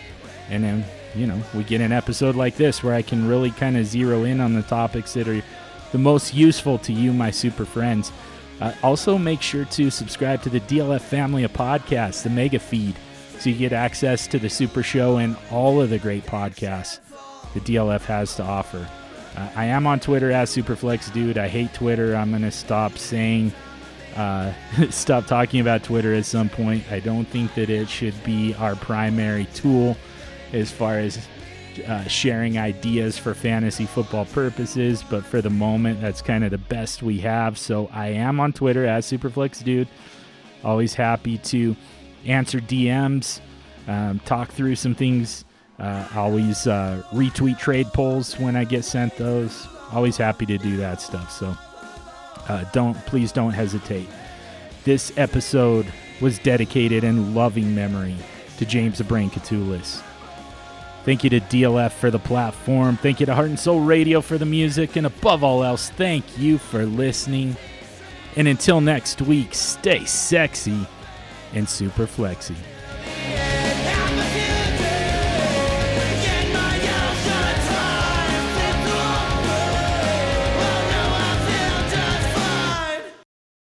[0.51, 3.77] And then you know, we get an episode like this where I can really kind
[3.77, 5.43] of zero in on the topics that are
[5.93, 8.13] the most useful to you, my super friends.
[8.61, 12.97] Uh, also, make sure to subscribe to the DLF family of podcasts, the mega feed,
[13.39, 16.99] so you get access to the super show and all of the great podcasts
[17.55, 18.89] the DLF has to offer.
[19.37, 21.39] Uh, I am on Twitter as Superflex Dude.
[21.39, 22.15] I hate Twitter.
[22.15, 23.53] I'm going to stop saying,
[24.17, 24.53] uh,
[24.91, 26.91] stop talking about Twitter at some point.
[26.91, 29.97] I don't think that it should be our primary tool
[30.53, 31.27] as far as
[31.87, 36.59] uh, sharing ideas for fantasy football purposes, but for the moment, that's kind of the
[36.59, 37.59] best we have.
[37.59, 39.89] So I am on Twitter as Superflex Dude.
[40.65, 41.77] Always happy to
[42.25, 43.41] answer DMs,
[43.87, 45.45] um, talk through some things.
[45.79, 49.69] Uh, always uh, retweet trade polls when I get sent those.
[49.93, 51.31] Always happy to do that stuff.
[51.31, 51.57] So
[52.49, 54.09] uh, don't please don't hesitate.
[54.83, 55.87] This episode
[56.21, 58.17] was dedicated in loving memory
[58.57, 60.03] to James the Brain Koutoulas.
[61.09, 62.99] Thank you to DLF for the platform.
[62.99, 64.95] Thank you to Heart and Soul Radio for the music.
[64.97, 67.57] And above all else, thank you for listening.
[68.37, 70.87] And until next week, stay sexy
[71.55, 72.57] and super flexy.